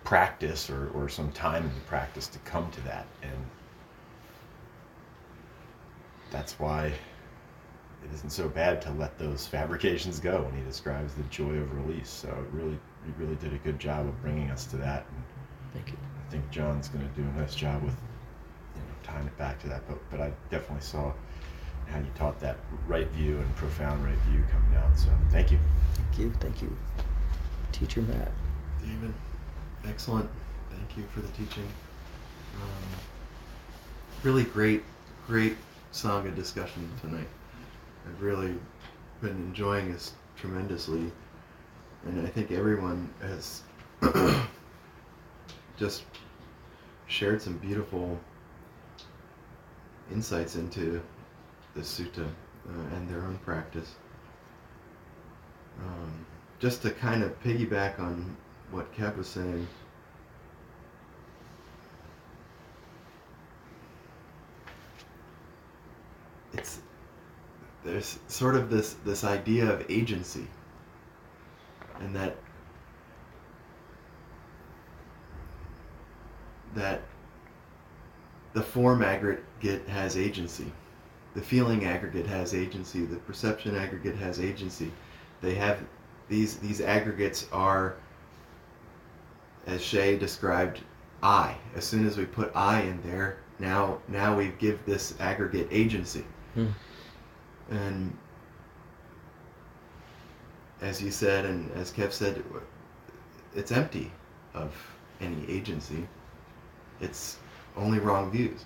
practice 0.04 0.70
or, 0.70 0.90
or 0.90 1.08
some 1.10 1.32
time 1.32 1.64
in 1.64 1.74
the 1.74 1.82
practice 1.82 2.28
to 2.28 2.40
come 2.40 2.70
to 2.72 2.82
that. 2.82 3.06
And 3.22 3.46
that's 6.32 6.60
why 6.60 6.88
it 6.88 8.14
isn't 8.14 8.32
so 8.32 8.50
bad 8.50 8.82
to 8.84 8.92
let 8.92 9.18
those 9.18 9.48
fabrications 9.56 10.20
go 10.20 10.42
when 10.42 10.54
he 10.58 10.64
describes 10.64 11.14
the 11.14 11.24
joy 11.24 11.54
of 11.58 11.74
release. 11.88 12.10
So 12.10 12.30
it 12.30 12.54
really, 12.54 12.78
he 13.06 13.12
really 13.18 13.36
did 13.36 13.54
a 13.54 13.58
good 13.60 13.80
job 13.80 14.06
of 14.08 14.22
bringing 14.22 14.50
us 14.50 14.66
to 14.68 14.78
that. 14.78 15.06
And 15.16 15.24
Thank 15.74 15.92
you. 15.92 15.98
I 16.28 16.32
think 16.32 16.50
John's 16.50 16.88
going 16.90 17.08
to 17.08 17.22
do 17.22 17.28
a 17.28 17.40
nice 17.40 17.56
job 17.56 17.84
with 17.84 17.96
you 19.18 19.24
know, 19.24 19.28
tying 19.28 19.28
it 19.28 19.38
back 19.38 19.60
to 19.62 19.68
that. 19.70 19.88
But, 19.88 19.98
but 20.10 20.22
I 20.22 20.32
definitely 20.50 20.84
saw 20.84 21.14
how 21.88 22.00
you 22.00 22.08
taught 22.16 22.40
that 22.40 22.58
right 22.88 23.08
view 23.10 23.38
and 23.38 23.56
profound 23.56 24.04
right 24.04 24.18
view 24.30 24.44
coming 24.52 24.78
out. 24.78 24.98
So 24.98 25.10
thank 25.32 25.52
you. 25.52 25.60
Thank 25.96 26.20
you. 26.20 26.34
Thank 26.40 26.62
you. 26.62 26.76
Teacher 27.72 28.02
Matt. 28.02 28.32
David, 28.82 29.14
excellent. 29.88 30.30
Thank 30.70 30.98
you 30.98 31.04
for 31.14 31.22
the 31.22 31.28
teaching. 31.30 31.68
Um, 32.56 33.00
really 34.24 34.44
great, 34.44 34.84
great 35.28 35.56
Sangha 35.94 36.36
discussion 36.36 36.90
tonight. 37.02 37.28
I've 38.08 38.22
really 38.22 38.56
been 39.22 39.32
enjoying 39.32 39.92
this 39.92 40.14
tremendously, 40.36 41.12
and 42.06 42.26
I 42.26 42.30
think 42.30 42.52
everyone 42.52 43.10
has 43.22 43.62
just 45.78 46.04
shared 47.08 47.42
some 47.42 47.58
beautiful 47.58 48.18
insights 50.12 50.56
into 50.56 51.02
the 51.76 51.82
sutta 51.82 52.26
uh, 52.26 52.96
and 52.96 53.10
their 53.10 53.22
own 53.22 53.38
practice. 53.44 53.96
Um, 55.80 56.26
just 56.60 56.82
to 56.82 56.92
kind 56.92 57.24
of 57.24 57.42
piggyback 57.44 58.00
on 58.00 58.36
what 58.72 58.92
Kev 58.96 59.16
was 59.16 59.28
saying, 59.28 59.68
it's 66.54 66.80
there's 67.84 68.18
sort 68.28 68.56
of 68.56 68.70
this 68.70 68.96
this 69.06 69.24
idea 69.24 69.70
of 69.70 69.86
agency, 69.90 70.48
and 72.00 72.16
that 72.16 72.36
that 76.74 77.02
the 78.58 78.64
form 78.64 79.04
aggregate 79.04 79.88
has 79.88 80.18
agency, 80.18 80.66
the 81.36 81.42
feeling 81.42 81.86
aggregate 81.86 82.26
has 82.26 82.56
agency, 82.56 83.06
the 83.06 83.18
perception 83.18 83.76
aggregate 83.76 84.16
has 84.16 84.40
agency. 84.40 84.92
They 85.42 85.54
have 85.54 85.80
these 86.28 86.58
these 86.58 86.82
aggregates 86.82 87.46
are 87.52 87.98
as 89.68 89.80
Shay 89.80 90.18
described 90.18 90.82
I. 91.22 91.56
As 91.76 91.86
soon 91.86 92.08
as 92.08 92.18
we 92.18 92.26
put 92.26 92.52
I 92.56 92.82
in 92.82 93.00
there, 93.04 93.38
now 93.60 94.00
now 94.08 94.36
we 94.36 94.48
give 94.58 94.84
this 94.88 95.14
aggregate 95.20 95.68
agency. 95.70 96.26
Hmm. 96.56 96.72
And 97.70 98.18
as 100.82 101.00
you 101.00 101.12
said 101.12 101.46
and 101.46 101.72
as 101.74 101.92
Kev 101.92 102.12
said, 102.12 102.44
it's 103.54 103.72
empty 103.72 104.12
of 104.56 104.74
any 105.22 105.46
agency. 105.48 106.08
It's 107.00 107.38
only 107.78 108.00
wrong 108.00 108.32
views. 108.32 108.66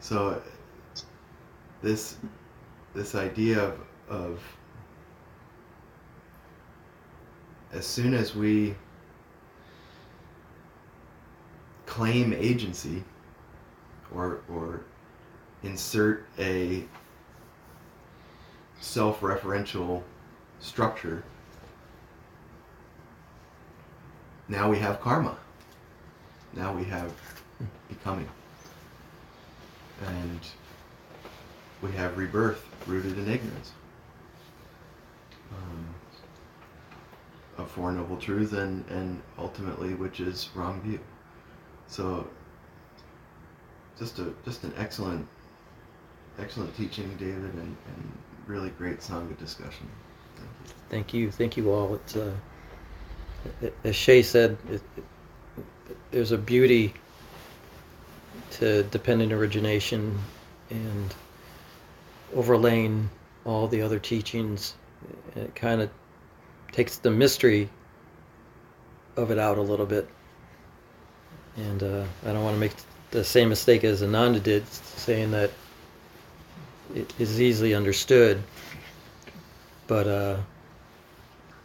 So 0.00 0.42
this 1.82 2.16
this 2.94 3.14
idea 3.14 3.62
of, 3.62 3.78
of 4.08 4.40
as 7.72 7.86
soon 7.86 8.14
as 8.14 8.34
we 8.34 8.74
claim 11.86 12.32
agency 12.32 13.02
or 14.14 14.40
or 14.48 14.82
insert 15.62 16.24
a 16.38 16.84
self-referential 18.80 20.02
structure 20.58 21.22
now 24.48 24.70
we 24.70 24.78
have 24.78 25.00
karma 25.00 25.36
now 26.54 26.72
we 26.72 26.84
have 26.84 27.12
becoming 27.88 28.28
and 30.06 30.40
we 31.82 31.92
have 31.92 32.16
rebirth 32.16 32.64
rooted 32.86 33.18
in 33.18 33.30
ignorance 33.30 33.72
um, 35.52 35.86
of 37.58 37.70
Four 37.70 37.92
Noble 37.92 38.16
Truths 38.16 38.52
and, 38.52 38.84
and 38.88 39.20
ultimately 39.38 39.94
which 39.94 40.20
is 40.20 40.48
wrong 40.54 40.80
view. 40.82 41.00
So 41.86 42.26
just 43.98 44.18
a 44.18 44.32
just 44.44 44.64
an 44.64 44.72
excellent 44.76 45.26
excellent 46.38 46.74
teaching, 46.76 47.14
David, 47.18 47.52
and, 47.52 47.76
and 47.86 48.12
really 48.46 48.70
great 48.70 49.00
Sangha 49.00 49.36
discussion. 49.38 49.88
Thank 50.88 51.12
you. 51.12 51.30
Thank 51.30 51.56
you 51.56 51.70
all. 51.70 51.94
It's 51.94 52.16
uh, 52.16 52.32
as 53.84 53.96
Shay 53.96 54.22
said, 54.22 54.56
it, 54.70 54.82
it, 54.96 55.04
there's 56.10 56.32
a 56.32 56.38
beauty 56.38 56.94
to 58.52 58.82
dependent 58.84 59.32
origination 59.32 60.18
and 60.70 61.14
overlaying 62.34 63.08
all 63.44 63.66
the 63.66 63.82
other 63.82 63.98
teachings. 63.98 64.74
It 65.36 65.54
kind 65.54 65.80
of 65.80 65.90
takes 66.72 66.98
the 66.98 67.10
mystery 67.10 67.68
of 69.16 69.30
it 69.30 69.38
out 69.38 69.58
a 69.58 69.62
little 69.62 69.86
bit. 69.86 70.08
And 71.56 71.82
uh, 71.82 72.04
I 72.24 72.32
don't 72.32 72.44
want 72.44 72.54
to 72.54 72.60
make 72.60 72.72
the 73.10 73.24
same 73.24 73.48
mistake 73.48 73.84
as 73.84 74.02
Ananda 74.02 74.40
did, 74.40 74.66
saying 74.68 75.32
that 75.32 75.50
it 76.94 77.12
is 77.18 77.40
easily 77.40 77.74
understood. 77.74 78.42
But, 79.86 80.06
uh, 80.06 80.36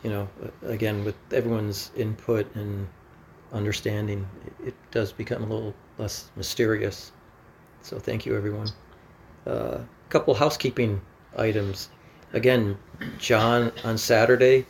you 0.04 0.10
know, 0.10 0.28
again, 0.64 1.06
with 1.06 1.16
everyone's 1.32 1.92
input 1.96 2.54
and 2.56 2.88
understanding, 3.54 4.28
it, 4.46 4.70
it 4.70 4.76
does 4.92 5.12
become 5.12 5.44
a 5.44 5.46
little 5.46 5.74
less 5.98 6.30
mysterious. 6.36 7.12
So 7.82 8.00
thank 8.00 8.26
you, 8.26 8.36
everyone. 8.36 8.70
A 9.46 9.52
uh, 9.52 9.82
couple 10.10 10.34
housekeeping 10.34 11.02
items. 11.38 11.90
Again, 12.34 12.78
John 13.20 13.72
on 13.84 13.98
Saturday, 13.98 14.66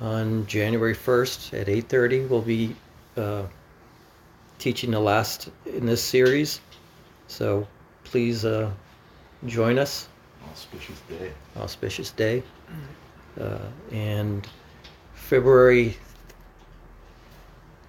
on 0.00 0.46
January 0.46 0.94
1st 0.94 1.60
at 1.60 1.66
8:30, 1.68 2.28
will 2.28 2.42
be 2.42 2.74
uh, 3.16 3.44
teaching 4.58 4.90
the 4.90 5.00
last 5.00 5.50
in 5.66 5.86
this 5.86 6.02
series. 6.02 6.60
So 7.28 7.66
please 8.02 8.44
uh, 8.44 8.70
join 9.46 9.78
us. 9.78 10.08
Auspicious 10.50 11.00
day. 11.08 11.32
Auspicious 11.56 12.10
day. 12.10 12.42
Uh, 13.40 13.58
and 13.92 14.46
February, 15.14 15.96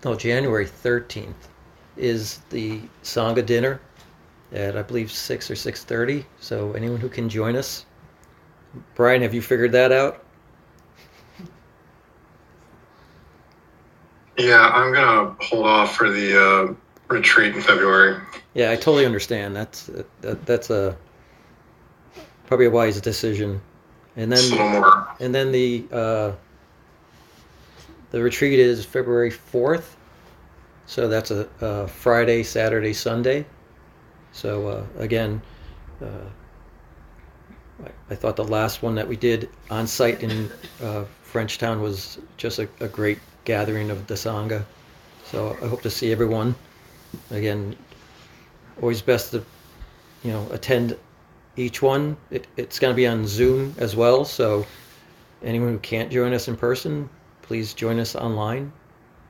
no, 0.04 0.16
January 0.16 0.66
13th 0.66 1.34
is 1.98 2.40
the 2.50 2.82
Sangha 3.04 3.46
dinner 3.46 3.80
at 4.52 4.78
I 4.78 4.82
believe 4.82 5.12
6 5.12 5.52
or 5.52 5.56
6.30. 5.56 6.26
So 6.40 6.74
anyone 6.74 7.00
who 7.00 7.10
can 7.10 7.30
join 7.30 7.56
us. 7.56 7.86
Brian, 8.96 9.22
have 9.22 9.34
you 9.34 9.42
figured 9.42 9.72
that 9.72 9.92
out? 9.92 10.24
Yeah, 14.38 14.68
I'm 14.68 14.94
gonna 14.94 15.36
hold 15.40 15.66
off 15.66 15.96
for 15.96 16.10
the 16.10 16.38
uh, 16.38 16.74
retreat 17.08 17.56
in 17.56 17.62
February. 17.62 18.20
Yeah, 18.54 18.72
I 18.72 18.76
totally 18.76 19.06
understand. 19.06 19.56
That's 19.56 19.90
that, 20.22 20.46
that's 20.46 20.70
a 20.70 20.98
probably 22.48 22.66
a 22.66 22.70
wise 22.70 23.00
decision. 23.00 23.62
And 24.18 24.32
then 24.32 24.96
and 25.22 25.34
then 25.34 25.52
the 25.54 25.86
uh, 25.92 26.32
the 28.12 28.22
retreat 28.22 28.60
is 28.60 28.86
February 28.86 29.32
fourth, 29.32 29.96
so 30.86 31.08
that's 31.08 31.32
a, 31.32 31.48
a 31.62 31.88
Friday, 31.88 32.44
Saturday, 32.44 32.94
Sunday. 32.94 33.46
So 34.32 34.68
uh, 34.68 34.86
again, 34.98 35.42
uh, 36.02 36.30
I, 37.84 37.90
I 38.12 38.16
thought 38.16 38.36
the 38.36 38.44
last 38.44 38.84
one 38.84 38.96
that 38.96 39.08
we 39.08 39.16
did 39.16 39.50
on 39.70 39.88
site 39.88 40.22
in 40.22 40.52
uh, 40.82 41.06
Frenchtown 41.24 41.82
was 41.82 42.20
just 42.38 42.60
a, 42.60 42.68
a 42.80 42.88
great 42.88 43.20
gathering 43.46 43.90
of 43.90 44.08
the 44.08 44.14
Sangha. 44.14 44.64
So 45.24 45.58
I 45.62 45.68
hope 45.68 45.82
to 45.82 45.90
see 45.90 46.12
everyone. 46.12 46.56
Again, 47.32 47.76
always 48.82 49.02
best 49.02 49.32
to, 49.32 49.44
you 50.24 50.32
know, 50.32 50.48
attend 50.52 50.98
each 51.56 51.82
one. 51.82 52.18
It, 52.30 52.48
it's 52.58 52.80
going 52.80 52.92
to 52.92 52.96
be 52.96 53.08
on 53.08 53.26
Zoom 53.26 53.74
as 53.78 53.96
well. 53.96 54.26
So 54.26 54.66
anyone 55.44 55.70
who 55.70 55.80
can't 55.80 56.12
join 56.12 56.34
us 56.34 56.48
in 56.48 56.56
person, 56.56 57.10
please 57.42 57.74
join 57.74 58.00
us 58.00 58.16
online. 58.16 58.72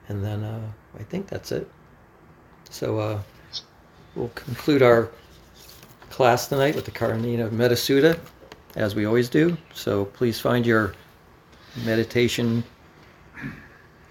And 0.07 0.23
then 0.23 0.43
uh, 0.43 0.71
I 0.99 1.03
think 1.03 1.27
that's 1.27 1.51
it. 1.51 1.69
So 2.69 2.99
uh, 2.99 3.19
we'll 4.15 4.29
conclude 4.29 4.81
our 4.81 5.09
class 6.09 6.47
tonight 6.47 6.75
with 6.75 6.85
the 6.85 6.91
Karaniya 6.91 7.51
Metta 7.51 7.75
Sutta, 7.75 8.19
as 8.75 8.95
we 8.95 9.05
always 9.05 9.29
do. 9.29 9.57
So 9.73 10.05
please 10.05 10.39
find 10.39 10.65
your 10.65 10.93
meditation 11.83 12.63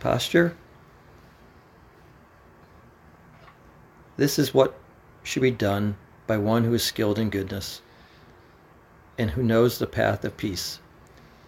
posture. 0.01 0.55
This 4.17 4.39
is 4.39 4.55
what 4.55 4.79
should 5.23 5.43
be 5.43 5.51
done 5.51 5.97
by 6.27 6.37
one 6.37 6.65
who 6.65 6.75
is 6.75 6.85
skilled 6.85 7.19
in 7.19 7.31
goodness 7.31 7.81
and 9.19 9.31
who 9.31 9.43
knows 9.43 9.79
the 9.79 9.87
path 9.87 10.25
of 10.25 10.37
peace. 10.37 10.79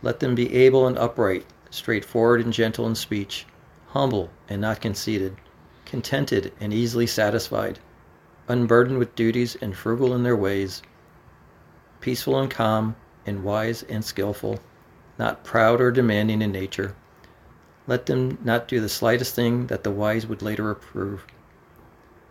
Let 0.02 0.20
them 0.20 0.34
be 0.34 0.54
able 0.54 0.86
and 0.86 0.98
upright, 0.98 1.44
straightforward 1.70 2.40
and 2.40 2.52
gentle 2.52 2.86
in 2.86 2.94
speech, 2.94 3.46
humble 3.88 4.30
and 4.48 4.60
not 4.60 4.80
conceited, 4.80 5.36
contented 5.84 6.52
and 6.60 6.72
easily 6.72 7.06
satisfied, 7.06 7.78
unburdened 8.48 8.98
with 8.98 9.14
duties 9.14 9.56
and 9.60 9.76
frugal 9.76 10.14
in 10.14 10.22
their 10.22 10.36
ways, 10.36 10.82
peaceful 12.00 12.38
and 12.38 12.50
calm, 12.50 12.94
and 13.26 13.42
wise 13.42 13.82
and 13.84 14.04
skilful, 14.04 14.60
not 15.18 15.44
proud 15.44 15.80
or 15.80 15.90
demanding 15.90 16.42
in 16.42 16.52
nature. 16.52 16.94
Let 17.86 18.06
them 18.06 18.38
not 18.44 18.68
do 18.68 18.80
the 18.80 18.88
slightest 18.88 19.34
thing 19.34 19.66
that 19.68 19.84
the 19.84 19.90
wise 19.90 20.26
would 20.26 20.42
later 20.42 20.70
approve. 20.70 21.24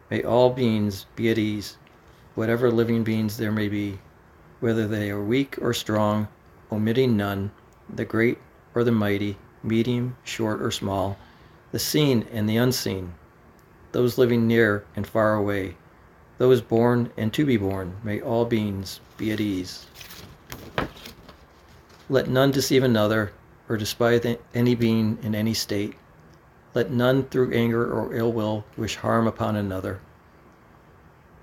May 0.10 0.22
all 0.22 0.50
beings 0.52 1.06
be 1.16 1.30
at 1.30 1.38
ease, 1.38 1.78
whatever 2.36 2.70
living 2.70 3.04
beings 3.04 3.38
there 3.38 3.52
may 3.52 3.68
be, 3.68 4.00
whether 4.60 4.88
they 4.88 5.10
are 5.10 5.22
weak 5.22 5.58
or 5.62 5.74
strong, 5.74 6.28
omitting 6.72 7.18
none, 7.18 7.52
the 7.90 8.06
great 8.06 8.38
or 8.74 8.84
the 8.84 8.92
mighty, 8.92 9.38
medium, 9.64 10.18
short, 10.24 10.62
or 10.62 10.72
small, 10.72 11.18
the 11.76 11.80
seen 11.80 12.26
and 12.32 12.48
the 12.48 12.56
unseen, 12.56 13.14
those 13.92 14.18
living 14.18 14.48
near 14.48 14.86
and 14.96 15.06
far 15.06 15.36
away, 15.36 15.76
those 16.38 16.62
born 16.62 17.12
and 17.18 17.34
to 17.34 17.46
be 17.46 17.58
born, 17.58 17.98
may 18.02 18.22
all 18.22 18.46
beings 18.46 19.02
be 19.18 19.30
at 19.34 19.42
ease. 19.42 19.86
Let 22.08 22.30
none 22.30 22.52
deceive 22.52 22.82
another 22.82 23.34
or 23.68 23.76
despise 23.76 24.38
any 24.54 24.74
being 24.74 25.18
in 25.22 25.36
any 25.36 25.54
state. 25.54 25.96
Let 26.74 26.92
none 26.92 27.26
through 27.26 27.52
anger 27.52 27.92
or 27.92 28.16
ill 28.16 28.32
will 28.32 28.64
wish 28.78 28.96
harm 28.96 29.28
upon 29.28 29.58
another. 29.58 30.00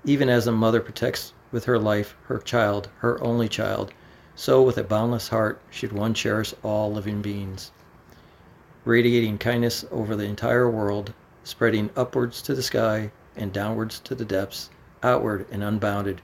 Even 0.03 0.29
as 0.29 0.47
a 0.47 0.51
mother 0.51 0.79
protects 0.79 1.31
with 1.51 1.65
her 1.65 1.77
life 1.77 2.15
her 2.23 2.39
child, 2.39 2.89
her 3.01 3.23
only 3.23 3.47
child, 3.47 3.93
so 4.33 4.63
with 4.63 4.79
a 4.79 4.83
boundless 4.83 5.27
heart 5.27 5.61
should 5.69 5.93
one 5.93 6.15
cherish 6.15 6.55
all 6.63 6.91
living 6.91 7.21
beings. 7.21 7.69
Radiating 8.85 9.37
kindness 9.37 9.85
over 9.91 10.15
the 10.15 10.25
entire 10.25 10.69
world, 10.69 11.13
spreading 11.43 11.89
upwards 11.95 12.41
to 12.41 12.53
the 12.53 12.61
sky 12.61 13.11
and 13.35 13.53
downwards 13.53 13.99
to 14.01 14.13
the 14.13 14.25
depths, 14.25 14.69
outward 15.01 15.45
and 15.51 15.63
unbounded, 15.63 16.21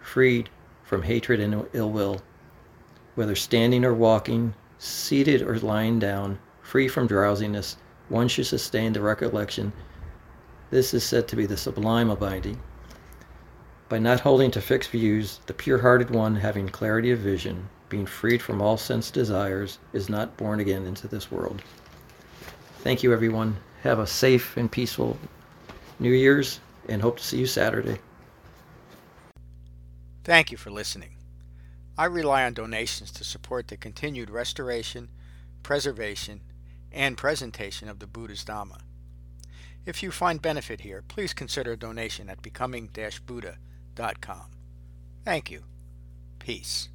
freed 0.00 0.50
from 0.82 1.02
hatred 1.02 1.38
and 1.38 1.66
ill 1.72 1.90
will, 1.90 2.20
whether 3.14 3.36
standing 3.36 3.84
or 3.84 3.94
walking, 3.94 4.54
seated 4.78 5.42
or 5.42 5.58
lying 5.58 5.98
down, 5.98 6.38
free 6.62 6.88
from 6.88 7.06
drowsiness, 7.06 7.76
one 8.08 8.26
should 8.26 8.46
sustain 8.46 8.92
the 8.92 9.00
recollection. 9.00 9.72
This 10.70 10.92
is 10.94 11.04
said 11.04 11.28
to 11.28 11.36
be 11.36 11.46
the 11.46 11.56
sublime 11.56 12.10
abiding. 12.10 12.60
By 13.88 13.98
not 13.98 14.20
holding 14.20 14.50
to 14.52 14.60
fixed 14.60 14.90
views, 14.90 15.40
the 15.46 15.54
pure 15.54 15.78
hearted 15.78 16.10
one, 16.10 16.36
having 16.36 16.68
clarity 16.68 17.10
of 17.10 17.20
vision, 17.20 17.68
being 17.88 18.06
freed 18.06 18.40
from 18.40 18.60
all 18.62 18.76
sense 18.76 19.10
desires, 19.10 19.78
is 19.92 20.08
not 20.08 20.36
born 20.36 20.60
again 20.60 20.86
into 20.86 21.06
this 21.06 21.30
world. 21.30 21.62
Thank 22.82 23.02
you, 23.02 23.12
everyone. 23.12 23.56
Have 23.82 23.98
a 23.98 24.06
safe 24.06 24.56
and 24.56 24.70
peaceful 24.70 25.18
New 25.98 26.12
Year's, 26.12 26.60
and 26.88 27.02
hope 27.02 27.18
to 27.18 27.24
see 27.24 27.38
you 27.38 27.46
Saturday. 27.46 27.98
Thank 30.24 30.50
you 30.50 30.56
for 30.56 30.70
listening. 30.70 31.16
I 31.98 32.06
rely 32.06 32.44
on 32.44 32.54
donations 32.54 33.10
to 33.12 33.24
support 33.24 33.68
the 33.68 33.76
continued 33.76 34.30
restoration, 34.30 35.10
preservation, 35.62 36.40
and 36.90 37.18
presentation 37.18 37.88
of 37.88 37.98
the 37.98 38.06
Buddha's 38.06 38.44
Dhamma. 38.44 38.78
If 39.84 40.02
you 40.02 40.10
find 40.10 40.40
benefit 40.40 40.80
here, 40.80 41.02
please 41.06 41.34
consider 41.34 41.72
a 41.72 41.76
donation 41.76 42.30
at 42.30 42.42
becoming-buddha.com. 42.42 44.50
Thank 45.24 45.50
you. 45.50 45.64
Peace. 46.38 46.89